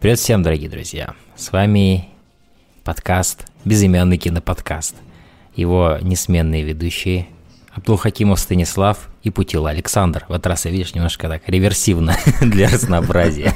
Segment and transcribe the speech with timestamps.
[0.00, 1.14] Привет всем, дорогие друзья!
[1.36, 2.08] С вами
[2.84, 4.96] подкаст, безымянный киноподкаст.
[5.54, 7.28] Его несменные ведущие
[7.74, 10.24] Абдулхакимов Станислав и Путила Александр.
[10.26, 13.54] В этот раз я, видишь, немножко так реверсивно для разнообразия.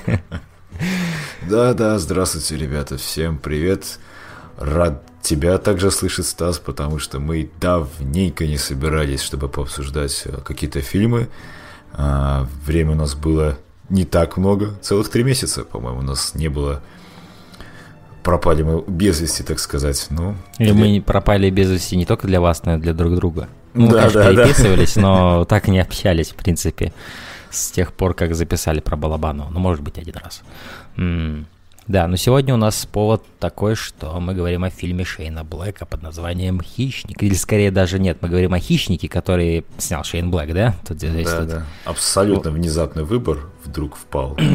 [1.49, 3.99] Да-да, здравствуйте, ребята, всем привет.
[4.59, 10.83] Рад тебя также слышать, Стас, потому что мы давненько не собирались, чтобы пообсуждать э, какие-то
[10.83, 11.31] фильмы.
[11.95, 13.57] А, время у нас было
[13.89, 16.83] не так много, целых три месяца, по-моему, у нас не было
[18.25, 20.07] пропали мы без вести, так сказать.
[20.11, 20.81] Ну, Или для...
[20.81, 23.49] мы пропали без вести не только для вас, но и для друг друга.
[23.75, 24.45] Ну, Да, конечно, да, да.
[24.45, 26.93] переписывались, но так не общались, в принципе,
[27.51, 29.51] с тех пор, как записали про Балабанова.
[29.51, 30.43] Ну, может быть, один раз.
[30.97, 31.47] М,
[31.87, 36.03] Да, но сегодня у нас повод такой, что мы говорим о фильме Шейна Блэка под
[36.03, 37.23] названием «Хищник».
[37.23, 40.75] Или скорее даже нет, мы говорим о «Хищнике», который снял Шейн Блэк, да?
[40.89, 41.67] Тут здесь Да, тут- да.
[41.85, 44.37] Абсолютно внезапный выбор вдруг впал.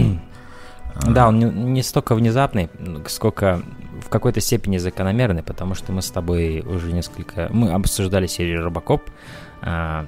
[1.08, 2.68] Да, он не, не столько внезапный,
[3.08, 3.62] сколько
[4.06, 7.48] в какой-то степени закономерный, потому что мы с тобой уже несколько...
[7.52, 9.10] Мы обсуждали серию Робокоп,
[9.62, 10.08] а,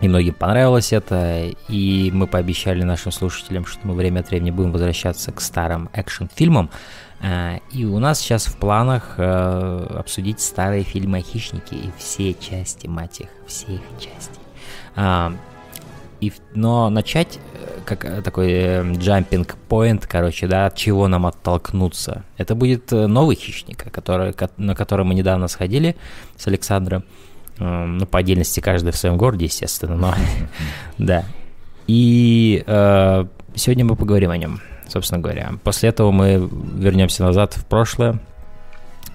[0.00, 4.72] и многим понравилось это, и мы пообещали нашим слушателям, что мы время от времени будем
[4.72, 6.70] возвращаться к старым экшн-фильмам,
[7.22, 12.34] А, и у нас сейчас в планах э, обсудить старые фильмы о хищнике и все
[12.34, 14.38] части, мать их, все их части.
[14.96, 15.32] А,
[16.20, 22.22] и, но начать э, как э, такой джампинг point, короче, да, от чего нам оттолкнуться.
[22.36, 25.96] Это будет э, новый хищник, который, ко- на который мы недавно сходили
[26.36, 27.04] с Александром.
[27.58, 30.14] Эм, Ну, по отдельности каждый в своем городе, естественно, но
[30.98, 31.24] да.
[31.86, 35.52] И э, сегодня мы поговорим о нем, собственно говоря.
[35.64, 38.18] После этого мы вернемся назад в прошлое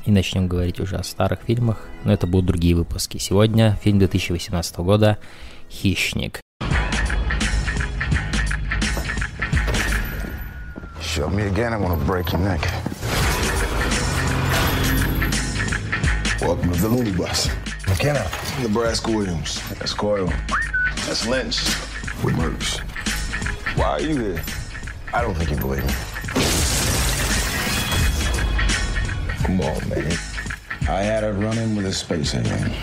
[0.06, 3.18] и начнем говорить уже о старых фильмах, но это будут другие выпуски.
[3.18, 5.18] Сегодня фильм 2018 года
[5.70, 6.40] «Хищник».
[11.02, 12.62] Show me again, I'm gonna break your neck.
[16.42, 17.50] Welcome to the Looney Bus.
[18.02, 18.28] McKenna.
[18.60, 19.62] Nebraska Williams.
[19.78, 20.34] That's Coyle.
[21.06, 21.58] That's Lynch.
[22.24, 22.80] With Merckx.
[23.78, 24.44] Why are you here?
[25.14, 25.94] I don't think you believe me.
[29.44, 30.18] Come on, man.
[30.90, 32.72] I had a run-in with a space alien.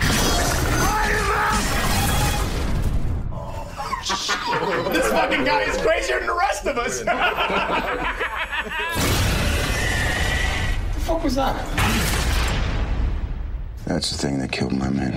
[4.93, 6.99] This fucking guy is crazier than the rest of us.
[10.93, 12.08] the fuck was that?
[13.89, 15.13] That's the thing that killed my men.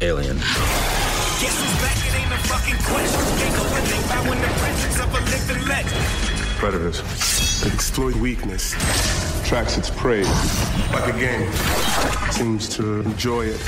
[0.00, 0.38] Alien.
[0.38, 1.98] Guess who's back?
[2.00, 3.20] It ain't a fucking question.
[3.36, 6.06] Can't go and think about when the presence of a living legend.
[6.56, 7.02] predators
[7.60, 8.72] that exploit weakness,
[9.46, 10.22] tracks its prey
[10.94, 11.52] like a game,
[12.30, 13.60] seems to enjoy it.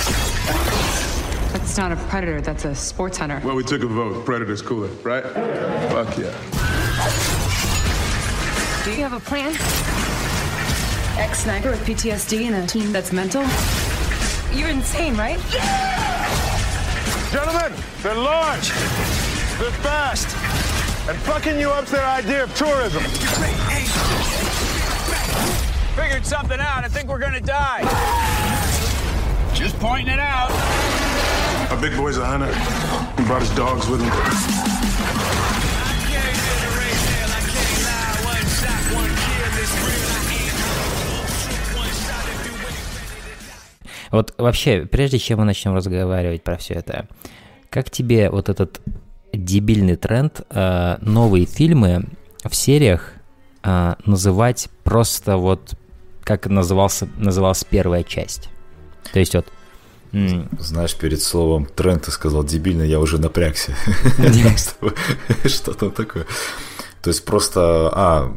[1.53, 3.43] That's not a predator, that's a sports hunter.
[3.45, 4.25] Well, we took a vote.
[4.25, 5.25] Predator's cooler, right?
[5.25, 6.64] Fuck yeah.
[8.85, 9.53] Do you have a plan?
[11.19, 13.41] Ex sniper with PTSD and a team that's mental?
[14.53, 15.41] You're insane, right?
[17.33, 17.73] Gentlemen,
[18.03, 18.69] they're large,
[19.59, 20.29] they're fast,
[21.09, 23.03] and fucking you up's their idea of tourism.
[25.97, 26.85] Figured something out.
[26.85, 27.81] I think we're gonna die.
[29.55, 30.51] Just pointing it out.
[31.71, 32.53] Our big boy's a hunter.
[33.17, 34.74] He brought his dogs with him.
[44.15, 47.09] Вот вообще, прежде чем мы начнем разговаривать про все это,
[47.69, 48.81] как тебе вот этот
[49.33, 52.05] дебильный тренд э, новые фильмы
[52.45, 53.11] в сериях
[53.65, 55.75] э, называть просто вот
[56.23, 58.51] как назывался, называлась первая часть?
[59.13, 59.47] То есть вот
[60.61, 63.75] Знаешь, перед словом тренд ты сказал дебильно, я уже напрягся.
[65.45, 66.25] Что там такое?
[67.05, 68.35] То есть просто, а,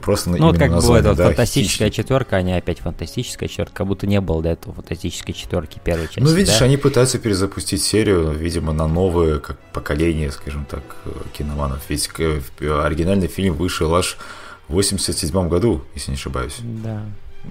[0.00, 3.74] просто ну вот именно как название, вот да, фантастическая четверка, а не опять фантастическая четверка,
[3.74, 6.20] как будто не было до этого фантастической четверки первой части.
[6.20, 6.64] Ну, видишь, да?
[6.64, 11.82] они пытаются перезапустить серию, видимо, на новое как поколение, скажем так, э, киноманов.
[11.90, 14.16] Ведь э, в- оригинальный фильм вышел аж
[14.66, 16.56] в 87 году, если не ошибаюсь.
[16.62, 17.02] Да.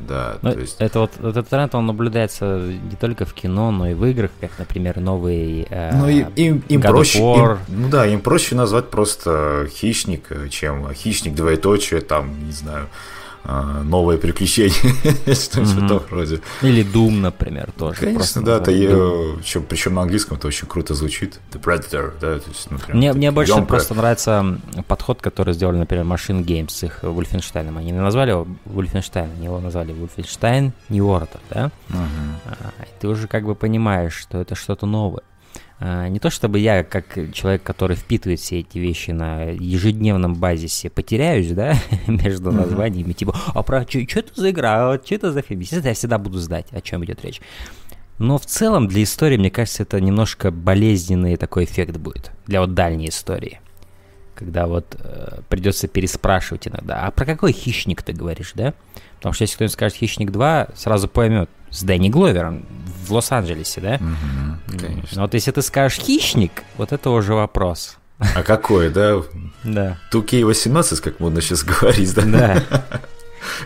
[0.07, 0.75] Да, Ну, то есть...
[0.79, 2.57] это вот этот тренд, он наблюдается
[2.89, 6.63] не только в кино, но и в играх, как, например, новый э, Ну, и- им,
[6.67, 12.01] им God проще, им- ну да, им проще назвать просто хищник, э, чем хищник двоеточие,
[12.01, 12.87] там, не знаю,
[13.83, 14.73] новое приключение,
[15.33, 16.41] что-нибудь в роде.
[16.61, 17.99] Или Doom, например, тоже.
[17.99, 21.39] Конечно, да, причем на английском это очень круто звучит.
[21.51, 26.05] The Predator, да, то есть, ну, Мне, мне больше просто нравится подход, который сделали, например,
[26.05, 27.77] Machine Games с их Wolfenstein.
[27.77, 31.71] Они не назвали его Wolfenstein, они его назвали Wolfenstein New Order, да?
[31.89, 32.55] А,
[32.99, 35.23] ты уже как бы понимаешь, что это что-то новое.
[35.79, 40.89] А, Не то чтобы я, как человек, который впитывает все эти вещи на ежедневном базисе,
[40.89, 41.75] потеряюсь, да,
[42.07, 45.59] между названиями, типа, а про что это за игра, что это за фильм?
[45.59, 47.41] Естественно, я всегда буду знать, о чем идет речь.
[48.17, 52.73] Но в целом для истории, мне кажется, это немножко болезненный такой эффект будет для вот
[52.73, 53.59] дальней истории.
[54.35, 58.73] Когда вот э, придется переспрашивать иногда, а про какой хищник ты говоришь, да?
[59.17, 62.65] Потому что если кто-нибудь скажет «Хищник 2», сразу поймет, с Дэнни Гловером
[63.05, 63.97] в Лос-Анджелесе, да?
[63.99, 65.17] Мгм, конечно.
[65.17, 67.97] Но вот если ты скажешь «Хищник», вот это уже вопрос.
[68.19, 69.21] А какой, да?
[69.63, 69.97] Да.
[70.11, 72.21] 2K18, как модно сейчас говорить, да?
[72.21, 72.85] Да.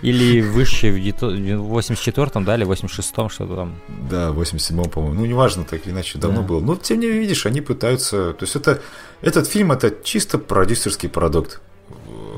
[0.02, 3.76] Или выше в дето- в 84-м, да, или 86-м, что-то там.
[4.10, 5.16] Да, в 87-м, по-моему.
[5.22, 6.48] Ну, неважно, так или иначе, давно Да.
[6.48, 6.60] было.
[6.62, 8.34] Но, тем не менее, видишь, они пытаются...
[8.34, 8.82] То есть, это,
[9.22, 11.62] этот фильм– это чисто продюсерский продукт.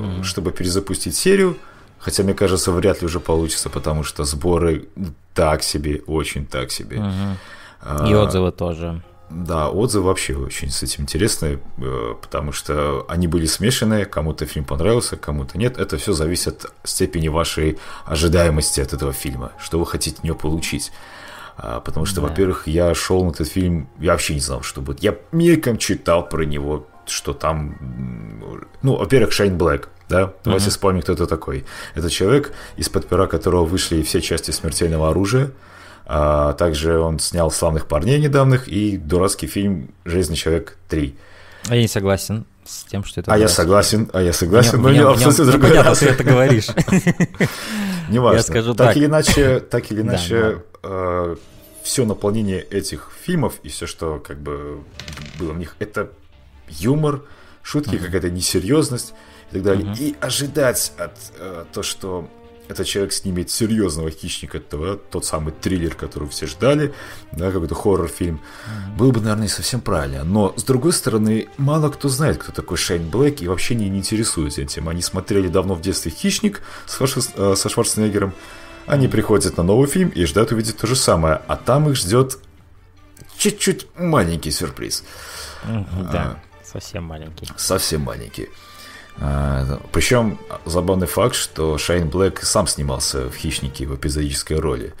[0.00, 1.56] Э, Чтобы перезапустить серию,
[1.98, 4.84] хотя, мне кажется, вряд ли уже получится, потому что сборы
[5.34, 7.02] так себе, очень так себе.
[7.80, 9.02] А, И отзывы тоже.
[9.34, 14.64] Да, отзывы вообще очень с этим интересные, э, потому что они были смешанные, кому-то фильм
[14.64, 15.78] понравился, кому-то нет.
[15.78, 20.36] Это все зависит от степени вашей ожидаемости от этого фильма, что вы хотите от него
[20.36, 20.92] получить.
[21.56, 25.02] А, Потому что, во-первых, я шел на этот фильм, я вообще не знал, что будет.
[25.02, 27.76] Я мельком читал про него, что там...
[28.82, 30.34] Ну, во-первых, Шейн Блэк, да?
[30.44, 31.64] Давайте вспомним, кто это такой.
[31.94, 35.52] Это человек, из-под пера которого вышли все части «Смертельного оружия»,
[36.06, 41.14] а также он снял «Славных парней» недавних и дурацкий фильм «Железный человек 3».
[41.68, 43.32] А я не согласен с тем, что это...
[43.32, 45.98] А я согласен, а я согласен, но не нем абсолютно другой непонятно, раз.
[45.98, 46.68] ты это говоришь.
[48.08, 48.36] Неважно.
[48.36, 48.96] Я скажу так, так.
[48.96, 50.62] или иначе, так или иначе,
[51.82, 54.82] все наполнение этих фильмов и все, что как бы
[55.38, 56.10] было в них, это
[56.68, 57.22] юмор,
[57.62, 59.14] шутки, какая-то несерьезность
[59.50, 59.94] и так далее.
[59.98, 62.28] И ожидать от э, то, что
[62.72, 66.92] этот человек снимет серьезного хищника, это тот самый триллер, который все ждали,
[67.32, 68.40] да, какой-то хоррор-фильм,
[68.98, 70.24] было бы, наверное, не совсем правильно.
[70.24, 73.98] Но, с другой стороны, мало кто знает, кто такой Шейн Блэк, и вообще не, не
[73.98, 74.88] интересуется этим.
[74.88, 78.34] Они смотрели давно в детстве «Хищник» с Шварц- э, со Шварценеггером,
[78.86, 82.38] они приходят на новый фильм и ждут увидеть то же самое, а там их ждет
[83.36, 85.04] чуть-чуть маленький сюрприз.
[86.12, 87.48] Да, совсем маленький.
[87.56, 88.48] Совсем маленький.
[89.20, 94.94] А, Причем забавный факт, что Шейн Блэк сам снимался в «Хищнике» в эпизодической роли,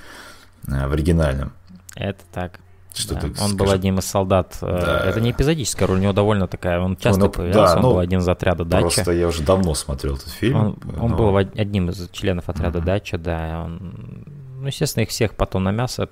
[0.68, 1.52] а, в оригинальном.
[1.96, 2.60] Это так.
[2.94, 3.54] Что Да, ты Он скажи?
[3.56, 4.58] был одним из солдат.
[4.60, 5.04] э, Да.
[5.06, 6.78] Это не эпизодическая роль, у него довольно такая.
[6.78, 8.82] Он часто ну, появлялся, да, он ну, был один из отряда Дача.
[8.82, 10.56] Просто я уже давно смотрел этот фильм.
[10.56, 13.62] Он, он но- был одним из членов отряда Дача, да.
[13.64, 14.26] Он,
[14.60, 16.10] ну, естественно, их всех потом на мясо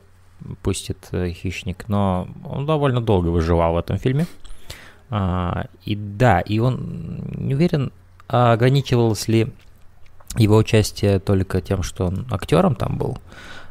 [0.63, 4.27] пустит э, хищник, но он довольно долго выживал в этом фильме.
[5.11, 7.93] А, и да, и он не уверен,
[8.29, 9.53] ограничивалось ли
[10.37, 13.19] его участие только тем, что он актером там был.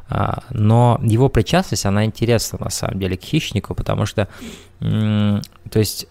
[0.08, 4.28] А, но его причастность, она интересна на самом деле к хищнику, потому что,
[4.80, 6.06] то есть,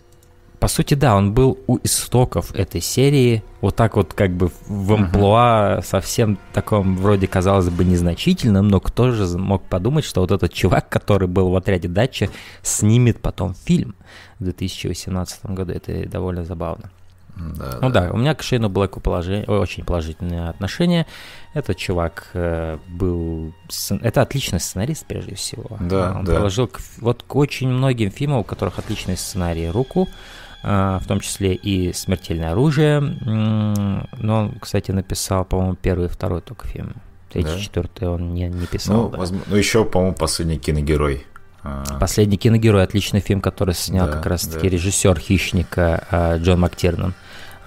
[0.60, 4.94] по сути, да, он был у истоков этой серии, вот так вот как бы в
[4.94, 10.52] амплуа совсем таком вроде казалось бы незначительном, но кто же мог подумать, что вот этот
[10.54, 12.30] чувак, который был в отряде Дача,
[12.62, 13.96] снимет потом фильм
[14.40, 15.72] в 2018 году.
[15.72, 16.92] Это довольно забавно.
[17.38, 21.06] Да, Ну да, у меня к Шейну Блэку положи- ой, очень положительное отношение.
[21.54, 23.54] Этот чувак э, был...
[24.01, 25.78] Это отличный сценарист, прежде всего.
[25.80, 26.34] Да, Он да.
[26.34, 31.20] приложил к, вот к очень многим фильмам, у которых отличный сценарий, руку, э, в том
[31.22, 33.00] числе и «Смертельное оружие».
[33.01, 34.06] Но
[34.39, 36.96] он, кстати, написал, по-моему, первый и второй только фильм.
[37.32, 37.60] Третий, Да?
[37.60, 39.04] четвертый он не, не писал.
[39.04, 39.18] Ну, да.
[39.20, 41.25] возможно- ну, еще, по-моему, последний киногерой.
[41.62, 44.75] А, Последний киногерой, отличный фильм, который снял Да, как раз-таки да.
[44.75, 47.13] режиссер «Хищника» э, Джон Мактернан.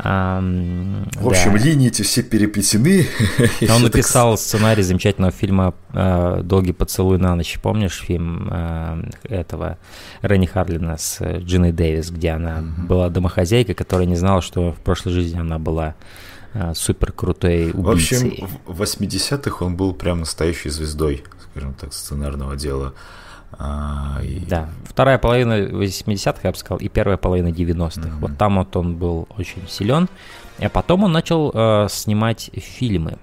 [0.02, 1.58] В общем, да.
[1.58, 3.06] линии эти все переплетены.
[3.72, 7.58] Он написал сценарий замечательного фильма э, «Долгий поцелуй на ночь».
[7.62, 9.78] Помнишь фильм э, этого
[10.22, 15.12] Ренни Харлина с Джиной Дэвис, где она была домохозяйкой, которая не знала, что в прошлой
[15.12, 15.94] жизни она была
[16.54, 18.44] э, супер крутой В общем, убийцей.
[18.66, 22.94] в 80-х он был прям настоящей звездой, скажем так, сценарного дела.
[23.58, 28.16] А, и- Да, вторая половина 80-х, я бы сказал, и первая половина 90-х.
[28.20, 30.08] Вот там вот он был очень силен.
[30.58, 33.18] А потом он начал э, снимать фильмы,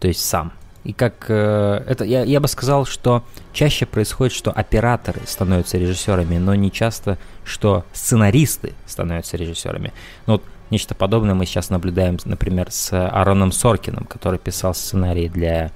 [0.00, 0.52] то есть сам.
[0.82, 3.22] И как э, это, я, я бы сказал, что
[3.54, 9.92] чаще происходит, что операторы становятся режиссерами, но не часто, что сценаристы становятся режиссерами.
[10.26, 15.70] Ну, вот нечто подобное мы сейчас наблюдаем, например, с Аароном Соркиным, который писал сценарии для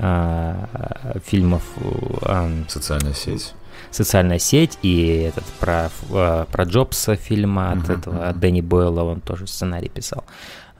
[0.00, 3.54] э, фильмов э, Социальная сеть.
[3.90, 9.20] социальная сеть и этот про, э, про Джобса фильма от этого от Дэнни Бойла он
[9.20, 10.24] тоже сценарий писал.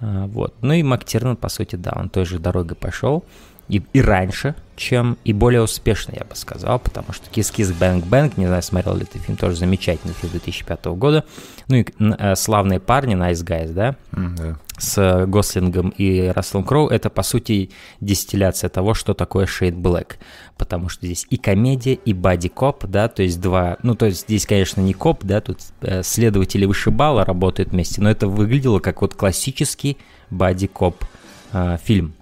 [0.01, 0.55] А, Вот.
[0.63, 3.25] Ну и МакТирнан, по сути, да, он той же дорогой пошел.
[3.71, 8.03] И, и раньше, чем и более успешно, я бы сказал, потому что Kiss Kiss Bang
[8.09, 11.25] Bang, не знаю, смотрел ли ты фильм, тоже замечательный фильм 2005 года.
[11.69, 13.97] Ну и э, «Славные парни», Nice Guys, да?
[14.13, 14.59] Да.
[14.79, 20.17] с Гослингом и Расселом Кроу, это, по сути, дистилляция того, что такое Шейд Блэк.
[20.57, 23.77] Потому что здесь и комедия, и бади-коп, да, то есть два...
[23.83, 28.11] Ну, то есть здесь, конечно, не коп, да, тут э, следователи вышибала работают вместе, но
[28.11, 29.99] это выглядело как вот классический
[30.31, 31.05] бади-коп
[31.53, 32.15] э, фильм,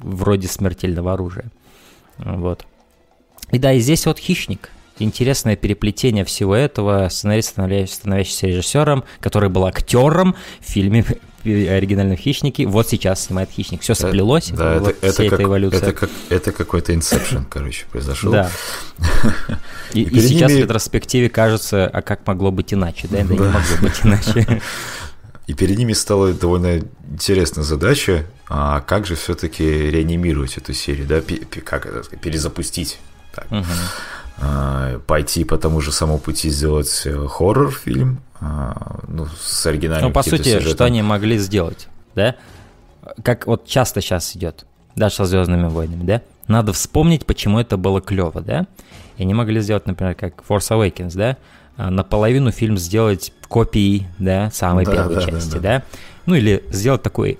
[0.00, 1.50] вроде «Смертельного оружия».
[2.18, 2.66] Вот.
[3.52, 7.08] И да, и здесь вот «Хищник», интересное переплетение всего этого.
[7.08, 11.04] Сценарист, становящийся, становящийся режиссером, который был актером в фильме
[11.44, 13.80] оригинальном «Хищнике», вот сейчас снимает «Хищник».
[13.80, 15.80] Все соплелось, Да, вот это, вся это, эта как, эволюция.
[15.80, 18.30] это, как, это какой-то инсепшн, короче, произошел.
[18.30, 18.50] Да.
[19.94, 23.18] И, И и сейчас ними- в ретроспективе кажется, а как могло быть иначе, да?
[23.18, 24.60] Да, не могло быть иначе.
[25.46, 26.80] И перед ними стала довольно
[27.10, 31.20] интересная задача, а как же все-таки реанимировать эту серию, да,
[31.64, 32.98] как это сказать, перезапустить.
[33.32, 33.46] Так.
[34.42, 40.12] А, пойти по тому же самому пути сделать э, хоррор-фильм, а, ну, с оригинальным Ну,
[40.14, 40.72] по сути, сюжетом.
[40.72, 42.34] что они могли сделать, да?
[43.22, 44.66] Как вот часто сейчас идет,
[44.96, 46.22] даже со Звездными войнами, да?
[46.48, 48.66] Надо вспомнить, почему это было клево, да?
[49.18, 51.36] И они могли сделать, например, как Force Awakens, да?
[51.76, 55.60] А, Наполовину фильм сделать копией, да, самой Да, первой да, да, части, да.
[55.60, 55.82] да?
[56.26, 57.38] Ну, или сделать такой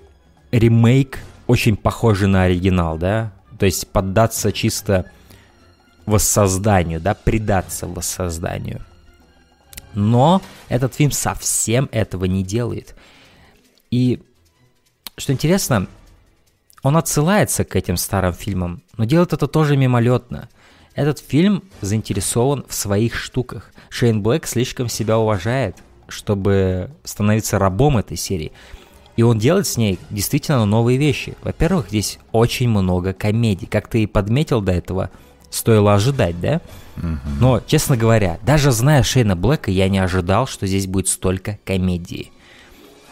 [0.50, 3.32] ремейк, очень похожий на оригинал, да?
[3.58, 5.10] То есть поддаться чисто
[6.06, 8.84] воссозданию, да, предаться воссозданию.
[9.94, 12.94] Но этот фильм совсем этого не делает.
[13.90, 14.22] И
[15.16, 15.88] что интересно,
[16.82, 20.48] он отсылается к этим старым фильмам, но делает это тоже мимолетно.
[20.94, 23.70] Этот фильм заинтересован в своих штуках.
[23.90, 25.76] Шейн Блэк слишком себя уважает,
[26.08, 28.52] чтобы становиться рабом этой серии.
[29.20, 31.36] И он делает с ней действительно новые вещи.
[31.42, 33.66] Во-первых, здесь очень много комедий.
[33.66, 35.10] Как ты и подметил до этого,
[35.50, 36.62] стоило ожидать, да?
[37.38, 42.32] Но, честно говоря, даже зная Шейна Блэка, я не ожидал, что здесь будет столько комедии.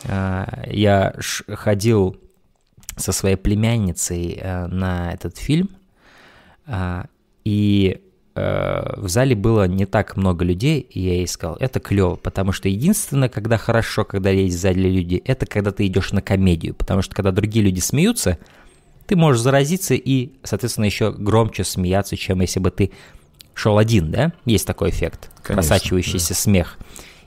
[0.05, 1.15] А, Я
[1.47, 2.17] ходил
[2.97, 5.69] со своей племянницей э, на этот фильм,
[6.67, 7.05] а,
[7.45, 8.01] и
[8.39, 12.53] э, в зале было не так много людей, и я ей сказал, это клево, потому
[12.53, 16.75] что единственное, когда хорошо, когда есть в зале люди, это когда ты идешь на комедию,
[16.75, 18.39] потому что когда другие люди смеются,
[19.07, 22.93] ты можешь заразиться и, соответственно, еще громче смеяться, чем если бы ты
[23.55, 24.33] шел один, да?
[24.45, 26.79] Есть такой эффект, Конечно, просачивающийся смех.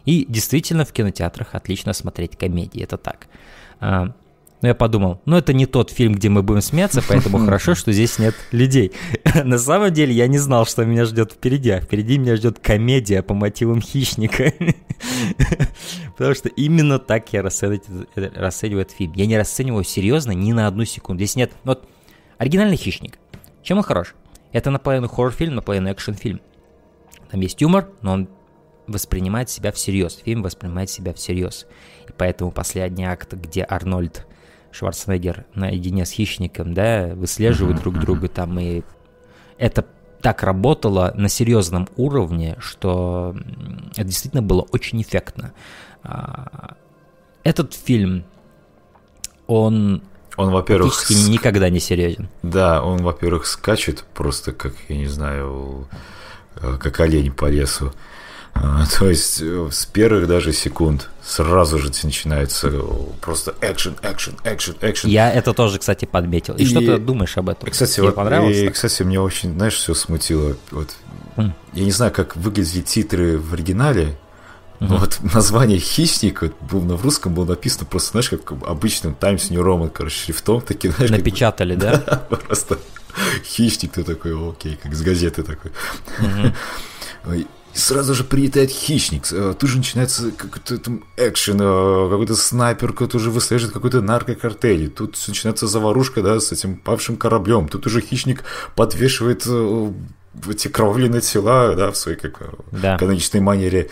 [0.05, 3.27] И действительно в кинотеатрах отлично смотреть комедии, это так.
[4.61, 7.91] Но я подумал, ну это не тот фильм, где мы будем смеяться, поэтому хорошо, что
[7.91, 8.91] здесь нет людей.
[9.43, 13.23] На самом деле я не знал, что меня ждет впереди, а впереди меня ждет комедия
[13.23, 14.53] по мотивам хищника.
[16.17, 19.13] Потому что именно так я расцениваю, этот- фильм.
[19.13, 21.23] Я не расцениваю серьезно ни на одну секунду.
[21.23, 21.51] Здесь нет...
[21.63, 21.87] Вот
[22.37, 23.17] оригинальный хищник.
[23.63, 24.13] Чем он хорош?
[24.51, 26.39] Это наполовину хоррор-фильм, наполовину экшн-фильм.
[27.31, 28.29] Там есть юмор, но он
[28.85, 30.19] воспринимает себя всерьез.
[30.23, 31.65] Фильм воспринимает себя всерьез.
[32.07, 34.27] И поэтому последний акт, где Арнольд
[34.71, 38.81] Шварценеггер наедине с хищником, да, выслеживают друг друга там, и
[39.57, 39.85] это
[40.21, 43.35] так работало на серьезном уровне, что
[43.93, 45.53] это действительно было очень эффектно.
[46.03, 46.75] А,
[47.43, 48.23] Этот фильм,
[49.47, 50.03] он
[50.37, 52.29] Он, во-первых, с- никогда не серьезен.
[52.43, 55.87] Да, он, во-первых, скачет просто как, я не знаю,
[56.55, 57.91] э, как олень по лесу.
[58.53, 62.69] А, То есть э, с первых даже секунд сразу же начинается
[63.21, 65.09] просто экшен, экшен, экшен, экшен.
[65.09, 66.55] Я это тоже, кстати, подметил.
[66.55, 67.69] И, И- что ты думаешь об этом?
[67.69, 68.57] Кстати, Тебе вот, понравилось?
[68.57, 68.73] и, так?
[68.75, 70.55] кстати, мне очень, знаешь, все смутило.
[70.71, 70.89] Вот,
[71.37, 71.53] М.
[71.73, 74.17] я не знаю, как выглядели титры в оригинале,
[74.79, 79.15] но вот название «Хищник» вот, был, на в русском было написано просто, знаешь, как обычным
[79.15, 81.97] Times New Roman, короче, шрифтом таким, знаешь, как бы- Напечатали, да?
[82.47, 82.77] Просто
[83.45, 85.71] хищник ты такой, окей, как с газеты такой.
[87.73, 92.93] И Сразу же прилетает хищник, э, тут же начинается какой-то там экшен, э, какой-то снайпер,
[92.93, 98.01] который уже выслеживает какой-то наркокартель, тут начинается заварушка, да, с этим павшим кораблем, тут уже
[98.01, 98.43] хищник
[98.75, 99.91] подвешивает э,
[100.49, 102.97] эти кровавленные тела, да, в своей как, Да.
[102.97, 103.89] каноничной манере.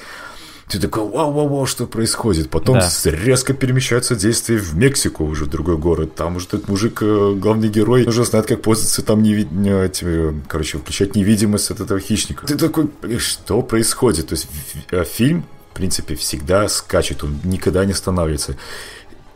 [0.70, 2.52] Ты такой, вау-вау-вау, что происходит?
[2.52, 2.90] Потом Да.
[3.06, 6.14] резко перемещаются действия в Мексику, уже в другой город.
[6.14, 9.42] Там уже этот мужик, э, главный герой, уже знает, как пользоваться там, неви...
[9.44, 12.46] этими, э, короче, включать невидимость от этого хищника.
[12.46, 14.28] Ты такой, «Блин, что происходит?
[14.28, 14.48] То есть
[14.92, 18.56] э, фильм, в принципе, всегда скачет, он никогда не останавливается.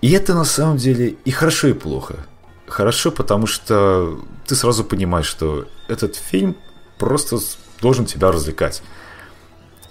[0.01, 2.27] И это на самом деле и хорошо, и плохо.
[2.67, 6.55] Хорошо, потому что ты сразу понимаешь, что этот фильм
[6.99, 7.39] просто
[7.81, 8.83] должен тебя развлекать.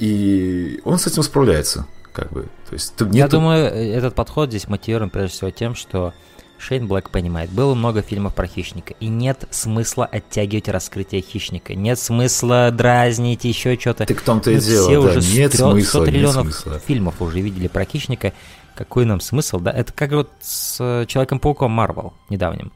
[0.03, 2.49] И он с этим справляется, как бы.
[2.69, 6.13] То есть ты Я думаю, этот подход здесь мотивирован прежде всего тем, что
[6.59, 7.51] Шейн Блэк понимает.
[7.51, 11.77] Было много фильмов про хищника, и нет смысла оттягивать раскрытие хищника.
[11.77, 14.05] Нет смысла дразнить, еще что-то.
[14.05, 16.79] Так в том-то и дело, все да, уже нет 100 смысла, нет триллионов смысла.
[16.81, 18.33] фильмов уже видели про хищника.
[18.75, 19.71] Какой нам смысл, да?
[19.71, 22.73] Это как вот с э, Человеком-пауком Марвел недавним.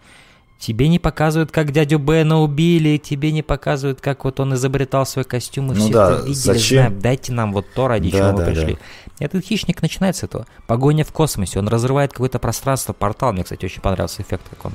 [0.58, 5.24] Тебе не показывают, как дядю Бена убили, тебе не показывают, как вот он изобретал свой
[5.24, 6.78] костюм, и Ну все да, это видели, зачем?
[6.78, 7.00] знаем.
[7.00, 8.72] Дайте нам вот то, ради Да, чего мы да, пришли.
[8.74, 9.24] да.
[9.26, 10.46] Этот хищник начинается с этого.
[10.66, 11.58] Погоня в космосе.
[11.58, 13.32] Он разрывает какое-то пространство, портал.
[13.32, 14.72] Мне, кстати, очень понравился эффект, как он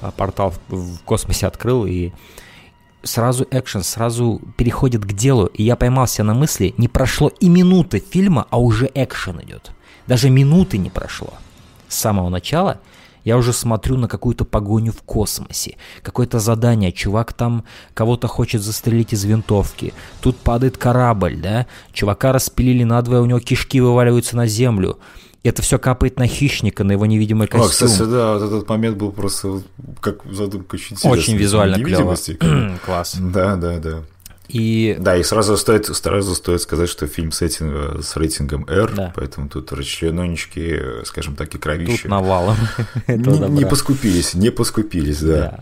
[0.00, 2.10] а, портал в, в космосе открыл и
[3.02, 5.46] сразу экшен, сразу переходит к делу.
[5.46, 9.70] И я поймался на мысли, не прошло и минуты фильма, а уже экшен идет.
[10.06, 11.32] Даже минуты не прошло.
[11.88, 12.80] С самого начала
[13.24, 15.76] я уже смотрю на какую-то погоню в космосе.
[16.02, 19.92] Какое-то задание, чувак там кого-то хочет застрелить из винтовки.
[20.20, 21.66] Тут падает корабль, да?
[21.92, 24.98] Чувака распилили надвое, у него кишки вываливаются на землю.
[25.42, 27.70] Это все капает на хищника, на его невидимый костюм.
[27.70, 29.62] кстати, да, вот этот момент был просто
[30.00, 31.12] как задумка очень интересная.
[31.12, 32.14] Очень визуально клево.
[32.84, 33.16] Класс.
[33.18, 34.02] Да, да, да.
[34.52, 38.64] И Да, и сразу стоит, сразу стоит сказать, что фильм с, этим, э, с рейтингом
[38.68, 39.12] R, Да.
[39.14, 42.02] поэтому тут расчлененечки, э, скажем так, и кровища.
[42.02, 42.56] тут навалом.
[43.06, 45.60] не, поскупились, не поскупились, да.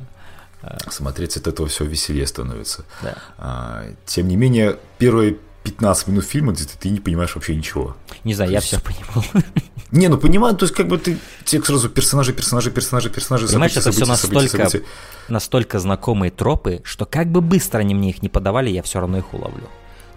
[0.62, 0.78] Да.
[0.90, 2.84] Смотреть от этого все веселее становится.
[3.02, 3.14] Да.
[3.38, 7.96] А, тем не менее, первые 15 минут фильма где ты не понимаешь вообще ничего.
[8.24, 9.24] Не знаю, То я есть- все понимал.
[9.90, 13.72] Не, ну понимаю, то есть как бы ты тебе сразу персонажи, персонажи, персонажи, персонажи, Понимаешь,
[13.72, 14.90] события, это все события, настолько, события.
[15.28, 19.16] настолько знакомые тропы, что как бы быстро они мне их не подавали, я все равно
[19.16, 19.66] их уловлю.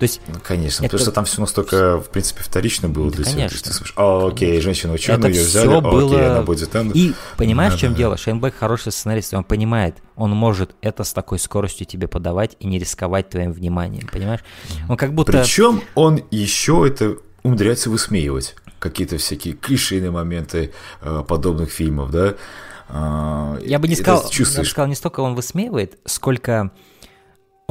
[0.01, 3.17] То есть Ну, конечно, Это- потому что там все настолько, в принципе, вторично было Да,
[3.17, 3.35] для тебя.
[3.35, 3.59] Конечно.
[3.69, 6.15] ты слышишь, а, окей, женщина ученая, это ее взяли, все а, было...
[6.15, 6.89] окей, она будет там.
[6.89, 7.97] И понимаешь, в чем Да-да.
[7.99, 8.17] дело?
[8.17, 12.79] Шейнбек хороший сценарист, он понимает, он может это с такой скоростью тебе подавать и не
[12.79, 14.39] рисковать твоим вниманием, понимаешь?
[14.89, 15.33] Он как будто...
[15.33, 18.55] Причем он еще это умудряется высмеивать.
[18.79, 22.33] Какие-то всякие клишейные моменты э, подобных фильмов, да.
[22.89, 26.71] А, Я бы не сказал, я бы сказал, не столько он высмеивает, сколько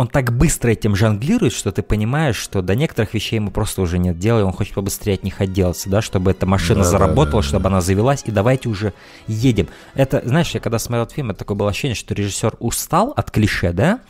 [0.01, 3.99] он так быстро этим жонглирует, что ты понимаешь, что до некоторых вещей ему просто уже
[3.99, 6.91] нет дела, и он хочет побыстрее от них отделаться, да, чтобы эта машина Да, да,
[6.91, 7.69] заработала, да, чтобы да.
[7.69, 8.95] она завелась, и давайте уже
[9.27, 9.69] едем.
[9.95, 13.31] Это, знаешь, я когда смотрел этот фильм, это такое было ощущение, что режиссер устал от
[13.31, 14.01] клише, да,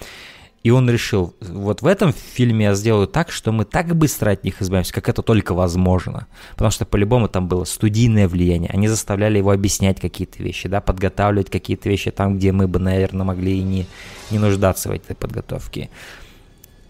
[0.63, 4.45] и он решил, вот в этом фильме я сделаю так, что мы так быстро от
[4.45, 6.27] них избавимся, как это только возможно.
[6.53, 8.71] Потому что по-любому там было студийное влияние.
[8.71, 13.25] Они заставляли его объяснять какие-то вещи, да, подготавливать какие-то вещи там, где мы бы, наверное,
[13.25, 13.87] могли и не,
[14.31, 15.89] не нуждаться в этой подготовке.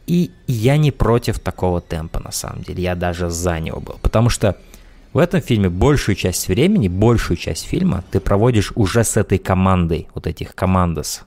[0.09, 2.83] И я не против такого темпа, на самом деле.
[2.83, 3.99] Я даже за него был.
[4.03, 4.57] Потому что
[5.13, 10.09] в этом фильме большую часть времени, большую часть фильма ты проводишь уже с этой командой,
[10.13, 11.23] вот этих командос.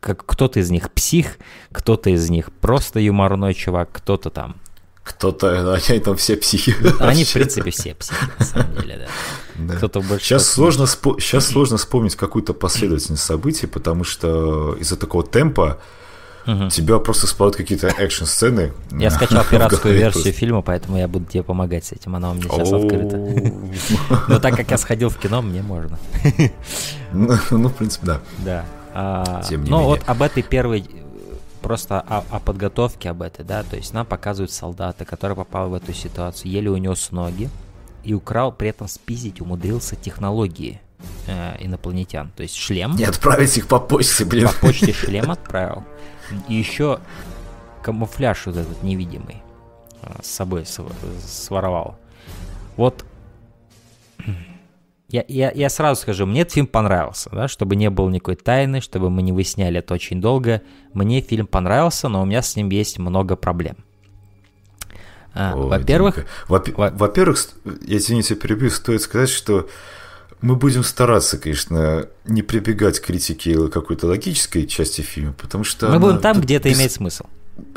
[0.00, 1.38] Как кто-то из них псих,
[1.72, 4.56] кто-то из них просто юморной чувак, кто-то там.
[5.02, 6.74] Кто-то, они там все психи.
[7.00, 9.06] Они, в принципе, все психи, на самом деле, да.
[9.58, 9.74] Да.
[9.74, 10.24] Кто-то больше...
[10.24, 15.80] Сейчас сложно, спо- сейчас сложно вспомнить какую-то последовательность событий, потому что из-за такого темпа
[16.70, 18.72] тебя просто всплывают какие-то экшн-сцены.
[18.92, 20.38] Я скачал пиратскую версию просто.
[20.38, 22.14] фильма, поэтому я буду тебе помогать с этим.
[22.16, 23.16] Она у меня сейчас открыта.
[24.28, 25.98] Но так как я сходил в кино, мне можно.
[27.12, 28.20] Ну, ну, в принципе, да.
[28.38, 28.64] Да.
[28.94, 29.88] А, Тем не ну менее.
[29.96, 30.84] вот об этой первой, э,
[31.62, 35.74] просто о, о подготовке об этой, да, то есть нам показывают солдата, который попал в
[35.74, 37.48] эту ситуацию, еле унес ноги
[38.04, 40.80] и украл, при этом спиздить умудрился технологии
[41.26, 44.48] э, инопланетян, то есть шлем, Не отправить их по почте, блин.
[44.48, 45.84] по почте шлем отправил,
[46.48, 47.00] и еще
[47.82, 49.42] камуфляж вот этот невидимый
[50.02, 50.92] э, с собой св-
[51.24, 51.98] своровал.
[52.76, 53.04] Вот
[55.10, 58.80] я, я, я сразу скажу, мне этот фильм понравился, да, чтобы не было никакой тайны,
[58.80, 60.60] чтобы мы не выясняли это очень долго.
[60.92, 63.76] Мне фильм понравился, но у меня с ним есть много проблем.
[65.34, 66.30] А, во-первых, Димка.
[66.48, 67.38] Во- во- во-первых,
[67.86, 69.68] я извините, перебью, стоит сказать, что
[70.40, 75.98] мы будем стараться, конечно, не прибегать к критике какой-то логической части фильма, потому что мы
[75.98, 77.24] будем там, где это бес- имеет смысл.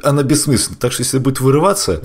[0.03, 0.77] она бессмысленна.
[0.79, 2.01] Так что если будет вырываться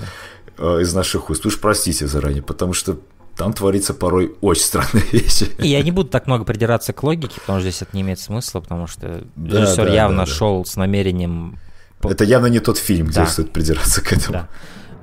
[0.58, 2.98] э, из наших уст, уж простите заранее, потому что
[3.36, 5.48] там творится порой очень странные вещи.
[5.58, 8.18] И я не буду так много придираться к логике, потому что здесь это не имеет
[8.18, 10.30] смысла, потому что Да, режиссер да, явно да, да.
[10.32, 11.58] шел с намерением
[12.02, 13.26] Это явно не тот фильм, где Да.
[13.26, 14.32] стоит придираться к этому.
[14.32, 14.48] Да.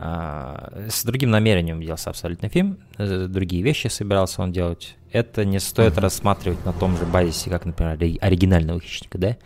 [0.05, 4.95] А, С другим намерением делался абсолютно фильм, э, другие вещи собирался он делать.
[5.13, 9.37] Это не стоит рассматривать на том же базисе, как, например, ори- оригинального хищника, да?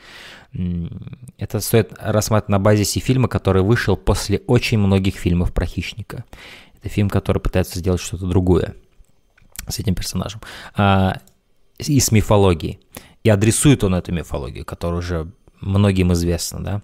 [1.38, 6.24] Это стоит рассматривать на базисе фильма, который вышел после очень многих фильмов про хищника.
[6.88, 8.76] Фильм, который пытается сделать что-то другое
[9.68, 10.42] с этим персонажем.
[10.76, 11.20] А,
[11.78, 12.80] и с мифологией.
[13.24, 16.82] И адресует он эту мифологию, которая уже многим известна, да.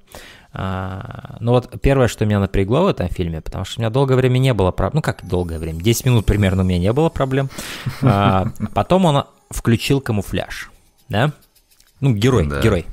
[0.52, 4.16] А, ну вот первое, что меня напрягло в этом фильме, потому что у меня долгое
[4.16, 7.10] время не было проблем, ну как долгое время, 10 минут примерно у меня не было
[7.10, 7.50] проблем.
[8.02, 10.70] А, потом он включил камуфляж.
[11.10, 11.32] да?
[12.02, 12.62] Ну, герой, Да.
[12.62, 12.86] герой.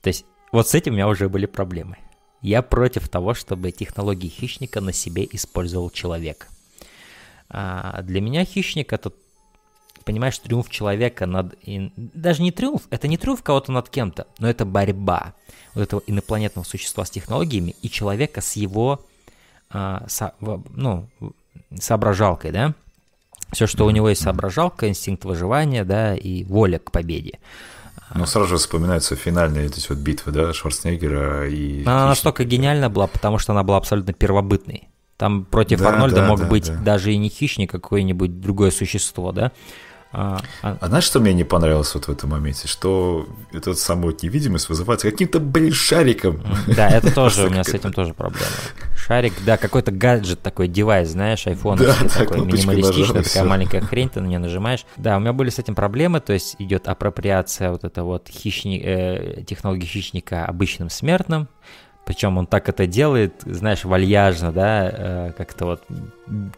[0.00, 1.96] То есть вот с этим у меня уже были проблемы.
[2.42, 6.48] Я против того, чтобы технологии хищника на себе использовал человек.
[7.48, 9.12] А для меня хищник это,
[10.04, 11.54] понимаешь, триумф человека над...
[11.64, 15.34] и даже не триумф, это не триумф кого-то над кем-то, но это борьба
[15.74, 19.04] вот этого инопланетного существа с технологиями и человека с его,
[19.68, 21.08] а, со- ну,
[21.78, 22.74] соображалкой, да?
[23.52, 27.40] Все, что у него есть соображалка, инстинкт выживания, да, и воля к победе.
[28.14, 31.82] Ну, сразу же вспоминаются финальные эти вот битвы, да, Шварценеггера и...
[31.82, 32.06] Она Хищника.
[32.08, 34.88] настолько гениальна была, потому что она была абсолютно первобытной.
[35.16, 36.76] Там против Да, Арнольда да, мог да, быть да.
[36.76, 39.52] даже и не хищник, а какое-нибудь другое существо, да?
[40.12, 42.66] А, а- А знаешь, что мне не понравилось вот в этом моменте?
[42.66, 46.42] Что эта вот самая вот невидимость вызывается каким-то, блин, шариком.
[46.66, 48.44] да, это тоже у меня с этим тоже проблема.
[48.96, 54.20] Шарик, да, какой-то гаджет такой, девайс, знаешь, iPhone Да, такой минималистичный, такая маленькая хрень, ты
[54.20, 54.84] на нее нажимаешь.
[54.96, 58.80] Да, у меня были с этим проблемы, то есть идет апроприация вот это вот хищни-
[58.84, 61.48] э, технологии хищника обычным смертным,
[62.04, 65.82] причем он так это делает, знаешь, вальяжно, да, э, как-то вот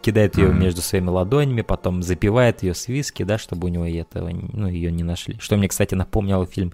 [0.00, 4.30] кидает ее между своими ладонями, потом запивает ее с виски, да, чтобы у него этого,
[4.30, 5.38] ну, ее не нашли.
[5.40, 6.72] Что мне, кстати, напомнил фильм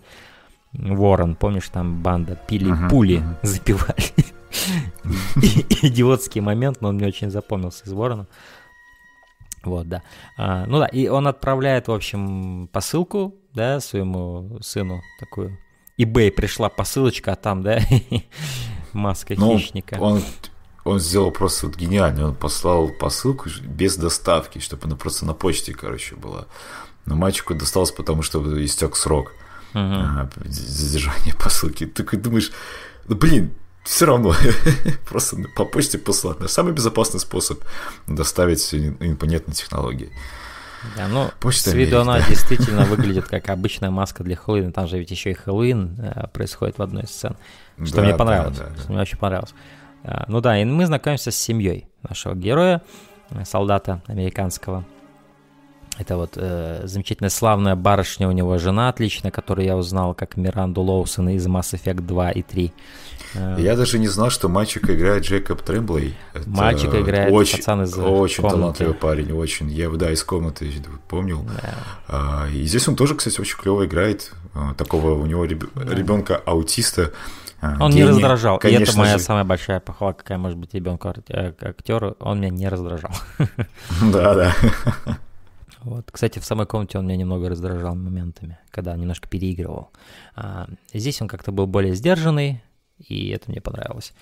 [0.72, 4.04] Ворон, помнишь, там банда пили пули, запивали.
[5.82, 8.26] Идиотский момент, но он мне очень запомнился из Ворона.
[9.64, 10.02] Вот, да.
[10.36, 15.58] А, ну да, и он отправляет, в общем, посылку, да, своему сыну такую.
[15.98, 17.80] eBay пришла посылочка, а там, да,
[18.92, 19.96] маска Ну, хищника.
[20.00, 20.22] он,
[20.84, 22.26] он сделал просто вот гениально.
[22.28, 26.46] Он послал посылку без доставки, чтобы она просто на почте, короче, была.
[27.04, 29.32] Но мальчику досталось, потому что истек срок
[29.74, 31.86] а, задержания посылки.
[31.86, 32.52] Ты такой думаешь,
[33.06, 33.52] ну блин,
[33.84, 34.34] все равно,
[35.08, 36.50] просто по почте послать.
[36.50, 37.62] Самый безопасный способ
[38.06, 40.10] доставить ин- инопланетные технологии.
[40.96, 42.28] Да, ну, Почта с виду она да.
[42.28, 44.72] действительно выглядит как обычная маска для Хэллоуина.
[44.72, 47.36] Там же ведь еще и Хэллоуин э, происходит в одной из сцен.
[47.84, 48.58] Что Да, мне да, понравилось.
[48.58, 48.80] да, да.
[48.82, 49.54] Что мне очень понравилось.
[50.04, 52.82] А, Ну да, и мы знакомимся с семьей нашего героя,
[53.30, 54.84] э, солдата американского.
[55.98, 60.80] Это вот э, замечательная славная барышня, у него жена отличная, которую я узнал как Миранду
[60.82, 62.72] Лоусон из Mass Effect 2 и 3.
[63.34, 66.14] Э, Я даже не знал, что мальчика играет Джейкоб Трэмблей.
[66.34, 68.58] Это Мальчика играет очень, пацан из Очень комнаты.
[68.60, 69.70] талантливый парень, очень.
[69.70, 70.70] Я, да, из комнаты
[71.08, 71.44] помнил.
[72.06, 74.30] А, и здесь он тоже, кстати, очень клево играет.
[74.54, 77.10] А, такого у него ребенка аутиста.
[77.60, 78.54] а, Он не гения, раздражал.
[78.58, 79.24] И это конечно моя же.
[79.24, 82.16] самая большая похвала, какая может быть ребенку актеру.
[82.20, 83.10] Он меня не раздражал.
[84.12, 84.54] Да, да.
[85.82, 86.10] Вот.
[86.10, 89.90] Кстати, в самой комнате он меня немного раздражал моментами, когда немножко переигрывал.
[90.34, 92.62] А, здесь он как-то был более сдержанный,
[92.98, 94.12] и это мне понравилось.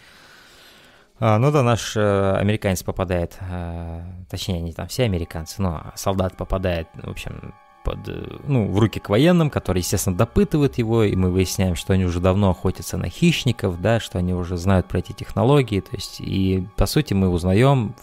[1.18, 6.36] А, ну да, наш э, американец попадает, э, точнее, не там все американцы, но солдат
[6.36, 11.16] попадает, в общем, под, э, ну, в руки к военным, которые, естественно, допытывают его, и
[11.16, 14.98] мы выясняем, что они уже давно охотятся на хищников, да, что они уже знают про
[14.98, 17.94] эти технологии, то есть, и, по сути, мы узнаем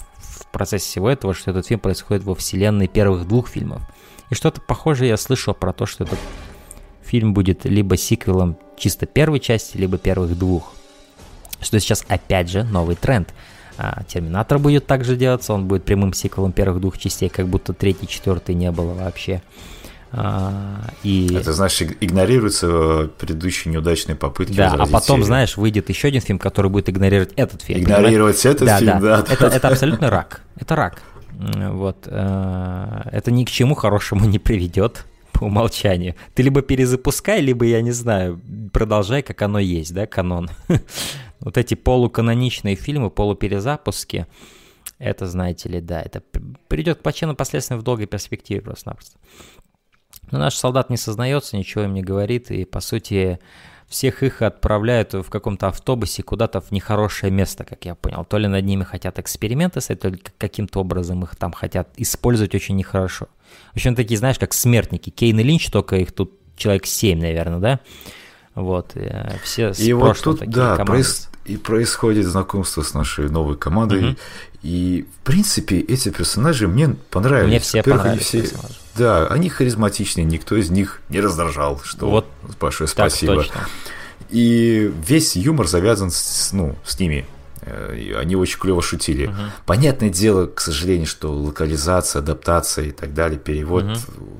[0.44, 3.82] в процессе всего этого, что этот фильм происходит во вселенной первых двух фильмов.
[4.30, 6.20] И что-то похожее я слышал про то, что этот
[7.04, 10.74] фильм будет либо сиквелом чисто первой части, либо первых двух.
[11.62, 13.34] Что сейчас опять же новый тренд.
[13.78, 18.08] А, Терминатор будет также делаться, он будет прямым сиквелом первых двух частей, как будто третий,
[18.08, 19.42] четвертый не было вообще.
[20.16, 21.34] А, и...
[21.34, 25.26] Это, значит, иг- игнорируются э, предыдущие неудачные попытки Да, а потом, серию.
[25.26, 27.82] знаешь, выйдет еще один фильм, который будет игнорировать этот фильм.
[27.82, 28.62] Игнорировать понимаешь?
[28.62, 29.56] этот фильм, да, да, Это, да.
[29.56, 30.42] это абсолютно рак.
[30.56, 31.02] Это рак.
[31.32, 31.98] Вот.
[32.06, 36.14] э, Это ни к чему хорошему не приведет по умолчанию.
[36.36, 38.40] Ты либо перезапускай, либо, я не знаю,
[38.72, 40.50] продолжай, как оно есть, да, канон.
[41.40, 44.28] Вот эти полуканоничные фильмы, полуперезапуски,
[44.98, 46.22] это, знаете ли, да, это
[46.70, 49.18] придет к плачевным последствиям в долгой перспективе просто-напросто.
[50.34, 53.40] Но наш солдат не сознается, ничего им не говорит, и, по сути,
[53.88, 58.26] всех их отправляют в каком-то автобусе куда-то в нехорошее место, как я понял.
[58.26, 62.76] То ли над ними хотят эксперименты то ли каким-то образом их там хотят использовать очень
[62.76, 63.28] нехорошо.
[63.74, 65.12] В общем, такие, знаешь, как смертники.
[65.12, 67.80] Кейн и Линч, только их тут человек 7, наверное, да?
[68.56, 71.04] Вот, э, все с И вот тут, такие да, команды.
[71.04, 74.18] проис- и происходит знакомство с нашей новой командой.
[74.64, 77.50] И, в принципе, эти персонажи мне понравились.
[77.50, 78.76] Мне все понравились все- персонажи.
[78.96, 82.26] Да, они харизматичные, никто из них не раздражал, что Вот
[82.60, 83.36] большое Так спасибо.
[83.36, 83.62] точно.
[84.30, 87.26] И весь юмор завязан с, ну, с ними.
[87.62, 89.34] Э, Они очень клево шутили.
[89.66, 93.86] Понятное дело, к сожалению, что локализация, адаптация и так далее, перевод,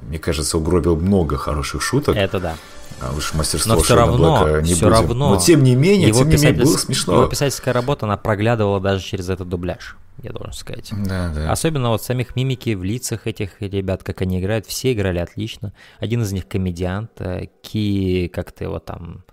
[0.08, 2.16] мне кажется, угробил много хороших шуток.
[2.16, 2.56] Это да.
[3.02, 4.94] А уж мастерство Но все Шона равно, Блэка не все будем.
[4.94, 5.30] равно.
[5.32, 7.14] Но тем не менее, его тем не менее, было смешно.
[7.16, 9.96] Его писательская работа, она проглядывала даже через этот дубляж.
[10.22, 10.92] Я должен сказать.
[11.06, 11.52] Да, да.
[11.52, 15.74] Особенно вот самих мимики в лицах этих ребят, как они играют, все играли отлично.
[16.00, 19.24] Один из них комедиант, э, Ки, как ты его там...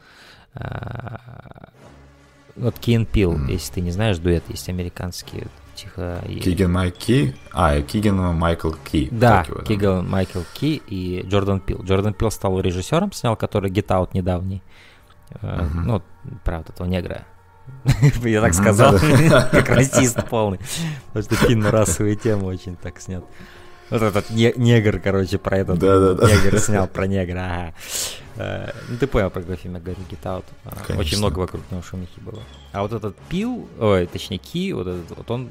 [0.54, 1.16] э,
[2.56, 6.22] Вот Киен Пил, если ты не знаешь, дуэт есть американский, тихо...
[6.42, 7.34] Киган Майк Ки.
[7.52, 9.08] А, Киган Майкл Ки.
[9.10, 11.82] Да, его, Киган Майкл Ки и Джордан Пил.
[11.84, 14.62] Джордан Пил стал режиссером, снял который Get Out недавний.
[15.40, 16.02] Э, Ну,
[16.44, 17.24] правда, этого негра.
[18.24, 18.98] Я так сказал,
[19.50, 20.58] как расист полный.
[21.12, 23.24] Потому что фильм на расовые темы очень так снят.
[23.90, 27.74] Вот этот не- негр, короче, про этот негр снял про негра.
[28.36, 30.44] Э, Ну, ты понял, про какой фильм я говорю, Get Out.
[30.64, 32.40] А, Очень много вокруг него шумихи было.
[32.72, 35.50] А вот этот Пил, ой, точнее Ки, вот этот, вот он,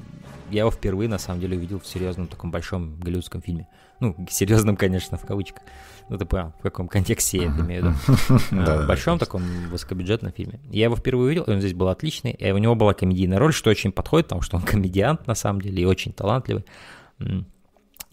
[0.49, 3.67] я его впервые, на самом деле, увидел в серьезном таком большом голливудском фильме.
[3.99, 5.61] Ну, серьезном, конечно, в кавычках.
[6.09, 8.39] Ну, ты понял, в каком контексте я это имею в виду.
[8.69, 8.83] А.
[8.83, 10.59] В большом таком высокобюджетном фильме.
[10.71, 12.31] Я его впервые увидел, и он здесь был отличный.
[12.31, 15.61] И у него была комедийная роль, что очень подходит, потому что он комедиант, на самом
[15.61, 16.65] деле, и очень талантливый.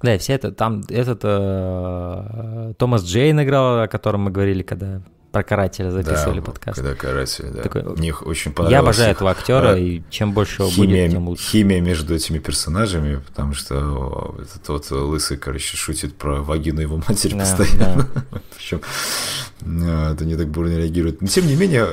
[0.03, 5.01] Да, и вся это, там этот э, Томас Джейн играл, о котором мы говорили, когда
[5.37, 6.77] про карателя записывали Да, подкаст.
[6.77, 7.63] Когда каратель, да.
[7.63, 8.73] Такой- Мне их очень понравилось.
[8.73, 11.45] Я обожаю этого актера, а, и чем больше его химия, будет, тем лучше.
[11.51, 17.35] химия между этими персонажами, потому что этот вот лысый, короче, шутит про вагину его матери
[17.35, 18.09] Да, постоянно.
[18.57, 18.81] Причем
[19.61, 21.21] э, это не так бурно реагирует.
[21.21, 21.87] Но тем не менее,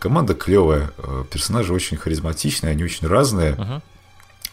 [0.00, 0.90] команда клевая,
[1.30, 3.82] персонажи очень харизматичные, они очень разные, Мгм.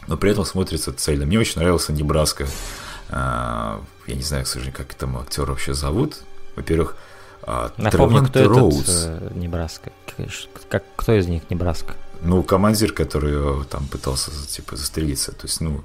[0.06, 1.26] но при этом смотрится цельно.
[1.26, 2.46] Мне очень нравился Небраска.
[3.10, 6.18] А, Я не знаю, к сожалению, как там актера вообще зовут.
[6.56, 6.96] Во-первых,
[7.44, 9.90] а, Напомню, кто Треванте этот э, Небраска.
[10.68, 11.94] Как, кто из них Небраска?
[12.22, 15.32] Ну, командир, который э, там пытался, типа, застрелиться.
[15.32, 15.80] То есть, ну,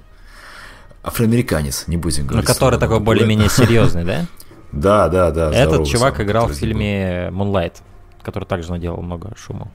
[1.03, 2.47] афроамериканец, не будем Ну, говорить.
[2.47, 4.25] который слово такой более-менее серьезный, да?
[4.71, 5.51] Да, да, да.
[5.53, 7.73] Этот чувак играл в который фильме Moonlight,
[8.21, 9.69] который также наделал много шума.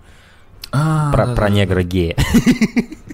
[0.72, 2.16] А, Про, да, про да, негра гея.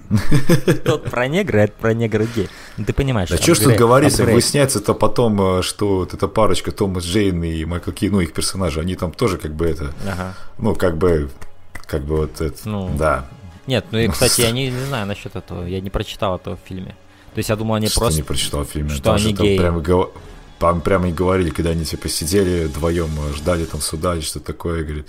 [0.85, 2.47] Тот про негра, это про негра гея.
[2.77, 3.29] Ну, ты понимаешь.
[3.29, 7.65] Да что ж тут говорить, выясняется-то потом, э, что вот эта парочка Томас Джейн и
[7.65, 9.93] Майкл Ки, ну, их персонажи, они там тоже как бы это,
[10.57, 11.29] ну, как бы,
[11.85, 13.27] как бы вот это, Ну, да.
[13.67, 15.65] Нет, ну и, кстати, я не, не знаю насчет этого.
[15.65, 16.95] Я не прочитал этого в фильме.
[17.33, 18.17] То есть я думал, они что просто...
[18.17, 18.89] не прочитал в фильме.
[18.89, 19.57] что они геи.
[19.57, 19.83] прямо,
[20.57, 24.39] там прямо и говорили, когда они типа сидели вдвоем, э, ждали там суда или что
[24.39, 25.07] такое, говорит,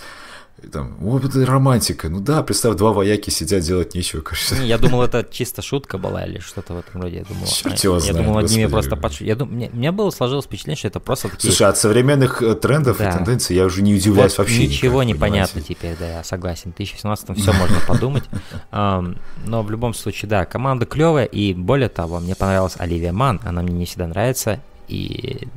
[0.72, 2.08] там, вот это романтика.
[2.08, 4.56] Ну да, представь, два вояки сидят, делать нечего, кажется.
[4.56, 7.18] Не, Я думал, это чисто шутка была или что-то в этом роде.
[7.18, 8.72] Я думал, Черт а, его я знает, думал, над ними господи.
[8.72, 9.20] просто подш...
[9.20, 9.50] Я дум...
[9.50, 11.50] мне, мне было сложилось впечатление, что это просто такие...
[11.50, 13.10] Слушай, от современных э, трендов Да.
[13.10, 14.66] и тенденций я уже не удивляюсь Вот вообще.
[14.66, 15.74] Ничего не никак, понятно понимаете?
[15.74, 16.72] теперь, да, я согласен.
[16.72, 18.24] В 2017 все можно подумать.
[18.72, 23.62] Но в любом случае, да, команда клевая, и более того, мне понравилась Оливия Ман, она
[23.62, 25.48] мне не всегда нравится, и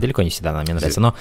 [0.00, 1.14] далеко не всегда она мне нравится, но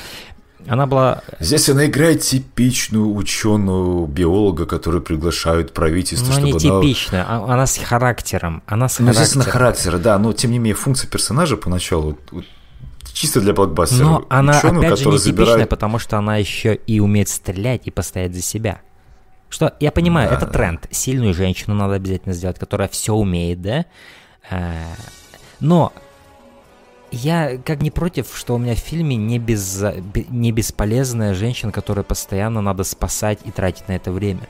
[0.67, 1.21] она была...
[1.39, 7.53] Здесь она играет типичную ученую биолога, которую приглашают правительство, Ну, не чтобы она- типичная, а-
[7.53, 9.91] она с характером, она с Ну, естественно, характером.
[9.91, 12.17] характера, да, но тем не менее функция персонажа поначалу
[13.13, 14.03] чисто для блокбастера.
[14.03, 17.29] Но она, Ученую, опять же, не который типичная, забирает- потому что она еще и умеет
[17.29, 18.81] стрелять и постоять за себя.
[19.49, 20.87] Что, я понимаю, Да, это тренд.
[20.91, 23.85] Сильную женщину надо обязательно сделать, которая все умеет, да?
[24.51, 24.83] Э,
[25.59, 25.91] Но
[27.11, 29.81] я как не против, что у меня в фильме не, без,
[30.13, 34.47] бе- не бесполезная женщина, которую постоянно надо спасать и тратить на это время.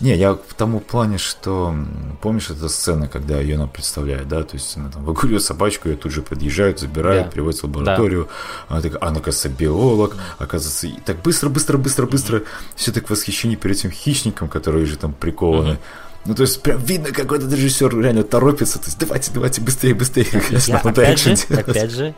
[0.00, 1.74] Не, я в тому плане, что
[2.22, 5.96] помнишь эта сцена, когда ее нам представляют, да, то есть она там выгуливает собачку, ее
[5.96, 7.30] тут же подъезжают, забирают, Да.
[7.30, 8.28] приводят в лабораторию,
[8.68, 12.42] она такая, она, оказывается, биолог, оказывается, и так быстро, быстро, быстро, быстро,
[12.76, 15.78] все так в восхищении перед этим хищником, которые же там прикованы.
[16.26, 18.78] Ну, то есть, прям видно, как этот режиссер реально торопится.
[18.78, 20.24] То есть, давайте, давайте, быстрее, быстрее.
[20.24, 22.14] Конечно, Я, опять же, опять же,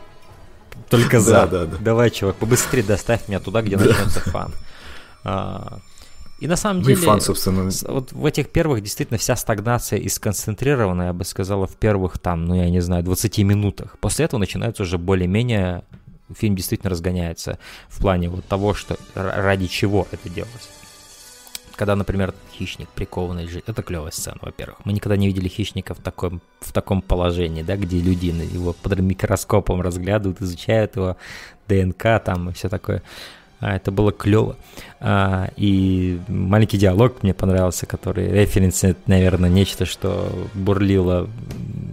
[0.89, 1.31] только за.
[1.31, 1.77] Да, да, да.
[1.79, 4.53] Давай, чувак, побыстрее доставь меня туда, где начнется фан.
[5.23, 5.79] А,
[6.39, 9.37] И на самом Ну и деле, фан, собственно, с- вот в этих первых действительно вся
[9.37, 13.97] стагнация и сконцентрирована, я бы сказала, в первых там, ну я не знаю, 20 минутах.
[14.01, 15.83] После этого начинается уже более-менее,
[16.37, 20.67] фильм действительно разгоняется в плане вот того, что ради чего это делалось.
[21.75, 24.77] Когда, например, хищник прикованный лежит, это клевая сцена, во-первых.
[24.85, 28.99] Мы никогда не видели хищника в таком, в таком положении, да, где люди его под
[28.99, 31.17] микроскопом разглядывают, изучают его
[31.67, 33.01] ДНК там и все такое.
[33.63, 34.57] А, это было клево.
[34.99, 41.29] А, и маленький диалог мне понравился, который референсит, наверное, нечто, что бурлило,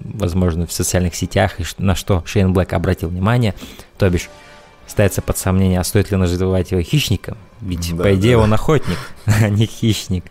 [0.04, 3.54] возможно, в социальных сетях, и на что Шейн Блэк обратил внимание.
[3.98, 4.28] То бишь,
[4.90, 7.38] ставится под сомнение, а стоит ли называть его хищником?
[7.60, 8.42] Ведь, Да, по идее, да.
[8.42, 10.24] он охотник, а не хищник.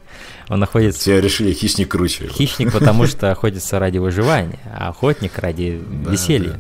[0.50, 1.00] Он находится...
[1.00, 2.28] Все решили хищник круче.
[2.28, 6.60] Хищник, потому что охотится ради выживания, а охотник ради Да, веселья.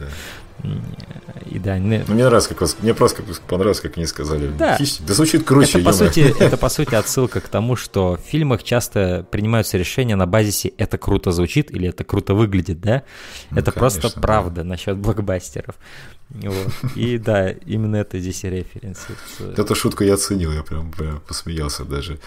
[0.63, 0.69] Да,
[1.33, 1.39] да.
[1.49, 4.47] И да, не- Ну, мне нравится, как вас- мне просто как понравилось, как они сказали.
[4.57, 4.77] Да.
[4.77, 5.07] Хищник.
[5.07, 8.63] Да звучит круче, это, по сути, это, по сути, отсылка к тому, что в фильмах
[8.63, 13.03] часто принимаются решения на базисе «это круто звучит» или «это круто выглядит», да?
[13.51, 14.27] это просто конечно, да.
[14.27, 15.75] правда насчет блокбастеров.
[16.29, 16.67] Вот.
[16.95, 19.61] И да, именно это здесь и референсируется.
[19.61, 22.19] Эту шутку я оценил, я прям, прям посмеялся даже.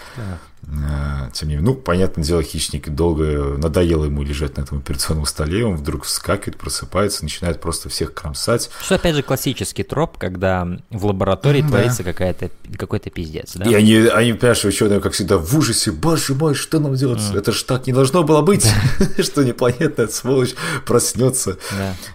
[0.67, 5.25] А, Тем не менее, ну, понятное дело, хищник долго надоело ему лежать на этом операционном
[5.25, 8.69] столе, он вдруг вскакивает, просыпается, начинает просто всех кромсать.
[8.81, 11.67] Что, опять же, классический троп, когда в лаборатории Да.
[11.67, 13.69] творится какая-то, какой-то пиздец, да?
[13.69, 17.21] И они, они, понимаешь, ученые, как всегда, в ужасе, боже мой, что нам делать?
[17.35, 18.65] Это ж так не должно было быть,
[19.21, 20.55] что инопланетная сволочь
[20.85, 21.57] проснется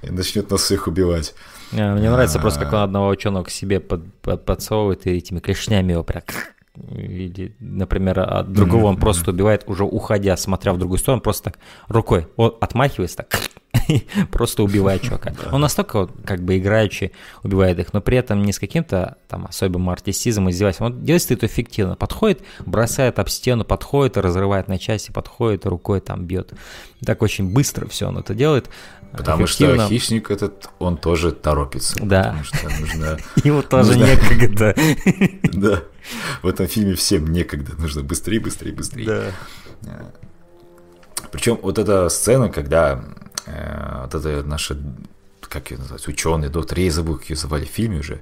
[0.02, 1.34] и начнет нас всех убивать.
[1.72, 2.76] Мне нравится просто, как А.
[2.78, 6.22] он одного ученого к себе под- под- подсовывает и этими клешнями его прям...
[6.90, 11.58] Или, например, а другого он просто убивает, уже уходя, смотря в другую сторону, просто так
[11.88, 13.38] рукой отмахивается, так
[14.30, 15.32] просто убивает чувака.
[15.52, 17.12] Он настолько как бы играючи
[17.42, 20.92] убивает их, но при этом не с каким-то там особым артистизмом издевательством.
[20.92, 21.96] Он действует эффективно.
[21.96, 26.52] Подходит, бросает об стену, подходит и разрывает на части, подходит рукой там бьет.
[27.04, 28.70] Так очень быстро все он это делает.
[29.12, 29.84] Потому эффективно.
[29.86, 31.96] что хищник этот, он тоже торопится.
[32.02, 32.22] Да.
[32.24, 33.18] Потому что нужно...
[33.44, 34.74] Ему тоже нужно- некогда.
[35.52, 35.82] Да.
[36.42, 37.72] В этом фильме всем некогда.
[37.80, 39.32] Нужно быстрее, быстрее, быстрее.
[41.30, 43.04] Причем вот эта сцена, когда
[43.46, 44.76] э, вот эта наша,
[45.42, 48.18] как ее назвать, ученый, доктор, я и забыл, как ее звали в фильме уже,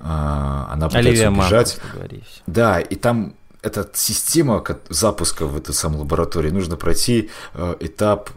[0.00, 1.80] а, она пытается Оливия убежать.
[1.94, 2.42] говоришь.
[2.46, 8.28] Да, и там эта система ка- запуска в эту самую лабораторию, нужно пройти э, этап,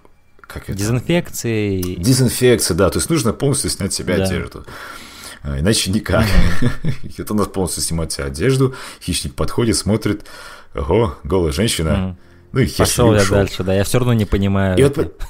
[0.48, 0.74] как это?
[0.78, 1.96] Дезинфекции.
[1.96, 4.24] Дезинфекция, да, то есть нужно полностью снять себя Да.
[4.26, 4.66] одежду.
[5.44, 6.26] А, Иначе никак.
[7.18, 8.74] Это надо полностью снимать себе одежду.
[9.02, 10.26] Хищник подходит, смотрит.
[10.74, 12.18] Ого, голая женщина.
[12.54, 13.36] Ну и Пошел я ушел.
[13.36, 13.74] дальше, да.
[13.74, 14.78] Я все равно не понимаю.
[14.78, 15.22] И вот,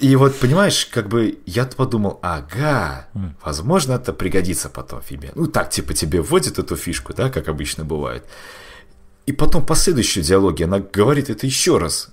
[0.00, 3.06] и вот, понимаешь, как бы я подумал, ага,
[3.42, 5.30] возможно, это пригодится потом в фильме.
[5.36, 8.24] Ну, так, типа, тебе вводят эту фишку, да, как обычно бывает.
[9.26, 12.10] И потом последующие диалоги, она говорит это еще раз,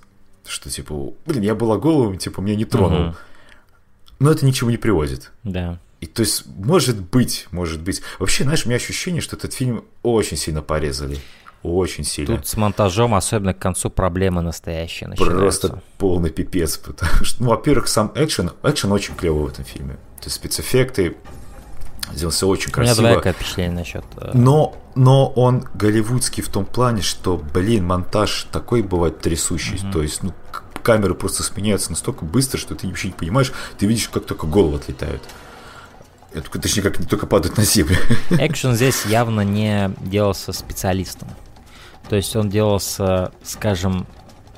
[0.48, 3.00] что, типа, блин, я была голову, типа, меня не тронул.
[3.00, 3.16] Мгм.
[4.18, 5.30] Но это ничего не приводит.
[5.44, 5.78] Да.
[6.00, 8.02] И то есть, может быть, может быть.
[8.18, 11.18] Вообще, знаешь, у меня ощущение, что этот фильм очень сильно порезали.
[11.62, 12.36] Очень сильно.
[12.36, 15.40] Тут с монтажом, особенно к концу, проблемы настоящие начинаются.
[15.40, 19.94] Просто полный пипец, потому что, ну, во-первых, сам экшен, экшен очень клевый в этом фильме.
[20.20, 21.16] То есть спецэффекты,
[22.14, 23.08] сделано все очень У меня красиво.
[23.08, 24.04] двоякое впечатление насчет...
[24.16, 29.80] э, Но, но он голливудский в том плане, что, блин, монтаж такой бывает трясущий.
[29.92, 30.32] То есть, ну,
[30.82, 33.52] камеры просто сменяются настолько быстро, что ты вообще не понимаешь.
[33.78, 35.22] Ты видишь, как только головы отлетают.
[36.60, 37.96] Точнее, как они только падают на землю.
[38.30, 41.28] Экшен здесь явно не делался специалистом.
[42.08, 44.06] То есть он делался, скажем,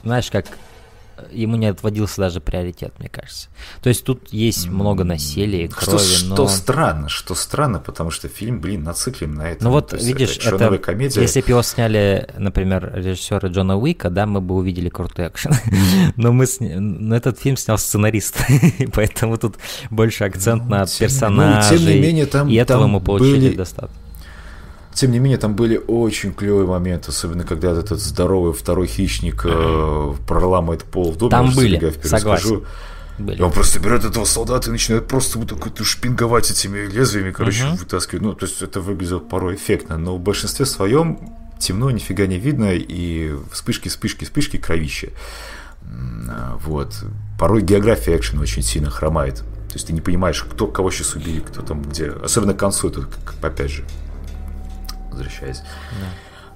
[0.05, 0.47] знаешь, как
[1.33, 3.49] ему не отводился даже приоритет, мне кажется.
[3.83, 6.49] То есть тут есть много насилия, Что, крови, что но...
[6.49, 9.65] странно, что странно, потому что фильм, блин, нациклен на этом.
[9.65, 11.21] Ну вот, есть видишь, это это, комедия.
[11.21, 15.53] если бы его сняли, например, режиссеры Джона Уика, да, мы бы увидели крутой экшен.
[16.17, 18.39] Но мы сня- но этот фильм снял сценарист,
[18.95, 19.57] поэтому тут
[19.91, 21.79] больше акцент на ну, персонажей.
[21.79, 24.00] тем не менее, там- и этого там мы получили были- достаточно.
[25.01, 30.15] Тем не менее, там были очень клевые моменты, особенно когда этот здоровый второй хищник э,
[30.29, 31.31] проламывает пол в доме.
[31.31, 32.47] Там были, вперед согласен.
[32.47, 32.65] скажу.
[33.19, 33.39] Были.
[33.39, 37.31] И он просто берет этого солдата и начинает просто вот так вот шпинговать этими лезвиями,
[37.31, 38.23] короче, вытаскивать.
[38.23, 41.19] Ну, то есть это выглядело порой эффектно, но в большинстве своем
[41.59, 45.13] темно, нифига не видно, и вспышки, вспышки, вспышки, кровище.
[46.29, 46.95] А, Вот.
[47.39, 49.37] Порой география экшена очень сильно хромает.
[49.37, 52.11] То есть ты не понимаешь, кто кого сейчас убили, кто там где.
[52.11, 53.07] Особенно к концу, это
[53.41, 53.87] опять же,
[55.21, 55.63] возвращаясь.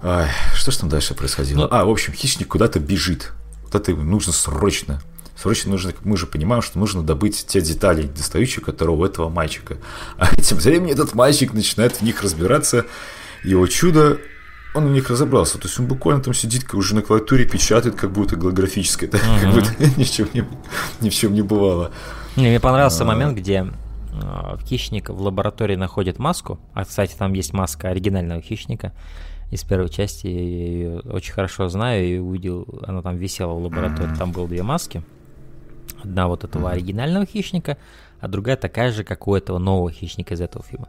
[0.02, 1.62] Ай, что ж там дальше происходило?
[1.62, 3.32] Ну- а, в общем, хищник куда-то бежит.
[3.64, 5.00] Куда-то ему нужно срочно.
[5.36, 9.28] Срочно нужно, как мы же понимаем, что нужно добыть те детали, достающие которые у этого
[9.28, 9.78] мальчика.
[10.18, 12.84] А тем временем этот мальчик начинает в них разбираться.
[13.42, 14.18] Его чудо,
[14.74, 15.58] он в них разобрался.
[15.58, 19.18] То есть он буквально там сидит как уже на клавиатуре, печатает, как будто голографическое, да?
[19.42, 20.44] как будто ни в чем не,
[21.00, 21.90] ни в чем не бывало.
[22.36, 22.60] Не, мне А.
[22.60, 23.66] понравился момент, где
[24.64, 26.58] хищник в лаборатории находит маску.
[26.72, 28.92] А, кстати, там есть маска оригинального хищника
[29.50, 30.26] из первой части.
[30.26, 34.14] Я ее очень хорошо знаю и увидел, она там висела в лаборатории.
[34.16, 35.02] Там было две маски.
[36.02, 37.76] Одна вот этого оригинального хищника,
[38.20, 40.88] а другая такая же, как у этого нового хищника из этого фильма.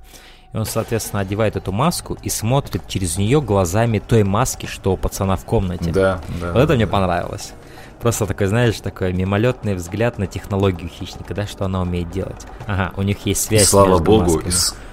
[0.53, 4.97] И он, соответственно, одевает эту маску и смотрит через нее глазами той маски, что у
[4.97, 5.91] пацана в комнате.
[5.91, 6.53] Да, да.
[6.53, 7.53] Вот это мне понравилось.
[8.01, 12.45] Просто такой, знаешь, такой мимолетный взгляд на технологию хищника, да, что она умеет делать.
[12.67, 13.69] Ага, у них есть И связь.
[13.69, 14.41] слава между богу,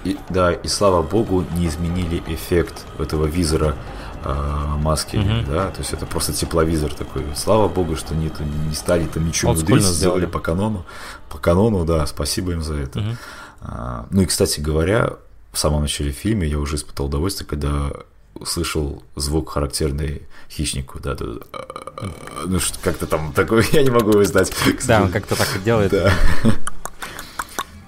[0.03, 3.75] и, и- да, и слава богу, не изменили эффект этого визора
[4.23, 4.33] э,
[4.79, 7.23] маски, да, то есть это просто тепловизор такой.
[7.35, 8.31] Слава богу, что не,
[8.67, 10.85] не стали там ничего внедрить, сделали по канону,
[11.29, 13.17] по канону, да, спасибо им за это.
[13.61, 15.11] А, ну и, кстати говоря,
[15.51, 17.91] в самом начале фильма я уже испытал удовольствие, когда
[18.43, 22.09] услышал звук характерный хищнику, да, да, да.
[22.45, 24.53] ну что как-то там такое, я не могу его издать.
[24.85, 25.91] Да, он как-то так и делает.
[25.91, 26.13] Да.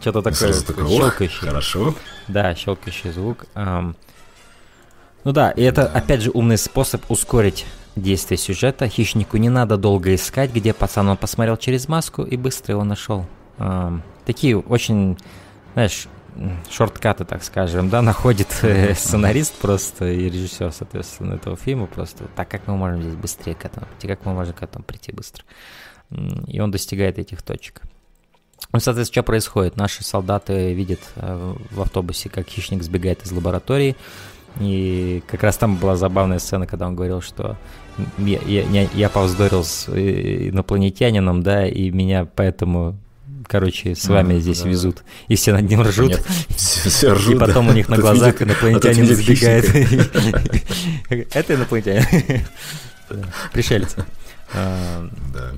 [0.02, 1.50] Что-то такое Сразу такой, ох, щелкающее.
[1.50, 1.96] Хорошо.
[2.28, 3.46] Да, щелкающий звук.
[3.56, 8.88] Ну да, и это опять же умный способ ускорить действие сюжета.
[8.88, 13.26] Хищнику не надо долго искать, где пацан он посмотрел через маску и быстро его нашел.
[13.58, 15.18] Ам, Такие очень,
[15.74, 16.08] знаешь,
[16.70, 22.26] шорткаты, так скажем, да, находит э, сценарист просто и режиссер, соответственно, этого фильма просто.
[22.36, 25.12] Так как мы можем здесь быстрее к этому прийти, как мы можем к этому прийти
[25.12, 25.44] быстро.
[26.48, 27.82] И он достигает этих точек.
[28.72, 29.78] Ну, соответственно, что происходит?
[29.78, 33.96] Наши солдаты видят э, в автобусе, как хищник сбегает из лаборатории.
[34.60, 37.58] И как раз там была забавная сцена, когда он говорил, что
[38.18, 42.98] я, я, я- я повздорил с э, инопланетянином, да, и меня поэтому,
[43.48, 44.70] короче, с вами Мгм, здесь да.
[44.70, 45.04] везут.
[45.28, 46.10] И все над ним ржут.
[46.10, 46.26] Нет,
[46.56, 47.72] все, все И потом да.
[47.72, 49.66] у них на глазах инопланетянин сбегает.
[51.36, 52.46] Это инопланетянин.
[53.54, 54.06] Пришельцы.
[54.54, 55.10] А.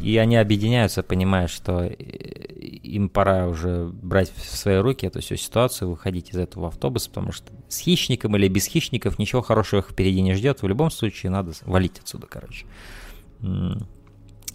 [0.02, 5.36] И они объединяются, понимая, что э, им пора уже брать в свои руки эту всю
[5.36, 9.90] ситуацию, выходить из этого автобуса, потому что с хищником или без хищников ничего хорошего их
[9.90, 10.62] впереди не ждет.
[10.62, 12.66] В любом случае надо валить отсюда, короче.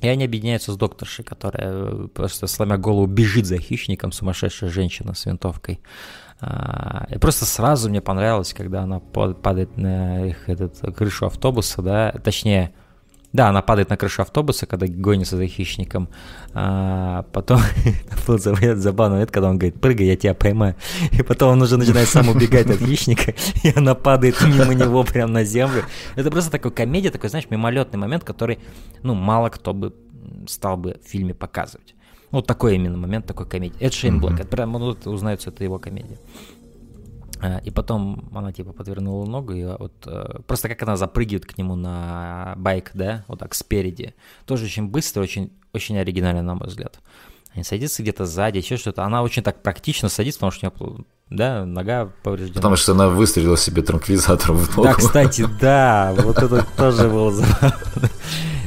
[0.03, 5.15] И они объединяются с докторшей, которая э, просто сломя голову бежит за хищником, сумасшедшая женщина
[5.15, 5.81] с винтовкой.
[6.41, 11.83] А, И просто сразу мне понравилось, когда она па- падает на их этот, крышу автобуса,
[11.83, 12.73] да, точнее,
[13.33, 16.09] да, она падает на крышу автобуса, когда гонится за хищником.
[16.53, 17.61] А потом
[18.27, 20.77] был забавный момент, когда он говорит, прыгай, я тебя поймаю.
[21.13, 25.33] И потом он уже начинает сам убегать от хищника, и она падает мимо него прямо
[25.33, 25.85] на землю.
[26.15, 28.59] Это просто такой комедия, такой, знаешь, мимолетный момент, который,
[29.03, 29.95] ну, мало кто бы
[30.47, 31.95] стал бы в фильме показывать.
[32.31, 33.77] Вот такой именно момент, такой комедии.
[33.81, 36.19] Это Шейн Блэк, это прям, ну, вот узнается, это его комедия.
[37.43, 41.59] А, И потом она типа подвернула ногу, и вот э, просто как она запрыгивает к
[41.59, 44.15] нему на байк, да, вот так спереди.
[44.47, 47.01] Тоже очень быстро, очень, очень оригинально, на мой взгляд.
[47.53, 49.05] Они садятся где-то сзади, еще что-то.
[49.05, 52.55] Она очень так практично садится, потому что у нее, да, нога повреждена.
[52.55, 54.85] Потому что она выстрелила себе транквилизатором в ногу.
[54.85, 58.09] Да, кстати, да, вот это тоже было забавно.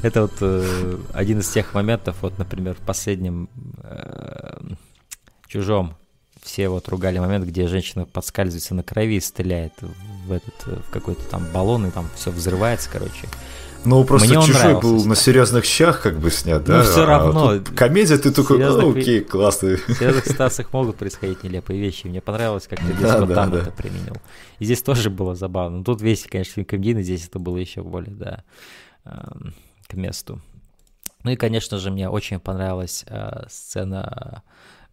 [0.03, 3.49] Это вот э, один из тех моментов, вот, например, в последнем
[3.81, 4.59] э,
[5.47, 5.95] «Чужом»
[6.45, 10.91] все вот ругали момент, где женщина подскальзывается на крови и стреляет в этот, э, в
[10.91, 13.27] какой-то там баллон, и там все взрывается, короче.
[13.83, 16.77] Ну, просто Мне чужой нравился был на серьезных щах как бы снят, да?
[16.77, 17.59] Ну, всё а равно.
[17.59, 19.77] тут комедия, ты такой, Серьезных «Ну, окей, классно.
[19.87, 22.07] В серьезных ситуациях могут происходить нелепые вещи.
[22.07, 23.59] Мне понравилось, как ты здесь Да, там да.
[23.59, 24.17] это применил.
[24.57, 25.79] И здесь тоже было забавно.
[25.79, 28.43] Ну, Тут весь, конечно, фильм комедийный, здесь это было еще более, да,
[29.05, 29.53] эм,
[29.87, 30.41] к месту.
[31.23, 34.41] Ну и, конечно же, мне очень понравилась э, сцена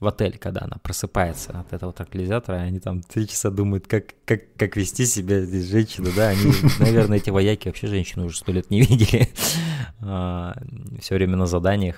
[0.02, 4.40] в отеле, когда она просыпается от этого транквилизатора, они там три часа думают, как, как,
[4.56, 8.70] как вести себя здесь женщину, да, они, наверное, эти вояки вообще женщину уже сто лет
[8.70, 9.28] не видели,
[11.00, 11.96] все время на заданиях,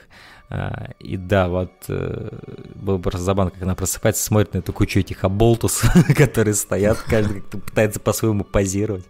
[0.50, 2.28] А, и да, вот э,
[2.74, 5.82] было просто забавно, как она просыпается, смотрит на эту кучу этих оболтус,
[6.16, 9.06] которые стоят, каждый как-то пытается по-своему позировать.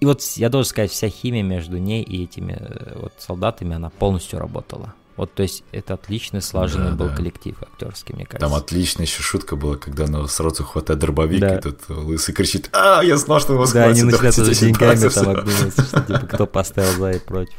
[0.00, 3.90] И вот я должен сказать, вся химия между ней и этими э, вот солдатами, она
[3.90, 4.94] полностью работала.
[5.16, 7.16] Вот, то есть это отличный, слаженный Да, был да.
[7.16, 8.46] коллектив актерский, мне кажется.
[8.48, 11.56] Там отличная еще шутка была, когда она сразу хватает дробовик, Да.
[11.56, 15.02] и тут лысый кричит, а, я знал, что его Да, они начинают уже 10 деньгами
[15.02, 15.14] баксов».
[15.24, 17.54] там обмениваться, что типа кто поставил за и против.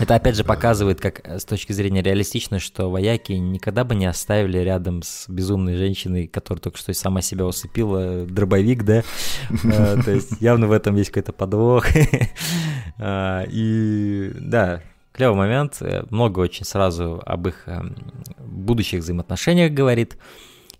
[0.00, 4.06] Это опять же показывает, как э, с точки зрения реалистично, что вояки никогда бы не
[4.06, 9.04] оставили рядом с безумной женщиной, которая только что сама себя усыпила, дробовик, да?
[9.64, 11.86] Э, То есть явно в этом есть какой-то подвох.
[12.98, 14.82] А, И да,
[15.14, 15.78] клевый момент.
[15.80, 17.96] Э, Много очень сразу об их эм,
[18.38, 20.18] будущих взаимоотношениях говорит.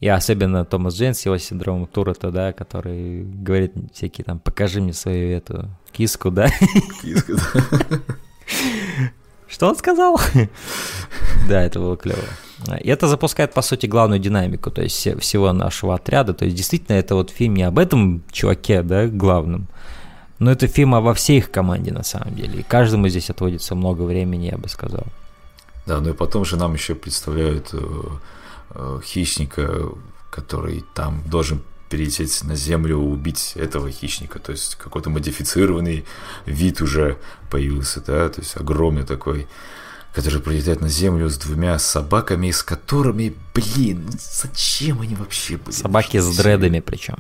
[0.01, 4.93] И особенно Томас Джейн с его синдромом Туретта, да, который говорит всякие там, покажи мне
[4.93, 6.49] свою эту киску, да?
[7.01, 8.01] Киска, да.
[9.49, 10.21] Что он сказал?
[11.49, 12.19] Да, это было клево.
[12.81, 16.33] И это запускает, по сути, главную динамику, то есть все- всего нашего отряда.
[16.35, 19.69] То есть действительно это вот фильм не об этом чуваке, да, главном,
[20.45, 22.61] но это фильм обо всей их команде на самом деле.
[22.61, 25.07] И каждому здесь отводится много времени, я бы сказал.
[25.87, 27.79] Да, ну и потом же нам еще представляют э,
[28.71, 29.89] э, хищника,
[30.31, 34.39] который там должен перелететь на землю, убить этого хищника.
[34.39, 36.05] То есть какой-то модифицированный
[36.45, 37.17] вид уже
[37.51, 39.47] появился, да, то есть огромный такой,
[40.15, 45.75] который прилетает на землю с двумя собаками, с которыми, блин, зачем они вообще были?
[45.75, 47.17] Собаки с дредами причем.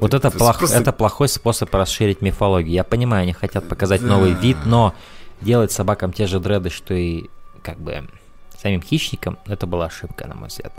[0.00, 2.72] Вот это, плох- просто- это плохой способ расширить мифологию.
[2.72, 4.94] Я понимаю, они хотят показать новый вид, но
[5.40, 7.24] делать собакам те же дреды, что и
[7.62, 8.08] как бы
[8.62, 10.72] самим хищникам, это была ошибка, на мой взгляд.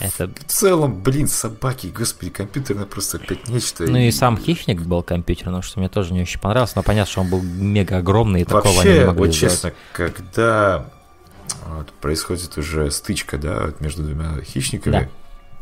[0.00, 0.26] Это...
[0.26, 3.84] В целом, блин, собаки, господи, компьютерное просто опять нечто.
[3.84, 7.20] Ну и сам хищник был компьютерным, что мне тоже не очень понравилось, но понятно, что
[7.20, 9.52] он был мега огромный, и такого они не Вообще, могли вот сделать.
[9.54, 10.86] честно, когда
[11.68, 15.08] вот происходит уже стычка, да, между двумя хищниками, Да.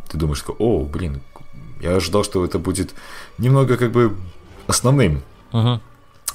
[0.09, 1.21] ты думаешь, такой, о, блин,
[1.81, 2.95] я ожидал, что это будет
[3.39, 4.17] немного как бы
[4.67, 5.23] основным
[5.53, 5.81] Мгм.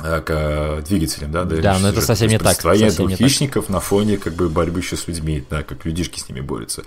[0.03, 3.25] э, к двигателем, да, Да, но это совсем не так, совсем не так.
[3.25, 6.83] хищников на фоне как бы борьбы еще с людьми, да, как людишки с ними борются.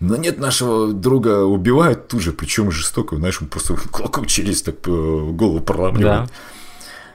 [0.00, 4.76] Но нет, нашего друга убивают тут же, причем жестоко, знаешь, он просто кулаком челюсть так
[4.86, 6.30] э, голову проламливает.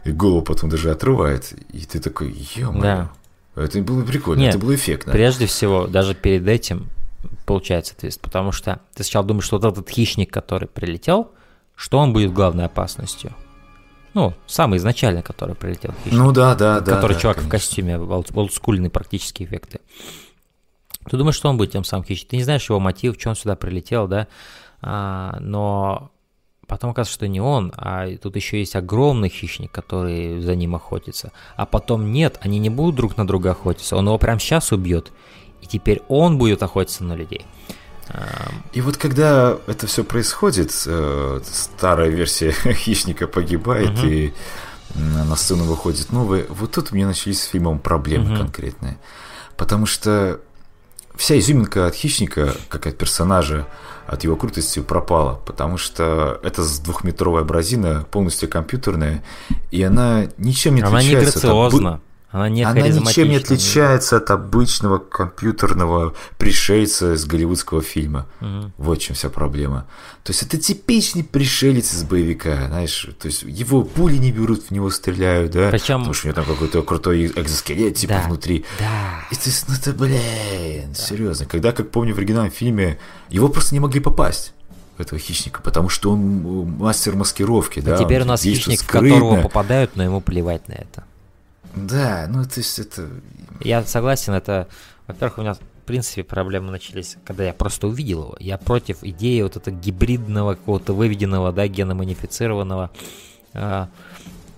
[0.06, 1.54] И голову потом даже отрывает.
[1.74, 3.12] И ты такой, ё Да.
[3.56, 5.12] Это было прикольно, Нет, это было эффектно.
[5.12, 6.88] Прежде всего, даже перед этим
[7.46, 11.32] получается твист, потому что ты сначала думаешь, что вот этот хищник, который прилетел,
[11.76, 13.34] что он будет главной опасностью.
[14.14, 16.20] Ну, самый изначальный, который прилетел хищник.
[16.20, 16.96] Ну да, да, да.
[16.96, 17.60] который да, чувак в конечно.
[17.60, 19.80] костюме, олд- олдскульные практически эффекты.
[21.10, 22.32] Ты думаешь, что он будет тем самым хищником?
[22.32, 24.28] Ты не знаешь его мотив, что он сюда прилетел, да?
[24.82, 26.12] А, но
[26.68, 31.32] потом оказывается, что не он, а тут еще есть огромный хищник, который за ним охотится.
[31.56, 35.12] А потом нет, они не будут друг на друга охотиться, он его прямо сейчас убьет.
[35.70, 37.46] Теперь он будет охотиться на людей.
[38.10, 44.08] А, И вот когда это все происходит, э, старая версия хищника погибает, Мгм.
[44.08, 44.34] и
[44.96, 48.38] на сцену выходит новая, вот тут у меня начались с фильмом проблемы Мгм.
[48.38, 48.98] конкретные.
[49.56, 50.40] Потому что
[51.16, 53.68] вся изюминка от хищника, как от персонажа,
[54.08, 59.24] от его крутости пропала, потому что это двухметровая бразина, полностью компьютерная,
[59.70, 62.02] и она ничем не Она не отличается от обы- грациозна,
[62.32, 68.28] она не она ничем не отличается от обычного компьютерного пришельца из голливудского фильма.
[68.40, 68.72] Мгм.
[68.78, 69.88] Вот в чем вся проблема.
[70.24, 74.72] То есть это типичный пришелец из боевика, знаешь, то есть его пули не берут, в
[74.72, 75.70] него стреляют, да?
[75.72, 78.66] Причем- Потому что у него там какой-то крутой экзоскелет типа Да, внутри.
[78.78, 78.86] Да.
[79.32, 81.46] И есть, ну это, блин, серьезно.
[81.48, 83.00] Когда, как помню, в оригинальном фильме
[83.30, 84.54] его просто не могли попасть
[85.00, 87.96] этого хищника, потому что он э, мастер маскировки, да?
[87.96, 89.42] А теперь у нас хищник, в которого скрытно.
[89.44, 91.06] попадают, но ему плевать на это.
[91.76, 93.10] Да, ну то есть это...
[93.62, 94.68] Я согласен, это,
[95.08, 98.38] во-первых, у меня в принципе проблемы начались, когда я просто увидел его.
[98.40, 102.92] Я против идеи вот этого гибридного, какого-то выведенного, да, геноманифицированного
[103.54, 103.88] э,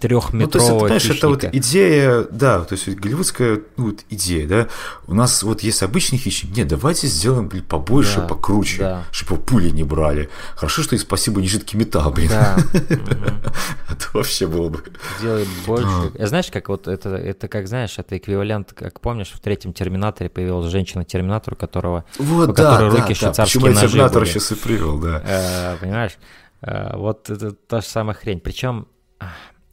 [0.04, 1.58] Ну, то есть, это, трехметрового понимаешь, это вот хищника.
[1.58, 4.68] идея, да, то есть голливудская ну, вот идея, да.
[5.08, 6.56] У нас вот есть обычный хищник.
[6.56, 9.04] Нет, давайте сделаем, блин, побольше, Да, покруче, да.
[9.12, 10.30] чтобы пули не брали.
[10.56, 12.30] Хорошо, что и спасибо не жидкий металл, блин.
[12.30, 12.58] Да.
[13.90, 14.84] Это вообще было бы.
[15.22, 16.12] Делай больше.
[16.16, 20.30] Э, Знаешь, как вот это, это как знаешь, это эквивалент, как помнишь, в третьем Терминаторе
[20.30, 23.16] появилась женщина-терминатор, у которого Вот, да, да, руки да.
[23.16, 25.22] швейцарские Почему я ножи терминатор сейчас и привел, да.
[25.26, 26.18] Э, понимаешь?
[26.62, 28.40] Э, вот это та же самая хрень.
[28.40, 28.88] Причем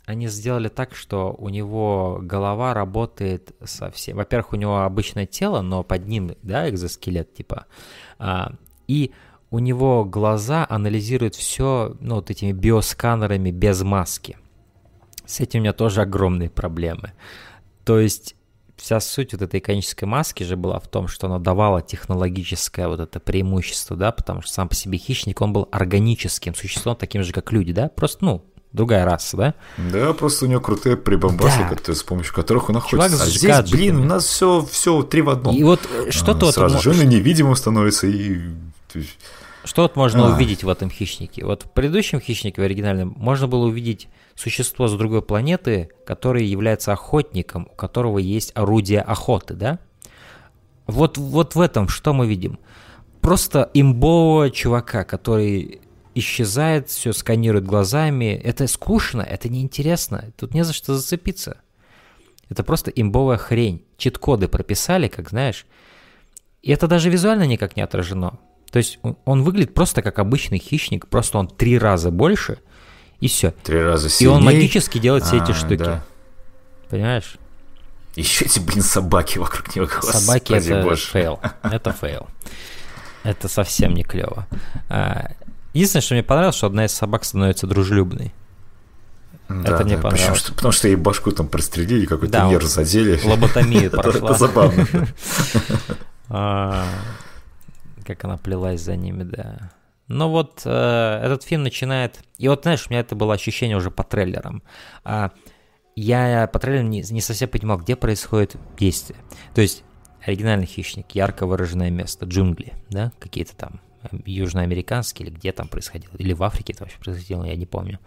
[0.09, 4.17] они сделали так, что у него голова работает совсем...
[4.17, 7.67] Во-первых, у него обычное тело, но под ним, да, экзоскелет типа.
[8.19, 8.55] А,
[8.87, 9.13] и
[9.51, 14.39] у него глаза анализируют все, ну, вот этими биосканерами без маски.
[15.27, 17.13] С этим у меня тоже огромные проблемы.
[17.85, 18.35] То есть
[18.79, 23.01] вся суть вот этой иконической маски же была в том, что она давала технологическое вот
[23.01, 27.35] это преимущество, да, потому что сам по себе хищник, он был органическим существом, таким же,
[27.35, 29.55] как люди, да, просто, ну, другая раса, да?
[29.79, 31.69] Да, просто у него крутые прибамбасы, Да.
[31.69, 33.25] которые- с помощью которых он Чувак охотится.
[33.25, 33.81] А здесь, гаджетами.
[33.81, 35.57] блин, у нас все, все три в одном.
[35.57, 38.39] И вот э, что А, тут Сразу же он невидимым становится, и...
[39.65, 40.35] Что вот можно А.
[40.35, 41.45] увидеть в этом хищнике?
[41.45, 46.93] Вот в предыдущем хищнике, в оригинальном, можно было увидеть существо с другой планеты, которое является
[46.93, 49.79] охотником, у которого есть орудие охоты, да?
[50.87, 52.59] Вот, вот в этом что мы видим?
[53.21, 55.81] Просто имбового чувака, который
[56.19, 58.33] исчезает, все сканирует глазами.
[58.45, 61.59] Это скучно, это неинтересно, тут не за что зацепиться.
[62.51, 63.85] Это просто имбовая хрень.
[63.99, 65.67] Чит-коды прописали, как знаешь.
[66.63, 68.39] И это даже визуально никак не отражено.
[68.71, 72.59] То есть он, выглядит просто как обычный хищник, просто он три раза больше,
[73.21, 73.51] и все.
[73.65, 74.37] Три раза И сильнее.
[74.37, 75.77] он магически делает все эти А, штуки.
[75.77, 76.05] да.
[76.91, 77.37] Понимаешь?
[78.17, 79.87] Еще эти, блин, собаки вокруг него.
[79.87, 81.07] Собаки Господи это боже.
[81.07, 81.41] фейл.
[81.63, 82.27] Это фейл.
[83.25, 84.47] Это совсем не клево.
[84.89, 85.33] А,
[85.75, 88.33] Единственное, что мне понравилось, что одна из собак становится дружелюбной.
[89.49, 90.21] Да, Это мне да, понравилось.
[90.23, 93.19] причем, что- потому что ей башку там прострелили, какой-то Да, нерв задели.
[93.25, 94.31] Лоботомию Это- прошла.
[94.31, 94.87] Это забавно.
[96.31, 96.85] А,
[98.05, 99.73] Как она плелась за ними, да.
[100.09, 102.21] Но вот э, этот фильм начинает...
[102.39, 104.63] И вот, знаешь, у меня это было ощущение уже по трейлерам.
[105.05, 105.33] А,
[105.97, 109.19] я по трейлерам не, не совсем понимал, где происходит действие.
[109.55, 109.85] То есть
[110.25, 113.81] оригинальный хищник, ярко выраженное место, джунгли, да, какие-то там
[114.25, 117.99] южноамериканские, или где там происходило, или в Африке это вообще происходило, я не помню.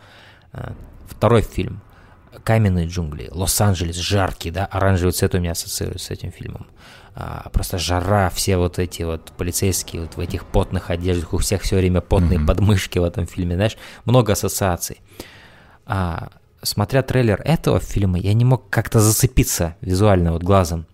[0.54, 0.74] А,
[1.08, 1.82] Второй фильм.
[2.44, 6.68] каменные джунгли, Лос-Анджелес жаркий, да, оранжевый цвет у меня ассоциируется с этим фильмом.
[7.14, 11.62] А, просто жара, все вот эти вот полицейские вот в этих потных одеждах, у всех
[11.62, 12.46] все время потные mm-hmm.
[12.46, 15.02] подмышки в этом фильме, знаешь, много ассоциаций.
[15.86, 16.30] А,
[16.62, 20.86] смотря трейлер этого фильма, я не мог как-то зацепиться визуально вот глазом.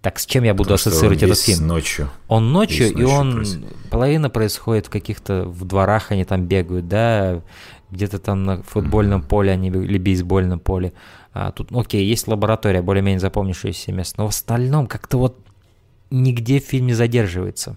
[0.00, 1.66] Так с чем я буду Потому ассоциировать этот фильм?
[1.66, 2.08] ночью.
[2.28, 3.76] Он ночью, ночью и он происходит.
[3.90, 7.42] половина происходит в каких-то в дворах, они там бегают, да,
[7.90, 9.28] где-то там на футбольном mm-hmm.
[9.28, 10.92] поле они или бейсбольном поле.
[11.32, 15.36] А, тут, окей, есть лаборатория, более-менее запомнившееся место, но в остальном как-то вот
[16.10, 17.76] нигде фильм не задерживается.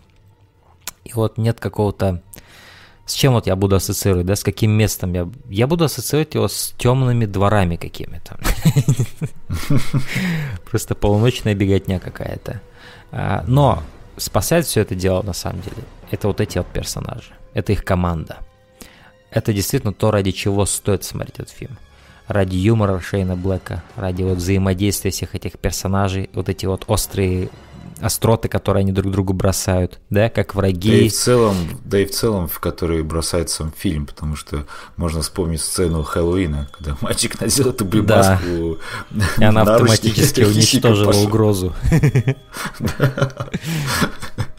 [1.03, 2.22] И вот нет какого-то...
[3.12, 5.30] С чем вот я буду ассоциировать, да, с каким местом я...
[5.49, 8.39] Я буду ассоциировать его с темными дворами какими-то.
[10.72, 12.62] Просто полуночная беготня какая-то.
[13.12, 13.84] А, но
[14.16, 17.34] спасает все это дело, на самом деле, это вот эти вот персонажи.
[17.53, 18.38] Это их команда.
[19.30, 21.78] Это действительно то, ради чего стоит смотреть этот фильм.
[22.28, 27.49] Ради юмора Шейна Блэка, ради вот взаимодействия всех этих персонажей, вот эти вот острые
[28.02, 30.91] остроты, которые они друг другу бросают, да, как враги.
[30.91, 34.66] Да и в целом, да и в целом, в который бросает сам фильм, потому что
[34.97, 38.78] можно вспомнить сцену Хэллоуина, когда мальчик надел эту блюбаску.
[39.10, 39.26] Да.
[39.38, 41.74] И она автоматически уничтожила угрозу.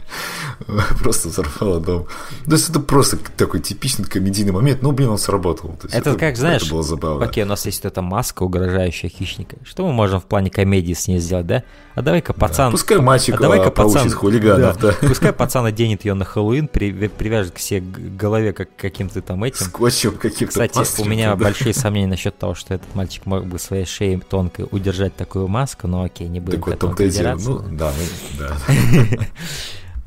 [0.99, 2.07] просто взорвала дом.
[2.45, 5.75] То есть это просто такой типичный комедийный момент, но, блин, он сработал.
[5.83, 7.25] это, это как, знаешь, это было забавно.
[7.25, 9.57] окей, у нас есть эта маска, угрожающая хищника.
[9.63, 11.63] Что мы можем в плане комедии с ней сделать, да?
[11.95, 12.67] А давай-ка пацан...
[12.67, 14.95] Да, пускай мальчик а давай-ка пацан, хулиганов, да.
[14.99, 15.07] да.
[15.07, 19.65] Пускай пацан оденет ее на Хэллоуин, при, привяжет к себе голове как каким-то там этим.
[19.65, 21.43] Скотчем каким-то Кстати, у меня да.
[21.43, 25.87] большие сомнения насчет того, что этот мальчик мог бы своей шеей тонкой удержать такую маску,
[25.87, 28.57] но окей, не будем так вот, том-то Ну, да, ну, да.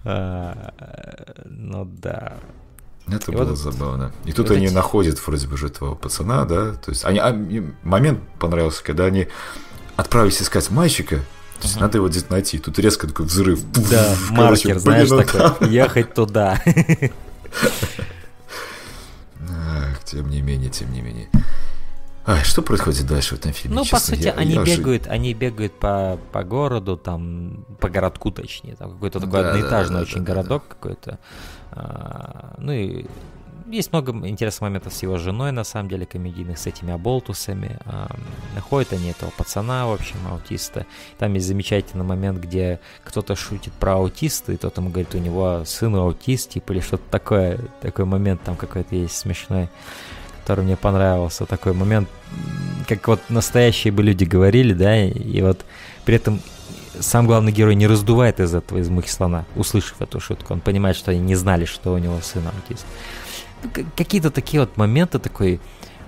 [0.09, 0.72] А,
[1.44, 2.34] ну да.
[3.09, 4.12] Это и было вот, забавно.
[4.24, 4.74] И тут вот они эти...
[4.74, 6.74] находят вроде бы же этого пацана, да.
[6.74, 7.32] То есть они, а,
[7.82, 9.26] момент понравился, когда они
[9.96, 11.16] отправились искать мальчика.
[11.16, 11.80] То есть uh-huh.
[11.80, 12.59] надо его где-то найти.
[12.59, 13.61] Тут резко такой взрыв.
[13.72, 15.70] Да, Короче, маркер, знаешь, блин, такой, там...
[15.70, 16.62] ехать туда.
[19.40, 21.28] Ах, тем не менее, тем не менее.
[22.26, 23.76] А, что происходит дальше в этом фильме?
[23.76, 25.10] Ну, Честно, по сути, я, они я бегают, же...
[25.10, 30.00] они бегают по, по городу, там, по городку точнее, там какой-то такой да, одноэтажный да,
[30.00, 30.74] да, очень да, городок да.
[30.74, 31.18] какой-то.
[31.70, 33.06] А, ну и
[33.68, 37.78] есть много интересных моментов с его женой, на самом деле, комедийных, с этими оболтусами.
[37.84, 38.10] А,
[38.56, 40.84] находят они этого пацана, в общем, аутиста.
[41.18, 45.62] Там есть замечательный момент, где кто-то шутит про аутиста, и тот ему говорит, у него
[45.64, 47.60] сын аутист, типа, или что-то такое.
[47.80, 49.68] Такой момент там какой-то есть смешной
[50.47, 52.09] который мне понравился, такой момент,
[52.86, 55.64] как вот настоящие бы люди говорили, да, и вот
[56.05, 56.40] при этом
[57.01, 60.53] сам главный герой не раздувает из этого из мухи слона, услышав эту шутку.
[60.53, 62.86] Он понимает, что они не знали, что у него сын аутист.
[63.64, 65.61] Ну, какие-то такие вот моменты такой...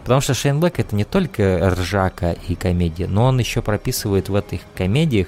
[0.04, 4.36] Потому что Шейн Блэк это не только ржака и комедия, но он еще прописывает в
[4.36, 5.26] этих комедиях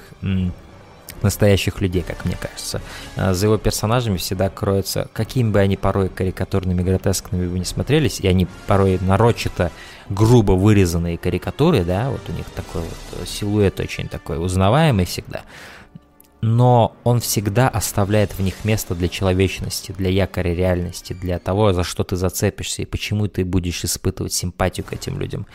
[1.23, 2.81] настоящих людей, как мне кажется.
[3.15, 8.19] А, за его персонажами всегда кроются, какими бы они порой карикатурными, гротескными бы не смотрелись,
[8.19, 9.71] и они порой нарочито
[10.09, 15.43] грубо вырезанные карикатуры, да, вот у них такой вот силуэт очень такой узнаваемый всегда,
[16.41, 21.83] но он всегда оставляет в них место для человечности, для якоря реальности, для того, за
[21.83, 25.45] что ты зацепишься и почему ты будешь испытывать симпатию к этим людям.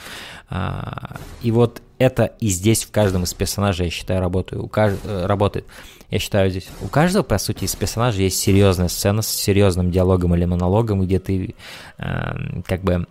[0.49, 4.63] А, и вот это и здесь в каждом из персонажей, я считаю, работает.
[4.63, 4.99] У кажд...
[5.05, 5.67] Э, работает.
[6.11, 10.35] Я считаю, здесь у каждого, по сути, из персонажей есть серьезная сцена с серьезным диалогом
[10.35, 11.55] или монологом, где ты
[11.99, 13.07] э, как бы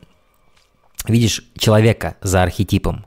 [1.08, 3.06] видишь человека за архетипом.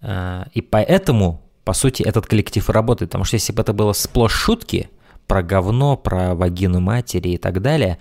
[0.00, 3.10] Э, и поэтому по сути, этот коллектив работает.
[3.10, 4.90] Потому что если бы это было сплошь шутки
[5.26, 7.98] про говно, про вагину матери и так далее,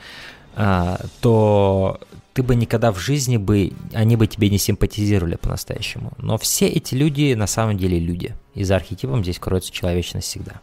[0.55, 1.99] а, то
[2.33, 6.13] ты бы никогда в жизни бы, они бы тебе не симпатизировали по-настоящему.
[6.17, 8.35] Но все эти люди на самом деле люди.
[8.53, 10.61] И за архетипом здесь кроется человечность всегда.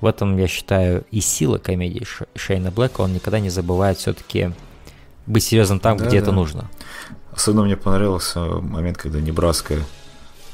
[0.00, 2.04] В этом, я считаю, и сила комедии
[2.36, 3.00] Шейна Блэка.
[3.00, 4.52] Он никогда не забывает все-таки
[5.26, 6.24] быть серьезным там, да, где да.
[6.24, 6.70] это нужно.
[7.32, 9.76] Особенно мне понравился момент, когда Небраска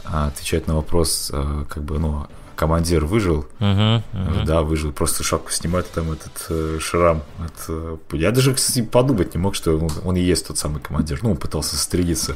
[0.04, 4.44] а, отвечать на вопрос, а, как бы, ну, командир выжил, uh-huh, uh-huh.
[4.44, 7.22] да, выжил, просто шапку снимает, там этот э, шрам.
[7.38, 10.80] От, э, я даже, кстати, подумать не мог, что он, он и есть тот самый
[10.80, 12.34] командир, ну, он пытался стрелиться.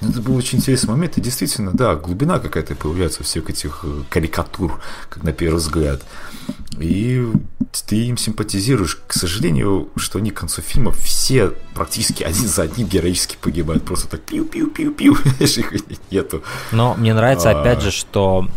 [0.00, 4.80] Это был очень интересный момент, и действительно, да, глубина какая-то появляется всех этих э, карикатур,
[5.10, 6.02] как на первый взгляд.
[6.78, 7.26] И
[7.86, 8.98] ты им симпатизируешь.
[9.06, 13.84] К сожалению, что они к концу фильма все практически один за одним героически погибают.
[13.84, 15.16] Просто так пиу-пиу-пиу-пиу.
[15.40, 15.72] их
[16.10, 16.42] нету.
[16.72, 17.60] Но мне нравится, а...
[17.60, 18.48] опять же, что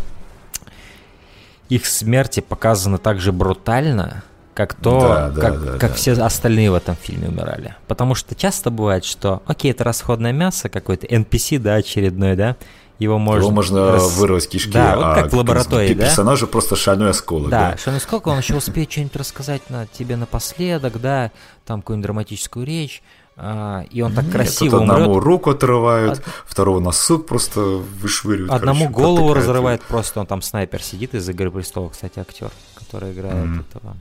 [1.68, 4.22] их смерти показаны так же брутально,
[4.54, 5.96] как то, да, да, как, да, как да.
[5.96, 7.74] все остальные в этом фильме умирали.
[7.88, 12.56] Потому что часто бывает, что, окей, это расходное мясо какое-то, NPC, да, очередной, да,
[13.00, 13.40] его можно...
[13.42, 16.04] Его можно рас- вырвать кишки, Да, вот а как в лаборатории, пе- да?
[16.04, 17.50] персонажу просто шальной осколок.
[17.50, 21.32] Да, Да, что насколько он еще успеет что-нибудь рассказать на тебе напоследок, да,
[21.66, 23.02] там какую-нибудь драматическую речь,
[23.36, 25.24] а, и он так Нет, красиво тут одному умрет.
[25.24, 28.52] руку отрывают, второго носок просто вышвыривают.
[28.52, 29.48] Одному короче, голову протыкают.
[29.48, 33.96] разрывает просто, он там снайпер сидит из «Игры престолов», кстати, актер, который играет этого,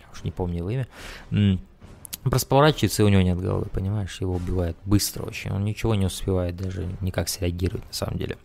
[0.00, 0.88] я уж не помню его имя,
[2.24, 6.06] просто поворачивается, и у него нет головы, понимаешь, его убивают быстро очень, он ничего не
[6.06, 8.36] успевает даже никак среагировать на самом деле.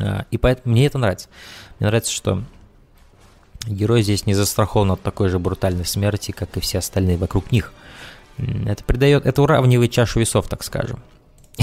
[0.00, 1.28] А, И поэтому мне это нравится.
[1.78, 2.42] Мне нравится, что
[3.66, 7.72] герой здесь не застрахован от такой же брутальной смерти, как и все остальные вокруг них.
[8.66, 11.00] Это придает, это уравнивает чашу весов, так скажем.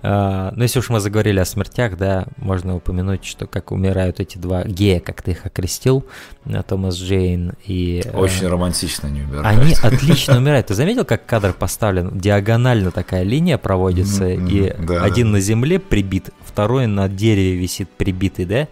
[0.00, 4.38] А, Ну, если уж мы заговорили о смертях, да, можно упомянуть, что как умирают эти
[4.38, 6.06] два гея, как ты их окрестил,
[6.44, 8.02] э, Томас Джейн и...
[8.04, 9.46] э, Очень романтично они умирают.
[9.46, 10.68] Они отлично умирают.
[10.68, 12.16] Ты заметил, как кадр поставлен?
[12.18, 15.32] Диагонально такая линия проводится, и да, один да.
[15.32, 18.68] на земле прибит, второй на дереве висит прибитый, да?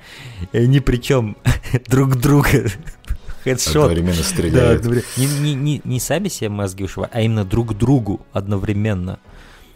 [0.52, 1.36] И они причем
[1.88, 2.70] друг друга
[3.50, 3.76] хедшот.
[3.76, 4.80] Одновременно Да, стреляют.
[4.80, 5.08] одновременно.
[5.16, 9.18] не, не, не, не сами себе мозги ушивают, а именно друг другу одновременно.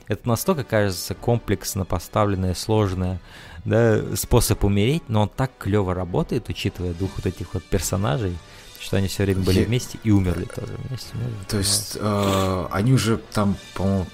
[0.08, 3.20] Это настолько, кажется, комплексно поставленное, сложное
[3.64, 8.36] да, способ умереть, но он так клево работает, учитывая двух вот этих вот персонажей,
[8.80, 11.08] что они все время были вместе и умерли тоже вместе.
[11.14, 14.06] Мне То есть э, они уже там, по-моему,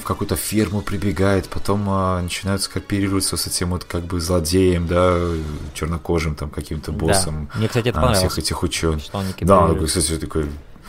[0.00, 5.18] в какую-то ферму прибегают, потом э, начинают скооперироваться с этим вот как бы злодеем, да,
[5.74, 6.98] чернокожим там каким-то Да.
[6.98, 7.50] боссом.
[7.54, 9.02] Мне, кстати, это а, всех этих ученых.
[9.40, 10.46] Да, он такой, кстати, такой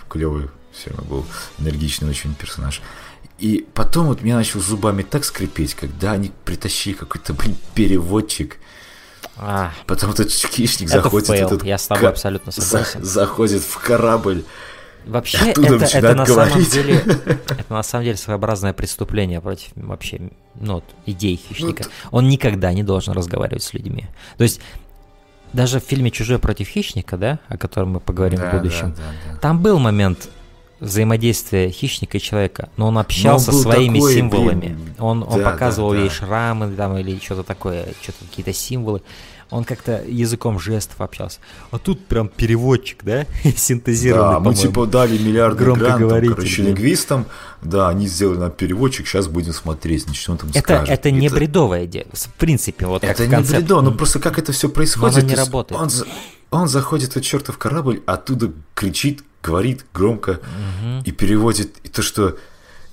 [0.09, 1.25] клевый, все равно был
[1.59, 2.81] энергичный очень персонаж.
[3.37, 8.57] И потом вот меня начал зубами так скрипеть, когда они притащили какой-то, блин, переводчик.
[9.37, 13.03] А, Потом этот хищник Это заходит, фейл, этот я с тобой абсолютно за- согласен.
[13.03, 14.43] заходит в корабль.
[15.05, 16.95] Вообще, Оттуда это, это на самом деле,
[17.49, 21.85] это на самом деле своеобразное преступление против вообще, ну, вот, идей хищника.
[22.11, 24.05] Он никогда не должен разговаривать с людьми.
[24.37, 24.61] То есть,
[25.53, 29.03] даже в фильме «Чужой против хищника», да, о котором мы поговорим Да, в будущем, да,
[29.03, 29.39] да, да.
[29.39, 30.29] там был момент
[30.79, 34.59] взаимодействия хищника и человека, но он общался был своими такой, символами.
[34.59, 36.13] блин, он, он да, показывал да, ей да.
[36.13, 39.01] шрамы там или что-то такое, что-то какие-то символы.
[39.51, 41.39] Он как-то языком жестов общался.
[41.71, 43.25] А тут прям переводчик, да,
[43.55, 47.25] синтезированный, Да, мы типа дали миллиарды грантов, короче, лингвистам,
[47.61, 50.89] да, они сделали нам переводчик, сейчас будем смотреть, значит, он там Это, скажет.
[50.89, 52.05] это не бредовая идея.
[52.13, 53.59] В принципе, вот Это не концепт.
[53.59, 55.15] бредо, ну просто как это все происходит.
[55.15, 55.81] Но оно не работает.
[55.81, 55.89] Он,
[56.51, 60.39] он заходит в этот чертов корабль, оттуда кричит, говорит громко
[61.05, 61.77] и переводит.
[61.83, 62.37] И то, что...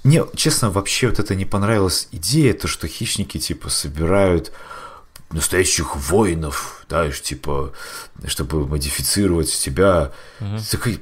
[0.04, 4.52] Мне, честно, вообще вот это не понравилась идея, то, что хищники, типа, собирают
[5.30, 7.72] настоящих воинов, да, ж, типа,
[8.26, 10.12] чтобы модифицировать себя.
[10.70, 11.00] Такой,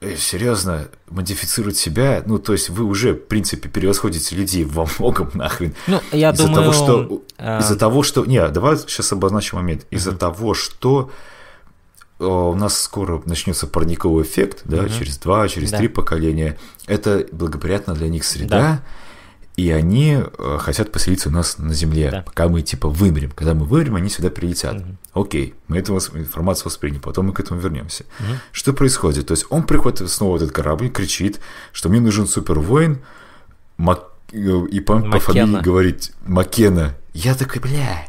[0.00, 5.30] э, серьезно, модифицировать себя, ну, то есть вы уже, в принципе, превосходите людей во многом
[5.34, 5.74] нахрен.
[5.86, 7.22] Ну, я из-за думаю, того, что...
[7.38, 8.24] а, Из-за того, что...
[8.26, 9.86] Не, давай сейчас обозначим момент.
[9.90, 11.10] Из-за того, что
[12.18, 15.78] э, у нас скоро начнется парниковый эффект, да, через два, через Да.
[15.78, 16.58] три поколения.
[16.86, 18.82] Это благоприятна для них среда,
[19.56, 22.22] и они э, хотят поселиться у нас на Земле, Да.
[22.22, 23.30] пока мы типа вымрем.
[23.30, 24.82] Когда мы вымрем, они сюда прилетят.
[25.12, 28.04] Окей, мы эту информацию восприняли, потом мы к этому вернемся.
[28.52, 29.28] Что происходит?
[29.28, 31.40] То есть он приходит снова в этот корабль, кричит,
[31.72, 32.98] что мне нужен супервоин,
[33.78, 36.94] Мак- и по, по фамилии говорит Макена.
[37.12, 38.06] Я такой, бля,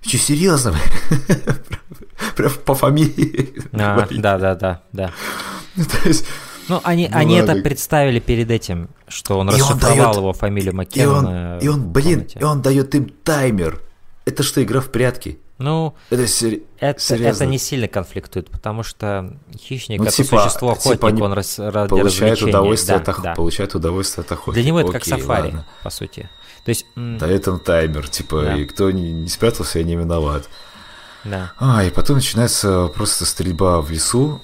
[0.00, 0.74] что, серьезно?
[2.36, 3.54] Прям по фамилии.
[3.72, 5.12] а, да, да, да, да.
[5.76, 6.24] То есть,
[6.68, 10.32] Ну, они, Ну они это представили перед этим, что он И он расшифровал даёт- его
[10.32, 11.18] фамилию и Маккена.
[11.18, 13.80] он, и он, блин, и он дает им таймер.
[14.24, 15.38] Это что, игра в прятки?
[15.58, 17.28] Ну, Это, сер- это, серьезно.
[17.44, 21.58] это не сильно конфликтует, потому что хищник Ну, это типа, существо охотник, типа он рас,
[21.58, 23.34] ради получает удовольствие, Да, от да.
[23.34, 24.54] получает удовольствие от охоты.
[24.60, 25.66] Для него это как Окей, сафари, ладно.
[25.82, 26.28] по сути.
[26.64, 28.56] То есть, Дает им таймер, типа, Да.
[28.56, 30.48] и кто не, не спрятался, я не виноват.
[31.24, 31.52] да.
[31.58, 34.40] А, и потом начинается просто стрельба в лесу,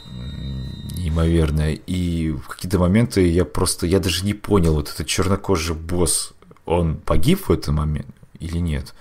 [1.00, 6.32] неимоверная, и в какие-то моменты я просто, я даже не понял, вот этот чернокожий босс,
[6.64, 8.94] он погиб в этот момент или нет?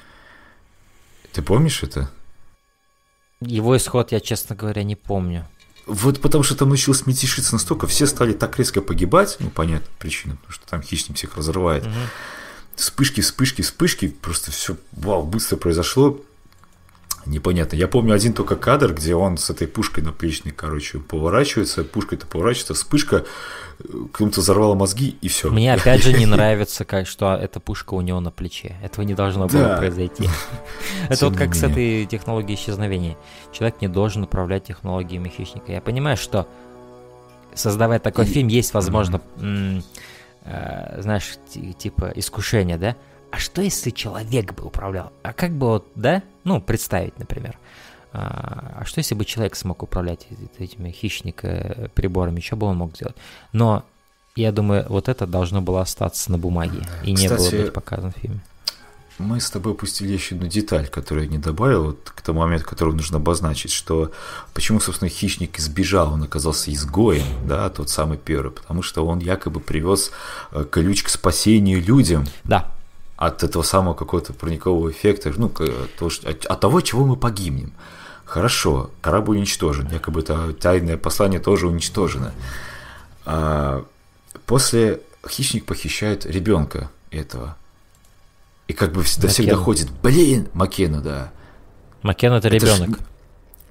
[1.34, 2.10] Ты помнишь это?
[3.41, 5.47] Его исход я, честно говоря, не помню.
[5.86, 10.36] Вот потому что там началось мятежиться настолько, все стали так резко погибать, ну, понятно, причина,
[10.36, 11.88] потому что там хищник всех разрывает.
[12.76, 16.22] Вспышки, вспышки, вспышки, просто все, вау, быстро произошло.
[17.26, 17.76] Непонятно.
[17.76, 22.74] Я помню один только кадр, где он с этой пушкой наплечной, короче, поворачивается, пушка-то поворачивается,
[22.74, 23.26] вспышка,
[23.80, 25.49] э, кому-то взорвала мозги, и все.
[25.51, 28.78] Мне опять же не нравится, как, что эта пушка у него на плече.
[28.82, 29.78] Этого не должно было Да.
[29.78, 30.30] произойти.
[31.09, 33.17] Это вот как с этой технологией исчезновения.
[33.51, 35.72] Человек не должен управлять технологиями хищника.
[35.72, 36.47] Я понимаю, что
[37.53, 39.22] создавая такой фильм, есть, возможно,
[40.45, 42.95] э, знаешь, ти- типа искушение, да?
[43.32, 45.12] А что если человек бы управлял?
[45.24, 46.24] А как бы вот, да?
[46.44, 47.58] Ну, представить, например.
[48.12, 50.28] А, а что если бы человек смог управлять
[50.58, 52.40] этими хищника приборами?
[52.40, 53.16] Что бы он мог сделать?
[53.54, 53.84] Но
[54.36, 58.12] я думаю, вот это должно было остаться на бумаге и не Кстати, было быть показано
[58.12, 58.42] в фильме.
[59.20, 62.66] Мы с тобой упустили еще одну деталь, которую я не добавил, вот к тому моменту,
[62.66, 64.14] который нужно обозначить, что
[64.54, 69.60] почему, собственно, хищник избежал, он оказался изгоем, да, тот самый первый, потому что он якобы
[69.60, 70.12] привез
[70.54, 72.26] э, ключ к спасению людям.
[72.46, 72.72] Да.
[73.20, 77.74] От этого самого какого-то парникового эффекта, ну, от, от того, чего мы погибнем.
[78.24, 82.32] Хорошо, корабль уничтожен, якобы это тайное послание тоже уничтожено.
[83.26, 83.84] А
[84.45, 87.57] после хищник похищает ребенка этого.
[88.70, 89.51] И как бы до всех Маккена.
[89.57, 91.32] доходит, блин, Макена, да.
[92.03, 92.99] Макен это Это ж ребенок.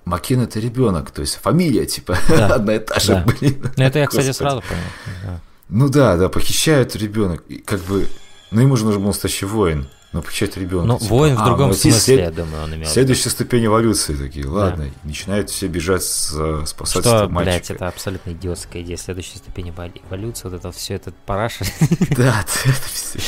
[0.04, 2.54] Макен это ребенок, то есть фамилия типа Да.
[2.56, 3.24] одна и та же, Да.
[3.24, 3.62] блин.
[3.78, 4.36] Ну, это я, кстати, Господи.
[4.50, 4.82] сразу понял.
[5.24, 5.40] да.
[5.70, 7.44] Ну да, да, похищают ребенок.
[7.48, 8.06] И как бы,
[8.50, 10.86] ну ему же нужен был настоящий воин, но похищает ребенка.
[10.86, 12.88] Ну, типа, воин в а, другом ну, смысле, след- я думаю, он имел.
[12.88, 12.90] в.
[12.90, 17.46] Следующая ступень эволюции такие, ладно, и начинают все бежать с э, спасать Что, этого блядь,
[17.46, 17.74] мальчика.
[17.74, 18.96] это абсолютно идиотская идея.
[18.96, 21.64] Следующая ступень эволю- эволюции, вот это все это параша.
[22.16, 23.18] Да, это все.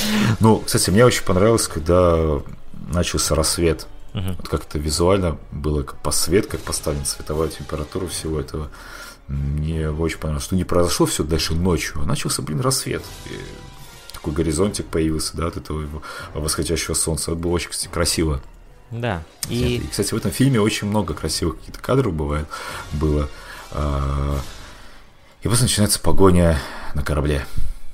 [0.40, 2.40] Ну, кстати, мне очень понравилось, когда
[2.88, 3.86] начался рассвет.
[4.12, 8.70] Вот как-то визуально было как посвет, как поставлена цветовая температура всего этого.
[9.28, 13.02] Мне очень понравилось, что не произошло все дальше ночью, а начался, блин, рассвет.
[13.26, 13.38] И
[14.20, 16.02] такой горизонтик появился, да, от этого его
[16.34, 17.32] восходящего солнца.
[17.32, 18.40] Это было очень, кстати, красиво.
[18.90, 19.22] Да.
[19.48, 22.46] И, И кстати, в этом фильме очень много красивых каких-то кадров бывает,
[22.92, 23.28] было.
[23.72, 24.38] А,
[25.42, 26.58] И после начинается погоня
[26.94, 27.46] на корабле.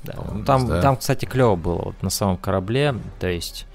[0.03, 0.81] Да, ну, там, да.
[0.81, 3.65] там, кстати, клево было вот на самом корабле, то есть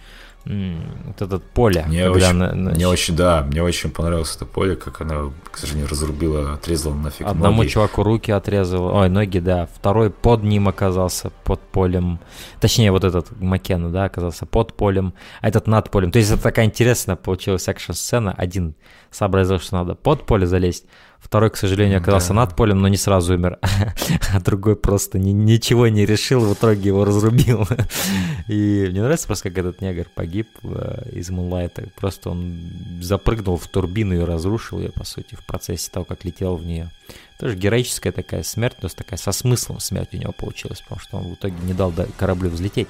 [0.45, 4.45] вот это поле, Мне когда очень, на- на- мне очень, да, мне очень понравилось это
[4.45, 7.69] поле, как она, к сожалению, разрубила, отрезала нафиг одному ноги.
[7.69, 12.19] чуваку руки отрезал, ой, ноги, да, второй под ним оказался, под полем,
[12.61, 16.43] точнее, вот этот Маккена, да, оказался под полем, а этот над полем, то есть это
[16.43, 18.75] такая интересная получилась экшн-сцена, один
[19.11, 20.87] сообразил, что надо под поле залезть,
[21.23, 22.35] второй, к сожалению, оказался Да.
[22.35, 23.59] над полем, но не сразу умер,
[24.35, 27.67] а другой просто ни- ничего не решил, в итоге его разрубил.
[28.49, 31.85] И мне нравится просто, как этот негр погиб э, из Мунлайта.
[31.97, 32.61] Просто он
[33.01, 36.91] запрыгнул в турбину и разрушил ее, по сути, в процессе того, как летел в нее.
[37.39, 41.25] Тоже героическая такая смерть, есть такая со смыслом смерть у него получилась, потому что он
[41.31, 42.89] в итоге не дал кораблю взлететь.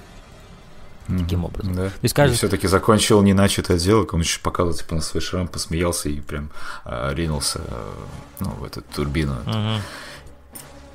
[1.06, 1.74] Таким образом.
[1.74, 1.90] Да.
[2.02, 6.20] есть кажется- все-таки закончил неначатое дело, он еще показывал типа, на свой шрам, посмеялся и
[6.20, 6.50] прям
[6.84, 7.92] а, ринулся а,
[8.40, 9.36] ну, в эту турбину.
[9.46, 9.80] Мгм.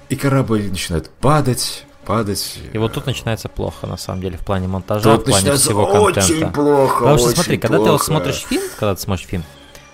[0.09, 2.59] И корабль начинает падать, падать.
[2.71, 5.83] И вот тут начинается плохо, на самом деле, в плане монтажа, Тут в плане всего
[5.85, 6.47] очень контента.
[6.53, 8.05] плохо, Потому что очень смотри, когда ты вот плохо.
[8.05, 9.43] смотришь фильм, когда ты смотришь фильм,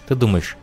[0.08, 0.56] ты думаешь,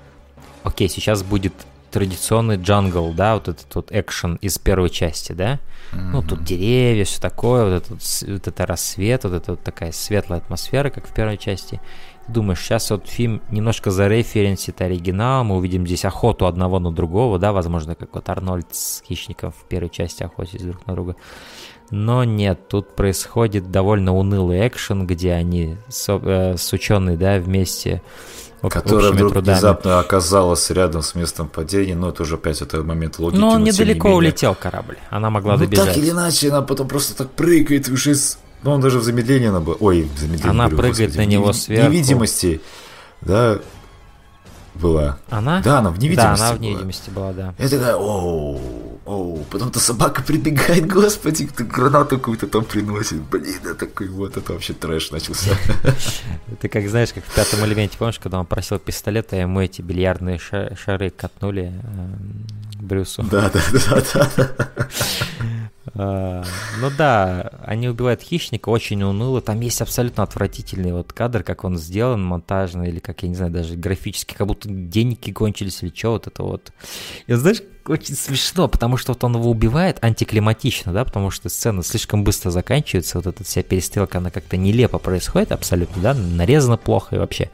[0.63, 1.53] окей, сейчас будет
[1.91, 5.59] традиционный джангл, да, вот этот вот экшен из первой части, да?
[5.93, 9.93] Ну, тут деревья, все такое, вот, этот, с- вот это рассвет, вот это вот такая
[9.93, 11.81] светлая атмосфера, как в первой части.
[12.27, 17.39] Ты думаешь, сейчас вот фильм немножко зареференсит оригинал, мы увидим здесь охоту одного на другого,
[17.39, 21.17] да, возможно, как вот Арнольд с хищником в первой части охотились друг на друга.
[21.91, 28.01] Но нет, тут происходит довольно унылый экшен, где они со- э, с ученой, да, вместе
[28.69, 29.55] Которая вдруг трудами.
[29.55, 33.41] внезапно оказалась рядом с местом падения, но это уже опять это момент логики.
[33.41, 34.19] Но он не недалеко менее.
[34.19, 35.87] улетел корабль, она могла Ну, добежать.
[35.89, 38.15] так или иначе, она потом просто так прыгает уже...
[38.15, 39.77] с- Ну, он даже в замедлении она была...
[39.81, 41.91] Ой, в замедлении, Она говорю, прыгает господи, на него сверху.
[41.91, 42.61] невидимости,
[43.23, 43.59] да,
[44.75, 45.19] была.
[45.31, 45.61] Она?
[45.63, 46.69] Да, она в невидимости Да, она в была.
[46.71, 47.55] невидимости была, да.
[47.59, 53.75] Я такая, оу, оу, потом-то собака прибегает, господи, кто гранату какую-то там приносит, блин, я
[53.75, 55.51] такой, вот это вообще трэш начался.
[56.61, 59.83] Ты как знаешь, как в пятом элементе, помнишь, когда он просил пистолет, а ему эти
[59.83, 62.47] бильярдные ша- шары катнули эм,
[62.81, 63.23] Брюсу.
[63.23, 64.03] Да, да, да,
[64.37, 64.51] да.
[65.95, 66.45] А,
[66.81, 69.41] Ну да, они убивают хищника, очень уныло.
[69.41, 73.51] Там есть абсолютно отвратительный вот кадр, как он сделан, монтажный, или как, я не знаю,
[73.51, 76.73] даже графически, как будто деньги кончились или что, вот это вот.
[77.27, 81.83] И знаешь, очень смешно, потому что вот он его убивает антиклиматично, да, потому что сцена
[81.83, 87.17] слишком быстро заканчивается, вот эта вся перестрелка, она как-то нелепо происходит абсолютно, да, нарезано плохо
[87.17, 87.51] и вообще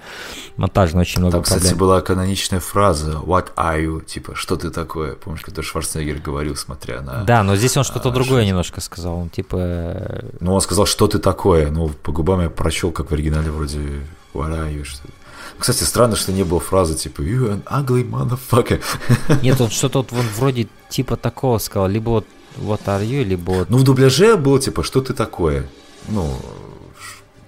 [0.57, 1.79] монтажно очень много Там, кстати, проблем.
[1.79, 5.15] была каноничная фраза «What are you?» Типа, что ты такое?
[5.15, 7.25] Помнишь, когда Шварценеггер говорил, смотря на...
[7.25, 9.57] Да, но здесь он что-то А, другое немножко сказал, он типа...
[9.59, 11.71] э, Ну, он сказал, что ты такое?
[11.71, 13.79] Ну, по губам я прочел, как в оригинале вроде
[14.35, 15.03] «What are you?» что
[15.59, 18.83] Кстати, странно, что не было фразы типа «You an ugly motherfucker».
[19.43, 22.27] Нет, он что-то вот вон вроде типа такого сказал, либо вот
[22.57, 23.71] вот are you, либо вот...
[23.71, 25.67] Ну, в дубляже было типа «Что ты такое?»
[26.09, 26.37] Ну,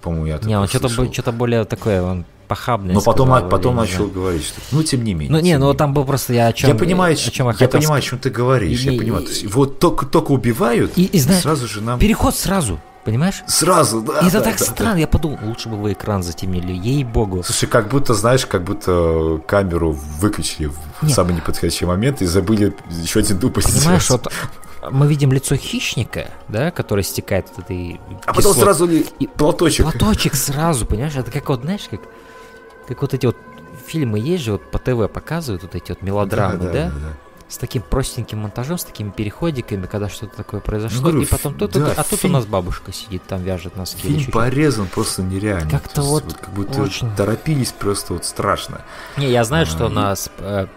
[0.01, 3.95] по-моему, я не, он что-то что-то более такое, он похабное Но потом, сказал, потом начал
[3.97, 4.11] знаю.
[4.11, 4.59] говорить, что...
[4.71, 5.31] Ну, тем не менее.
[5.31, 5.77] Ну не, ну менее.
[5.77, 6.69] там был просто я о чем...
[6.69, 9.23] Я понимаю, о чем я, я хотел понимаю, о чем ты говоришь, И- я понимаю.
[9.23, 11.99] То есть, вот только, только убивают, И, и знаешь, сразу же нам...
[11.99, 12.79] переход сразу.
[13.09, 13.43] Понимаешь?
[13.47, 14.19] Сразу, да.
[14.19, 17.41] И это да, так да, странно, я подумал, лучше бы вы экран затемнили, ей-богу.
[17.41, 21.15] Слушай, как будто, знаешь, как будто камеру выключили в Нет.
[21.15, 24.25] самый неподходящий момент и забыли еще один дубль Понимаешь, сделать.
[24.81, 29.07] вот мы видим лицо хищника, да, который стекает вот этой А потом кислот- сразу ли
[29.17, 29.85] И платочек.
[29.91, 31.15] Платочек сразу, понимаешь?
[31.15, 32.01] Это как вот, знаешь, как,
[32.87, 33.37] как вот эти вот
[33.87, 36.91] фильмы есть же, вот по ТВ показывают вот эти вот мелодрамы, да?
[37.49, 41.71] С таким простеньким монтажом, с такими переходиками, когда что-то такое произошло, говорю, и потом тут,
[41.71, 44.01] да, а тут фильм- у нас бабушка сидит, там вяжет носки.
[44.07, 45.67] Фильм порезан просто нереально.
[45.69, 48.81] Как-то То есть вот как будто очень- торопились просто вот страшно.
[49.17, 50.67] Не, я знаю, А, что и- на сп- э,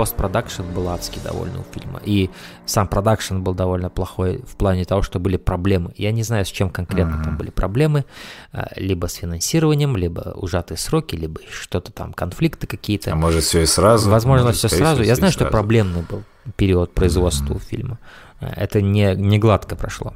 [0.00, 2.00] постпродакшн был адский довольно у фильма.
[2.02, 2.30] И
[2.64, 5.92] сам продакшн был довольно плохой в плане того, что были проблемы.
[5.98, 8.06] Я не знаю, с чем конкретно там были проблемы.
[8.54, 13.12] э, Либо с финансированием, либо ужатые сроки, либо что-то там, конфликты какие-то.
[13.12, 14.08] А может все и сразу?
[14.10, 15.02] Возможно, Может, все сразу.
[15.02, 15.52] Я знаю, что сразу.
[15.52, 16.22] проблемный был
[16.56, 17.98] период производства у фильма.
[18.40, 20.14] Э, Это не, не гладко прошло.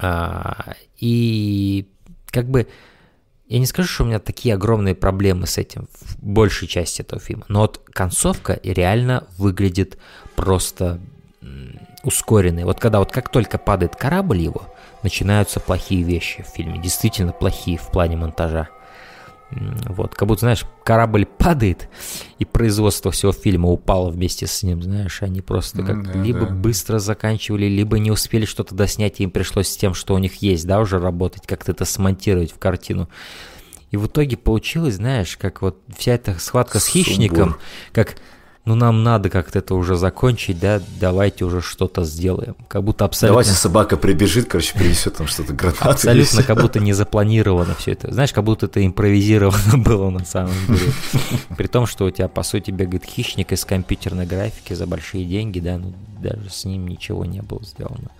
[0.00, 1.86] А, и
[2.32, 2.66] как бы
[3.54, 7.20] я не скажу, что у меня такие огромные проблемы с этим в большей части этого
[7.20, 9.96] фильма, но вот концовка реально выглядит
[10.34, 11.00] просто
[12.02, 12.64] ускоренной.
[12.64, 14.66] Вот когда вот как только падает корабль его,
[15.04, 18.70] начинаются плохие вещи в фильме, действительно плохие в плане монтажа.
[19.86, 21.88] Вот, как будто, знаешь, корабль падает,
[22.38, 26.54] и производство всего фильма упало вместе с ним, знаешь, они просто как да, либо да.
[26.54, 30.36] быстро заканчивали, либо не успели что-то доснять, и им пришлось с тем, что у них
[30.36, 33.08] есть, да, уже работать, как-то это смонтировать в картину.
[33.90, 37.56] И в итоге получилось, знаешь, как вот вся эта схватка с хищником,
[37.92, 38.16] как,
[38.64, 42.56] ну нам надо как-то это уже закончить, да, давайте уже что-то сделаем.
[42.68, 43.34] Как будто абсолютно...
[43.34, 45.82] Давайте собака прибежит, короче, принесет там что-то гранаты.
[45.82, 48.12] Абсолютно как будто не запланировано все это.
[48.12, 50.92] Знаешь, как будто это импровизировано было на самом деле.
[51.56, 55.60] При том, что у тебя, по сути, бегает хищник из компьютерной графики за большие деньги,
[55.60, 55.92] да, ну
[56.22, 58.10] даже с ним ничего не было сделано.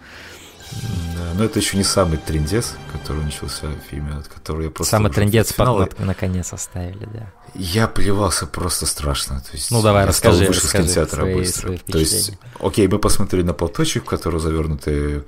[1.36, 4.90] Но это еще не самый трендец, который начался в фильме, от которого я просто...
[4.92, 7.32] Самый трендец в финале- под- наконец оставили, да.
[7.54, 9.40] Я плевался просто страшно.
[9.40, 11.66] То есть Ну, давай, я стал расскажи, вышел из расскажи кинотеатра свои- быстро.
[11.66, 15.24] свои То есть, окей, мы посмотрели на платочек, в который завернуты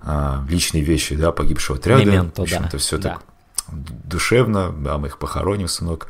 [0.00, 2.02] а, личные вещи, да, погибшего отряда.
[2.04, 3.08] Мементо, в общем-то, да, все да.
[3.10, 3.22] так
[3.68, 6.08] душевно, да, мы их похороним, сынок.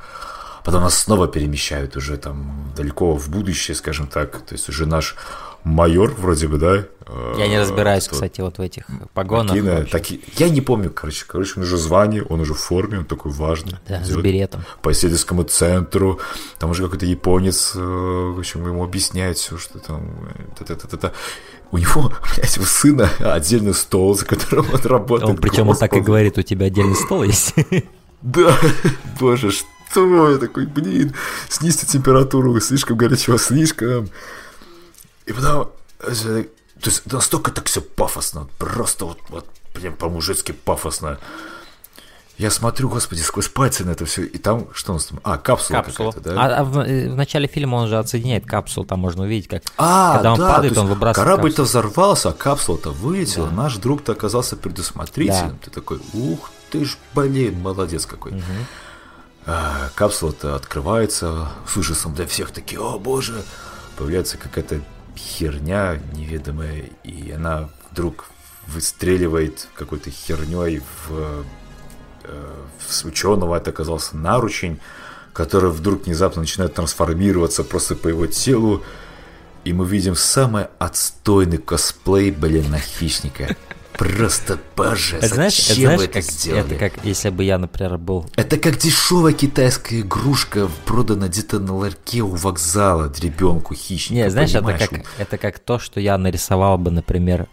[0.64, 4.38] Потом нас снова перемещают уже там далеко в будущее, скажем так.
[4.42, 5.16] То есть уже наш
[5.64, 6.84] майор вроде бы, да?
[7.36, 9.50] Я не э, разбираюсь, кто- кстати, вот в этих погонах.
[9.50, 13.04] Макина, таки- я не помню, короче, короче, он уже звание, он уже в форме, он
[13.04, 13.76] такой важный.
[13.88, 14.64] Да, с Идет беретом.
[14.82, 16.20] По исследовательскому центру,
[16.58, 21.12] там уже какой-то японец, э, в общем, ему объясняет все, что там, э, та-та-та-та.
[21.70, 25.30] У него, блядь, у сына отдельный стол, за которым он работает.
[25.30, 27.54] Он, причем он так и говорит, у тебя отдельный стол есть.
[28.22, 28.56] Да,
[29.20, 31.12] боже, что я такой, блин,
[31.48, 34.08] снизьте температуру, слишком горячего, слишком.
[35.26, 35.70] И потом,
[36.00, 36.44] э,
[36.80, 41.18] то есть настолько так все пафосно, просто вот, вот прям по-мужицки пафосно.
[42.38, 45.20] Я смотрю, господи, сквозь пальцы на это все, и там, что у нас там?
[45.22, 46.12] А, капсула, Капсула.
[46.12, 46.42] какая-то, да?
[46.42, 49.62] А, а в, э, в начале фильма он же отсоединяет капсулу, там можно увидеть, как
[49.76, 53.50] А, когда он да, падает, он выбрасывает Корабль-то взорвался, а капсула-то вылетела.
[53.50, 55.58] Наш друг-то оказался предусмотрительным.
[55.58, 58.42] Ты такой, ух ты ж, блин, молодец какой.
[59.44, 62.50] А, капсула-то открывается с ужасом для всех.
[62.50, 63.42] Такие, о боже,
[63.96, 64.80] появляется какая-то
[65.22, 68.26] херня неведомая, и она вдруг
[68.66, 71.44] выстреливает какой-то херней в,
[72.24, 73.56] э, в ученого.
[73.56, 74.80] Это оказался наручень,
[75.32, 78.82] который вдруг внезапно начинает трансформироваться просто по его телу.
[79.64, 83.56] И мы видим самый отстойный косплей, блин, на хищника.
[83.93, 86.64] Просто, боже, Это знаешь, это, зачем знаешь, вы это как, сделали?
[86.64, 91.76] это как если бы я, например, был Это как дешевая китайская игрушка, продана где-то на
[91.76, 94.24] ларьке у вокзала ребенку хищника.
[94.24, 97.49] Не, знаешь, это как, это как то, что я нарисовал бы, например,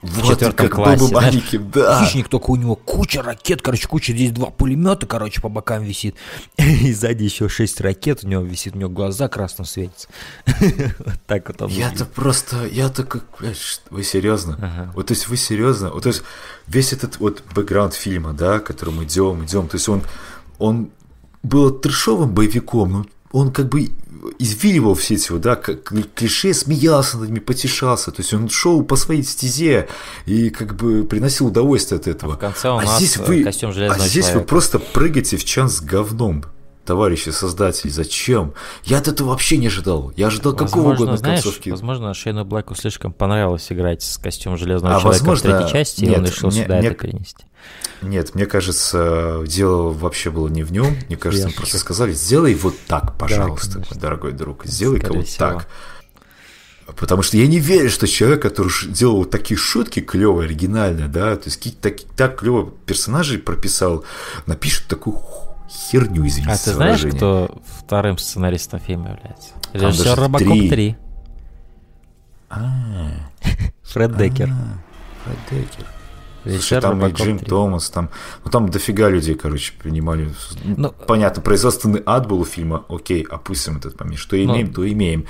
[0.00, 0.98] в Вот четвертом классе.
[1.00, 1.34] был знаешь.
[1.72, 2.04] да.
[2.04, 6.14] Хищник только у него куча ракет, короче, куча, здесь два пулемета, короче, по бокам висит.
[6.56, 10.08] И сзади еще шесть ракет у него висит, у него глаза красно светятся.
[10.98, 13.24] Вот так вот он Я-то просто, я-то как,
[13.90, 14.92] вы серьезно?
[14.94, 15.90] Вот, то есть вы серьезно?
[15.90, 16.22] Вот, то есть
[16.68, 20.02] весь этот вот бэкграунд фильма, да, к которому идем, идем, то есть он,
[20.58, 20.90] он
[21.42, 23.90] был трешовым боевиком, но он как бы
[24.38, 28.96] извиливал все эти вот, да, клише, смеялся над ними, потешался, то есть он шел по
[28.96, 29.88] своей стезе
[30.26, 32.34] и как бы приносил удовольствие от этого.
[32.34, 34.48] А в конце у а нас, здесь э, вы, костюм железного а здесь вы человека.
[34.48, 36.44] просто прыгаете в чан с говном.
[36.88, 38.54] Товарищи создатели, зачем?
[38.84, 40.10] Я от этого вообще не ожидал.
[40.16, 41.68] Я ожидал какого Возможно, угодно знаешь, концовки.
[41.68, 46.04] возможно, Шейну Блэку слишком понравилось играть с костюмом железного А человека возможно, в третьей части,
[46.06, 47.44] и он нет, решил мне- сюда мне- это перенести.
[48.00, 50.96] Нет, мне кажется, дело вообще было не в нем.
[51.08, 55.46] Мне кажется, просто сказали, сделай вот так, пожалуйста, мой дорогой друг, сделай-ка вот всего.
[55.46, 55.68] так.
[56.96, 61.36] Потому что я не верю, что человек, который делал вот такие шутки клевые, оригинальные, да,
[61.36, 64.04] то есть какие-то так, так клево персонажей прописал,
[64.46, 65.16] напишет такую
[65.68, 67.16] херню, извините А ты знаешь, выражение.
[67.16, 69.50] кто вторым сценаристом фильма является?
[69.72, 70.68] Режиссер Робокоп три.
[70.68, 70.96] 3.
[73.82, 74.50] Фред Деккер.
[75.24, 75.86] Фред Деккер.
[76.44, 77.46] Слушай, там и Робокоп Джим 3.
[77.48, 78.10] Томас, там,
[78.44, 80.30] ну там дофига людей, короче, принимали.
[80.64, 84.18] Ну, Ну, понятно, производственный ад был у фильма, окей, опустим этот момент.
[84.18, 84.44] Что Ну.
[84.44, 85.26] имеем, то имеем.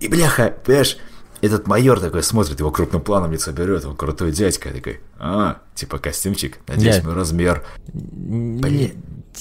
[0.00, 0.96] И, бляха, понимаешь,
[1.42, 5.98] этот майор такой смотрит, его крупным планом лицо берет, его крутой дядька такой, а, типа
[5.98, 7.04] костюмчик, надеюсь, Нет.
[7.04, 7.64] мой размер.
[7.92, 8.94] Не-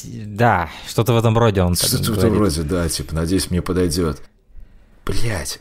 [0.04, 2.34] Да, что-то в этом роде он Что-то говорит.
[2.34, 4.22] вроде, да, типа, надеюсь, мне подойдет.
[5.06, 5.60] Блять.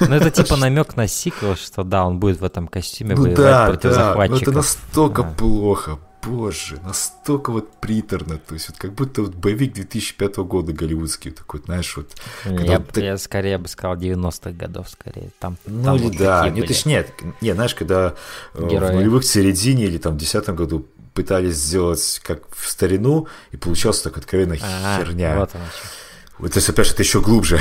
[0.00, 3.36] Ну, это типа намек на сиквел, что да, он будет в этом костюме Ну воевать
[3.38, 4.42] да, против да, но захватчиков.
[4.42, 5.28] это настолько Да.
[5.30, 11.30] плохо, боже, настолько вот приторно, то есть вот как будто вот боевик 2005 года голливудский
[11.30, 12.10] такой, знаешь, вот.
[12.44, 15.30] Я, вот я скорее бы сказал 90-х годов, скорее.
[15.38, 16.88] Там, Ну там вот да, такие нет, были.
[16.88, 18.14] нет, нет, знаешь, когда
[18.54, 18.90] э, Герои.
[18.90, 24.00] в нулевых середине или там в десятом году пытались сделать как в старину, и получалось
[24.02, 25.38] так откровенно А, херня.
[25.38, 25.64] Вот оно.
[26.38, 27.60] Вот, то есть, опять же, это еще глубже.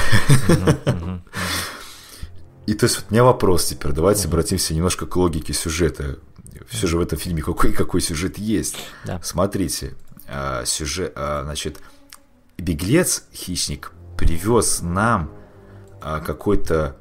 [2.65, 3.91] И то есть, вот у меня вопрос теперь.
[3.91, 6.17] Давайте обратимся немножко к логике сюжета.
[6.69, 8.77] Все же в этом фильме какой, какой сюжет есть.
[9.05, 9.19] Да.
[9.21, 9.93] Смотрите,
[10.27, 11.79] а, сюжет, а, значит,
[12.57, 15.29] беглец, хищник, привез нам
[16.01, 16.95] а, какой-то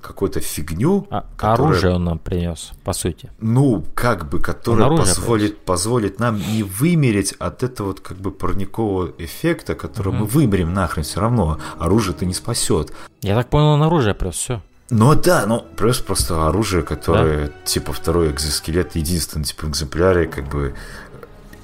[0.00, 3.30] какую-то фигню, А- которая- Оружие он нам принес, по сути.
[3.40, 8.30] ну, как бы, которая оружие позволит, позволит нам не вымереть от этого вот как бы
[8.30, 11.58] парникового эффекта, который мы вымерем нахрен все равно.
[11.78, 12.92] Оружие-то не спасет.
[13.22, 14.60] Я так понял, он оружие привез, все.
[14.92, 20.74] Ну да, ну просто просто оружие, которое типа второй экзоскелет, единственный типа экземпляре, как бы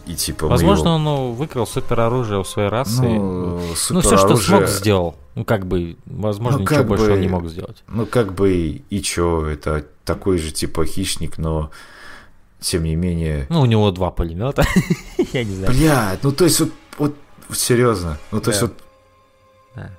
[0.06, 3.02] и типа Возможно, его- он ну, выкрал супероружие у своей расы.
[3.02, 5.16] Ну, ну, все, что супероружие- смог, сделал.
[5.36, 7.84] Ну, как бы, возможно, Ну, ничего как больше бы- он не мог сделать.
[7.86, 11.70] Ну как бы и, чё, это такой же типа хищник, но
[12.58, 13.46] тем не менее.
[13.50, 14.64] Ну, у него два пулемета.
[15.32, 15.72] Я не знаю.
[15.72, 17.14] Блядь, ну то есть вот, вот
[17.52, 18.66] серьезно, ну то есть Да.
[18.66, 18.82] вот
[19.74, 19.90] Да.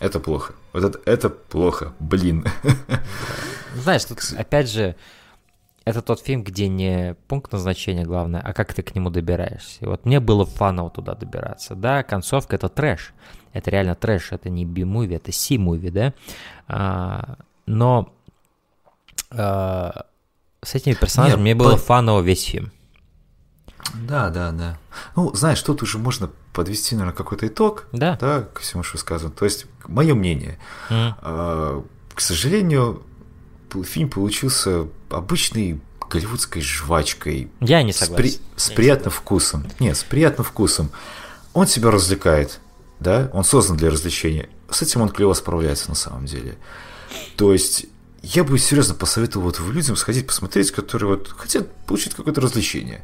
[0.00, 0.54] это плохо.
[0.72, 2.44] Вот это, это плохо, блин.
[3.74, 4.96] Знаешь, тут, опять же,
[5.84, 9.78] это тот фильм, где не пункт назначения главное, а как ты к нему добираешься.
[9.80, 11.74] И вот мне было фаново туда добираться.
[11.74, 13.12] Да, концовка— это трэш.
[13.58, 16.14] Это реально трэш, это не би-муви, это си-муви, да.
[16.68, 17.36] А,
[17.66, 18.12] но
[19.30, 20.06] а,
[20.62, 22.72] с этими персонажами Нет, мне было по- фаново весь фильм.
[24.06, 24.78] Да, да, да.
[25.16, 27.86] Ну, знаешь, тут уже можно подвести, наверное, какой-то итог.
[27.92, 28.16] Да.
[28.20, 29.30] Да, ко всему, что сказано.
[29.30, 30.58] То есть, мое мнение.
[30.90, 31.14] Мгм.
[31.22, 31.84] а,
[32.14, 33.02] К сожалению,
[33.84, 35.80] фильм получился обычной
[36.10, 37.50] голливудской жвачкой.
[37.60, 38.40] Я не С, при- согласен.
[38.56, 39.66] с приятным вкусом.
[39.78, 40.90] Нет, с приятным вкусом.
[41.54, 42.60] Он тебя развлекает,
[43.00, 43.30] да?
[43.32, 44.48] Он создан для развлечения.
[44.70, 46.56] С этим он клево справляется на самом деле.
[47.36, 47.86] То есть,
[48.22, 53.02] я бы серьезно посоветовал вот людям сходить посмотреть, которые вот хотят получить какое-то развлечение.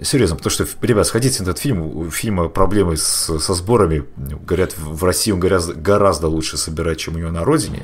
[0.00, 4.78] Серьезно, потому что, ребят, сходите на этот фильм, у фильма проблемы с- со сборами, говорят,
[4.78, 7.82] в России он гораздо, гораздо лучше собирать, чем у него на родине.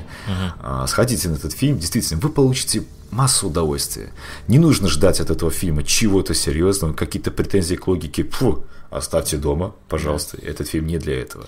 [0.62, 4.12] А, Сходите на этот фильм, действительно, вы получите массу удовольствия.
[4.47, 8.64] Не нужно ждать от этого фильма чего-то серьезного, какие-то претензии к логике, фу,
[8.97, 11.47] оставьте дома, пожалуйста, этот фильм не для этого.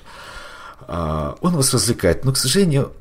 [0.82, 2.92] А, Он вас развлекает, но, к сожалению,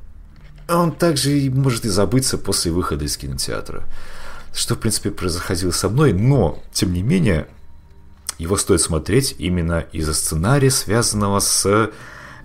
[0.67, 3.83] он также может и забыться после выхода из кинотеатра.
[4.53, 7.47] Что, в принципе, происходило со мной, но, тем не менее,
[8.37, 11.91] его стоит смотреть именно из-за сценария, связанного с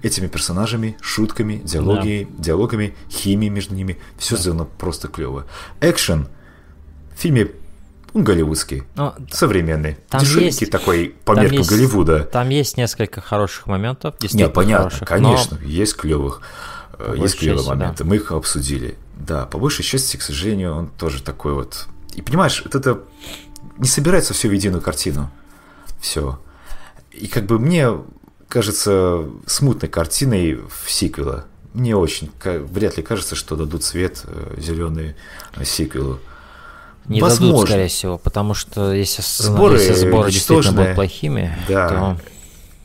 [0.02, 3.98] этими персонажами, шутками, диалоги, диалогами, химией между ними.
[4.18, 5.46] Все сделано просто клево.
[5.80, 6.28] Экшен
[7.14, 7.50] в фильме
[8.14, 12.24] голливудский, Но современный, там дешевенький есть- такой по меркам есть- Голливуда.
[12.24, 16.40] Там есть несколько хороших моментов, Не, понятно, хороших, конечно, есть клевых,
[16.98, 17.74] э, есть клевые части, да.
[17.76, 18.96] моменты, мы их обсудили.
[19.16, 21.86] Да, по большей части, к сожалению, он тоже такой вот.
[22.14, 23.00] И понимаешь, вот это
[23.78, 25.30] не собирается все в единую картину.
[26.00, 26.40] Все.
[27.12, 27.90] И как бы мне
[28.48, 31.44] кажется смутной картиной в сиквела.
[31.72, 34.24] Мне очень вряд ли кажется, что дадут свет
[34.56, 35.14] зеленый
[35.62, 36.18] сиквелу.
[37.06, 37.54] Не Возможно.
[37.54, 41.88] дадут, скорее всего, потому что если, Сборы если сборы действительно будут плохими, Да.
[41.88, 42.16] то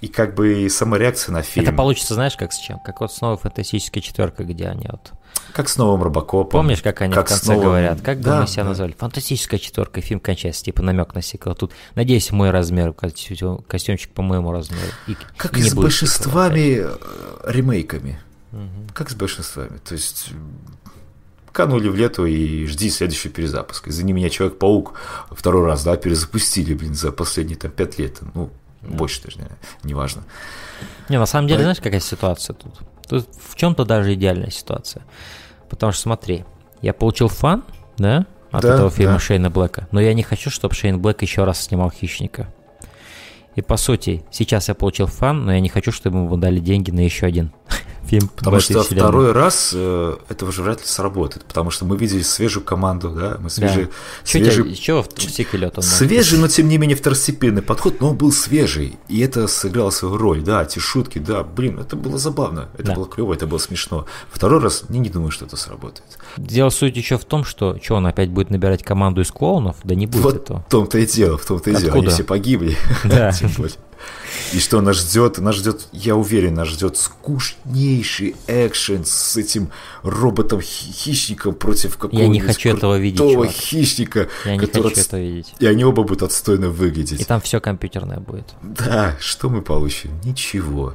[0.02, 1.66] И как бы и сама реакция на фильм.
[1.68, 2.80] это получится, знаешь, как с чем?
[2.80, 5.12] Как вот снова фантастическая четверка, где они вот...
[5.54, 6.50] Как с новым Робокопом.
[6.62, 8.02] Помнишь, как они как в конце новым- говорят?
[8.02, 8.70] Как бы Да, мы себя да.
[8.70, 8.94] назвали?
[8.98, 11.56] Фантастическая четверка, фильм кончается, типа намек на сиквел.
[11.56, 14.82] Тут, надеюсь, мой размер, костюм- костюмчик по моему размеру.
[15.08, 16.98] И, Как и с большинствами э,
[17.46, 18.20] ремейками.
[18.94, 19.78] Как с большинствами.
[19.88, 20.30] То есть
[21.56, 23.88] канули в лету и жди следующий перезапуск.
[23.88, 24.94] Извини меня, Человек-паук
[25.32, 28.20] второй раз, да, перезапустили, блин, за последние там пять лет.
[28.34, 28.50] Ну,
[28.82, 30.24] больше даже, наверное, неважно.
[31.10, 32.74] Не, на самом деле, Пой- знаешь, какая ситуация тут?
[33.08, 35.04] Тут в чем-то даже идеальная ситуация.
[35.70, 36.44] Потому что смотри,
[36.82, 37.64] я получил фан,
[37.98, 39.20] да, от Да, этого фильма да.
[39.20, 42.54] Шейна Блэка, но я не хочу, чтобы Шейн Блэк еще раз снимал «Хищника».
[43.56, 46.92] И по сути, сейчас я получил фан, но я не хочу, чтобы ему дали деньги
[46.92, 47.54] на еще один
[48.06, 49.02] фильм Потому что вселенной.
[49.04, 53.38] второй раз э, этого же вряд ли сработает, потому что мы видели свежую команду, да,
[53.40, 53.92] мы свежий, Чё
[54.24, 58.18] свежий, тебя- чего в сиквеле он, свежий, но тем не менее второстепенный подход, но он
[58.18, 62.70] был свежий, и это сыграло свою роль, да, эти шутки, да, блин, это было забавно,
[62.76, 62.96] это Да.
[62.96, 64.06] было клево, это было смешно.
[64.32, 66.06] Второй раз я не думаю, что это сработает.
[66.38, 69.78] Дело суть еще в том, что что он опять будет набирать команду из клоунов?
[69.84, 70.66] Да не будет вот этого.
[70.68, 72.12] в том-то и дело, в том-то и дело, они Откуда?
[72.12, 72.78] все погибли.
[73.04, 73.32] Да.
[74.54, 75.38] И что нас ждет?
[75.40, 79.70] Нас ждет, я уверен, нас ждет скучнейший экшен с этим
[80.04, 83.50] роботом-хищником против какого-нибудь не хочу этого видеть, чувак.
[83.52, 85.54] хищника, Я не который хочу отс- это видеть.
[85.60, 87.22] И они оба будут отстойно выглядеть.
[87.22, 88.54] И там все компьютерное будет.
[88.62, 90.12] Да, что мы получим?
[90.24, 90.94] Ничего.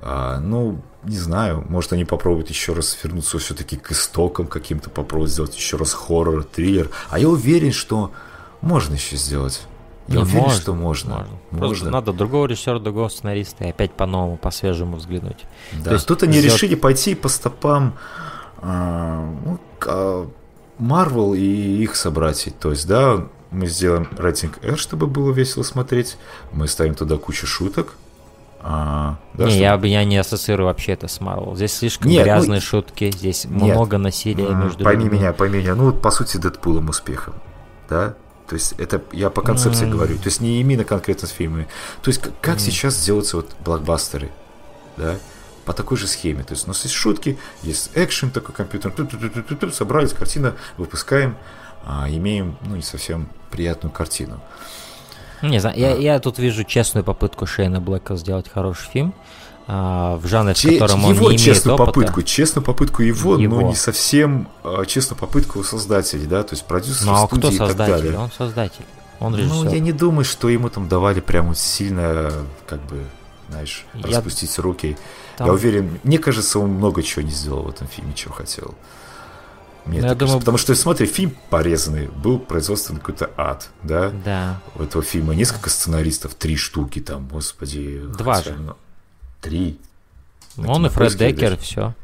[0.00, 5.32] А, ну, не знаю, может они попробуют еще раз вернуться все-таки к истокам каким-то, попробовать
[5.32, 6.90] сделать еще раз хоррор, триллер.
[7.10, 8.12] А я уверен, что
[8.60, 9.62] можно еще сделать.
[10.08, 11.26] Я Не, уверен, можно, что можно.
[11.50, 15.44] Просто надо другого режиссера, другого сценариста и опять по-новому, по-свежему взглянуть.
[15.72, 17.94] Да, То есть тут они сделать- решили пойти по стопам
[18.62, 19.58] а, ну,
[20.80, 22.52] Marvel и их собратьей.
[22.58, 26.16] То есть, да, мы сделаем рейтинг R, чтобы было весело смотреть.
[26.52, 27.94] Мы ставим туда кучу шуток.
[28.60, 31.54] А, да, не, чтобы- я, бы- я не ассоциирую вообще это с Марвел.
[31.54, 33.74] Здесь слишком Нет, ну, грязные шутки, здесь нет.
[33.74, 35.18] много насилия между Пойми людьми.
[35.20, 35.74] меня, пойми меня.
[35.76, 37.34] Ну, вот, по сути, Дэдпулом успехом.
[37.88, 38.14] Да?
[38.48, 39.90] То есть это я по концепции М.
[39.90, 40.16] говорю.
[40.16, 41.68] То есть не именно конкретно с фильмами.
[42.02, 44.30] То есть как, как сейчас делаются вот блокбастеры,
[44.96, 45.16] да?
[45.66, 46.44] По такой же схеме.
[46.44, 51.36] То есть у нас есть шутки, есть экшен такой компьютер, ту-ту-ту-ту-ту, собрались, картина, выпускаем,
[51.84, 54.40] а, имеем, ну, не совсем приятную картину.
[55.42, 55.96] Не знаю, я, А.
[55.96, 59.14] я тут вижу честную попытку Шейна Блэка сделать хороший фильм
[59.68, 61.92] в жанре, в Че- котором он его не имеет честную опыта.
[61.92, 63.60] попытку, честную попытку его, Его.
[63.60, 67.50] но не совсем а, честную попытку создателей, да, то есть продюсеров Ну а студии кто
[67.50, 67.92] и так создатель?
[68.04, 68.18] далее.
[68.18, 68.84] Он создатель.
[69.20, 69.74] Он Ну, режиссер.
[69.74, 72.32] я не думаю, что ему там давали прям сильно,
[72.66, 73.04] как бы,
[73.50, 74.96] знаешь, Я- распустить руки.
[75.36, 78.74] Там- Я уверен, мне кажется, он много чего не сделал в этом фильме, чего хотел.
[79.84, 84.10] Мне Ну, я думаю- Потому что, смотри, фильм порезанный, был производственный какой-то ад, да?
[84.24, 84.60] Да.
[84.76, 88.02] У этого фильма несколько сценаристов, три штуки там, господи.
[88.18, 88.74] Два хотя, же.
[89.42, 89.78] Ну, Три.
[90.66, 91.94] Он и Фред Деккер, все.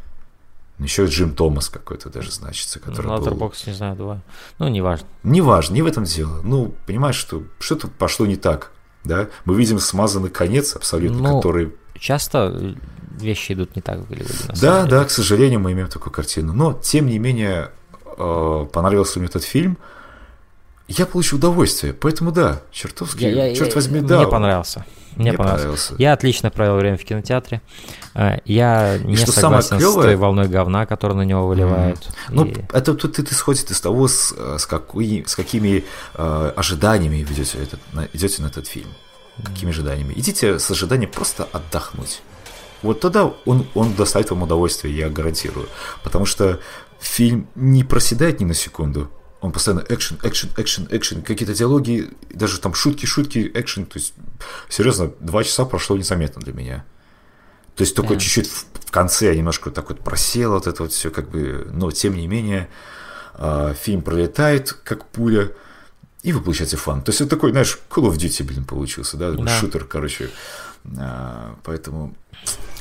[0.78, 3.19] Еще Джим Томас какой-то даже значится, который был...
[3.19, 4.20] Letterboxd, не знаю, два.
[4.59, 5.06] Ну, неважно.
[5.23, 6.40] Неважно, не в этом дело.
[6.43, 8.73] Ну, понимаешь, что что-то пошло не так,
[9.05, 9.28] да?
[9.44, 11.73] Мы видим смазанный конец абсолютно, Ну, который...
[11.97, 12.74] Часто э,
[13.20, 14.90] вещи идут не так в Голливуде, Да, деле.
[14.90, 16.52] да, к сожалению, мы имеем такую картину.
[16.52, 17.70] Но, тем не менее,
[18.19, 19.78] э, понравился мне этот фильм.
[20.89, 24.27] Я получил удовольствие, поэтому да, чертовски, Я- я- черт я- возьми, мне да.
[24.27, 24.85] понравился.
[25.16, 25.62] Мне, Мне понравился.
[25.65, 25.94] понравился.
[25.98, 27.62] Я отлично провел время в кинотеатре.
[28.15, 32.09] Э, Я не что самое согласен с той волной говна, которую на него выливают.
[32.28, 35.85] Ну, И- это тут это исходит из того, с, э, с, какой, с какими
[36.15, 38.89] э, ожиданиями ведете этот, на, идете на этот фильм.
[39.43, 40.12] Какими ожиданиями?
[40.16, 42.20] Идите с ожиданием просто отдохнуть.
[42.82, 45.69] Вот тогда он, он доставит вам удовольствие, я гарантирую.
[46.02, 46.59] Потому что
[47.01, 49.11] фильм не проседает ни на секунду.
[49.44, 51.20] Он постоянно экшен, экшен, экшен, экшен.
[51.22, 53.84] Какие-то диалоги, даже там шутки, шутки, экшен.
[53.84, 54.14] То есть,
[54.70, 56.84] серьезно, два часа прошло незаметно для меня.
[57.76, 58.20] То есть только Да.
[58.20, 61.68] чуть-чуть в, в конце я немножко так вот просел, вот это вот все как бы,
[61.70, 62.70] но тем не менее
[63.34, 65.50] а, фильм пролетает как пуля,
[66.22, 67.02] и вы получаете фан.
[67.02, 69.60] То есть это такой, знаешь, Call of Duty, блин, получился, да, Да.
[69.60, 70.30] шутер, короче.
[70.98, 72.15] А, поэтому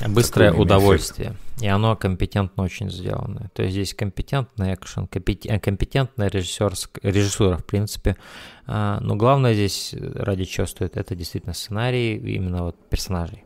[0.08, 1.36] Быстрое удовольствие.
[1.62, 3.50] И оно компетентно очень сделано.
[3.54, 8.18] То есть здесь компетентный экшен, э, компетентная режиссерск- режиссура, в принципе.
[8.66, 13.44] А, Но главное здесь, ради чего стоит, это действительно сценарий именно вот персонажей.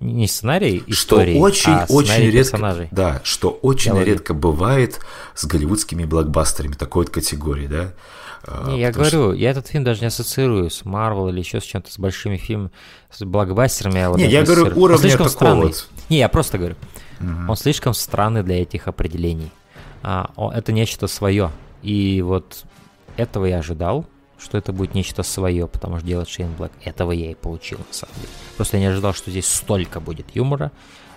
[0.00, 2.88] Не сценарий истории, что очень, а очень сценарий редко, персонажей.
[2.90, 4.08] да, что очень Диалоги.
[4.10, 5.00] редко бывает
[5.34, 7.94] с голливудскими блокбастерами такой вот категории, да.
[8.46, 11.38] А, Не, я потому что- говорю, я этот фильм даже не ассоциирую с Марвел или
[11.38, 12.70] еще с чем-то, с большими фильмами,
[13.10, 13.98] с блокбастерами.
[13.98, 14.76] Я, вот Не, я говорю, ассоциирую.
[14.76, 15.66] Он уровня слишком такого странный.
[15.68, 15.88] вот.
[16.10, 16.76] Не, я просто говорю,
[17.48, 19.50] он слишком странный для этих определений.
[20.02, 21.50] А, о- это нечто свое.
[21.82, 22.64] И вот
[23.16, 24.04] этого я ожидал,
[24.44, 26.72] что это будет нечто свое, потому что делает Шейн Блэк.
[26.84, 28.28] Этого я и получил, на самом деле.
[28.56, 30.70] Просто я не ожидал, что здесь столько будет юмора,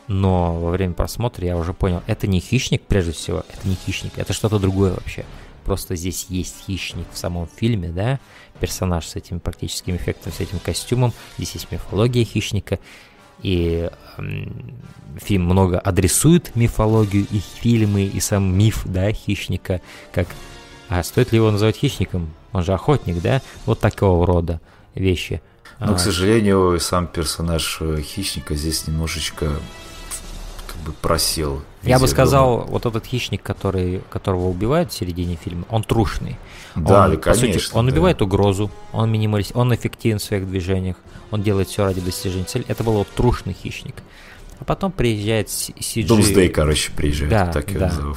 [0.07, 4.17] но во время просмотра я уже понял, это не хищник, прежде всего, это не хищник,
[4.17, 5.25] это что-то другое вообще.
[5.65, 8.19] Просто здесь есть хищник в самом фильме, да,
[8.61, 12.79] персонаж с этим практическим эффектом, с этим костюмом, здесь есть мифология хищника,
[13.41, 13.89] и
[15.17, 19.81] фильм много адресует мифологию и фильмы, и сам миф, да, хищника,
[20.11, 20.27] как,
[20.89, 22.33] а стоит ли его называть хищником?
[22.53, 23.41] Он же охотник, да?
[23.65, 24.61] Вот такого рода
[24.95, 25.41] вещи.
[25.79, 29.51] Но, А, к сожалению, сам персонаж э, хищника здесь немножечко
[30.65, 31.61] как бы просел.
[31.83, 36.37] Я бы сказал, вот этот хищник, который, которого убивают в середине фильма, он трушный.
[36.75, 37.91] Да, он, по сути, конечно, он да.
[37.91, 40.97] убивает угрозу, он минималист, он эффективен в своих движениях,
[41.31, 42.65] он делает все ради достижения цели.
[42.67, 43.95] Это был вот трушный хищник.
[44.59, 46.03] А потом приезжает CG.
[46.07, 47.87] Думсдей, короче, приезжает, Да, так его да.
[47.87, 48.15] назову.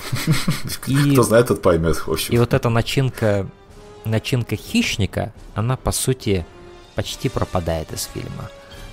[0.87, 2.35] И- Кто знает, тот поймет, в общем.
[2.35, 3.47] И вот эта начинка,
[4.05, 6.47] начинка хищника, она по сути
[6.95, 8.51] почти пропадает из фильма.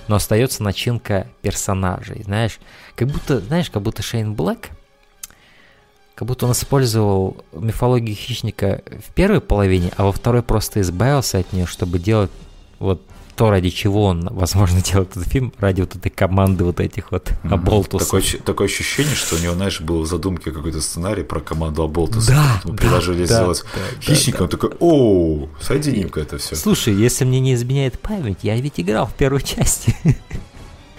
[0.08, 2.58] Но остается начинка персонажей, знаешь,
[2.94, 4.68] как будто, знаешь, как будто Шейн Блэк,
[6.14, 11.52] как будто он использовал мифологию хищника в первой половине, а во второй просто избавился от
[11.52, 12.30] нее, чтобы делать
[12.78, 13.02] вот
[13.38, 17.30] то, ради чего он, возможно, делает этот фильм, ради вот этой команды вот этих вот
[17.44, 17.54] Мгм.
[17.54, 18.08] оболтусов.
[18.08, 22.32] Такое, такое ощущение, что у него, знаешь, был в задумке какой-то сценарий про команду Аболтуса.
[22.32, 26.56] Да, да, предложили да, сделать да, хищника, он такой, о, соединим-ка это все.
[26.56, 29.94] Слушай, если мне не изменяет память, я ведь играл в первой части.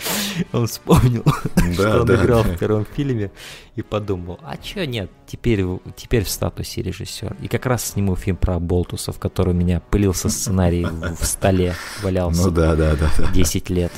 [0.53, 1.23] Он вспомнил,
[1.73, 3.31] что он играл в первом фильме
[3.75, 7.35] и подумал, а чё нет, теперь, в- теперь в статусе режиссер.
[7.41, 12.43] И как раз сниму фильм про Болтусов, который у меня пылился сценарий в столе, валялся
[12.43, 13.09] Ну да, да, да.
[13.17, 13.31] да.
[13.31, 13.91] 10 лет.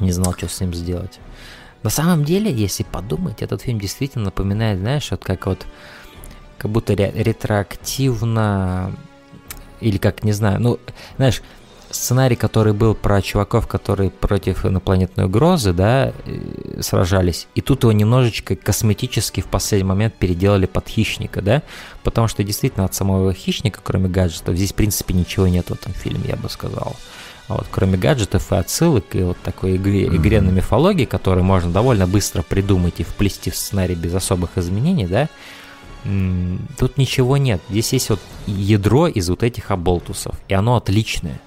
[0.00, 1.18] Не знал, что с ним сделать.
[1.82, 5.66] На самом деле, если подумать, этот фильм действительно напоминает, знаешь, вот как вот,
[6.58, 8.92] как будто ре- ретроактивно,
[9.80, 10.78] или как, не знаю, ну,
[11.16, 11.42] знаешь,
[11.90, 17.92] сценарий, который был про чуваков, которые против инопланетной угрозы, да, э, сражались, и тут его
[17.92, 21.62] немножечко косметически в последний момент переделали под хищника, да,
[22.02, 25.92] потому что действительно от самого хищника, кроме гаджетов, здесь, в принципе, ничего нет в этом
[25.92, 26.96] фильме, я бы сказал.
[27.48, 31.70] А вот кроме гаджетов и отсылок, и вот такой игре, игре на мифологии, которую можно
[31.70, 35.28] довольно быстро придумать и вплести в сценарий без особых изменений, да,
[36.76, 37.60] тут ничего нет.
[37.68, 41.40] Здесь есть вот ядро из вот этих оболтусов, и оно отличное.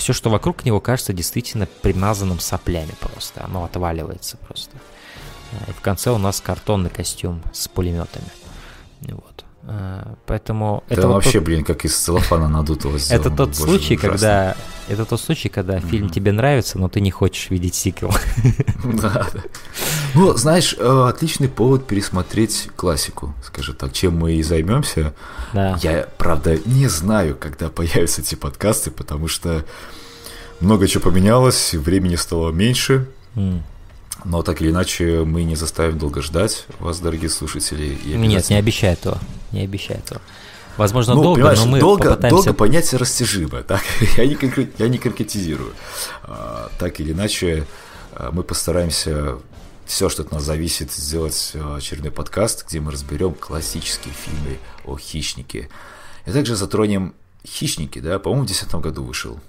[0.00, 3.44] Все, что вокруг него, кажется действительно примазанным соплями просто.
[3.44, 4.74] Оно отваливается просто.
[5.52, 8.24] А, И в конце у нас картонный костюм с пулеметами.
[9.02, 9.44] Вот.
[9.72, 13.26] А, Поэтому Это вот вообще, тот- блин, как из целлофана надутого сделано.
[13.26, 14.08] это тот Боже, случай, ужасно.
[14.10, 14.56] когда
[14.88, 18.12] это тот случай, когда фильм тебе нравится, но ты не хочешь видеть сиквел.
[19.00, 19.28] Да.
[20.14, 25.14] Ну, знаешь, э, отличный повод пересмотреть классику, скажем так, чем мы и займемся.
[25.52, 25.78] Да.
[25.82, 29.64] Я, правда, не знаю, когда появятся эти подкасты, потому что
[30.58, 33.06] много чего поменялось, времени стало меньше.
[33.36, 33.62] М.
[34.24, 37.98] Но так или иначе, мы не заставим долго ждать вас, дорогие слушатели.
[38.04, 39.18] и Нет, не обещаю этого.
[39.52, 40.20] Не обещаю этого.
[40.76, 42.44] Возможно, Ну, долго, но мы долго, попытаемся...
[42.44, 43.82] долго понятие растяжимо, так?
[44.16, 44.38] я, не
[44.78, 45.74] я не конкретизирую.
[46.22, 47.66] А, так или иначе,
[48.14, 49.38] а, мы постараемся
[49.84, 54.96] все, что от нас зависит, сделать а, очередной подкаст, где мы разберем классические фильмы о
[54.96, 55.68] хищнике.
[56.26, 57.14] И также затронем
[57.46, 59.40] хищники, да, по-моему, в 2010 году вышел.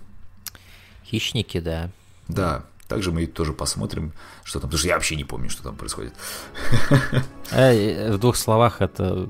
[1.06, 1.92] Хищники, да.
[2.28, 4.14] Да, также мы тоже посмотрим,
[4.44, 6.14] что там, потому что я вообще не помню, что там происходит.
[7.52, 9.30] Э, В двух словах, это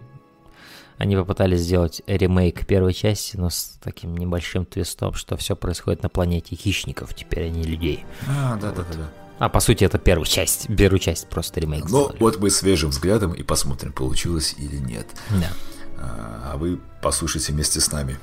[0.97, 6.09] они попытались сделать ремейк первой части, но с таким небольшим твистом, что все происходит на
[6.09, 8.05] планете хищников, теперь они людей.
[8.27, 9.09] А, да, да, да, да.
[9.39, 12.17] А по сути это первая часть, первую часть просто ремейк Ну, сделали.
[12.19, 15.07] вот мы свежим взглядом и посмотрим, получилось или нет.
[15.29, 15.51] Да.
[15.97, 18.17] А а вы послушайте вместе с нами.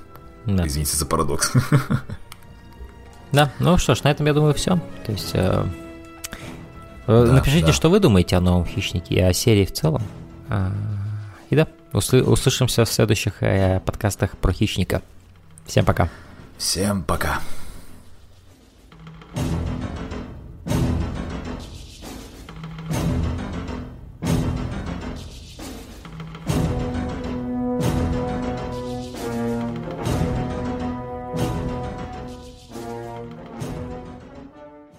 [0.46, 0.64] Да.
[0.66, 1.52] Извините за парадокс.
[3.32, 4.78] Да, ну что ж, на этом, я думаю, все.
[5.04, 5.64] То есть, э,
[7.06, 7.72] э, Да, напишите, да.
[7.72, 10.02] что вы думаете о новом хищнике и о серии в целом.
[10.48, 10.72] А,
[11.50, 15.02] и да, услы- услышимся в следующих э, подкастах про хищника.
[15.66, 16.08] Всем пока.
[16.56, 17.40] Всем пока.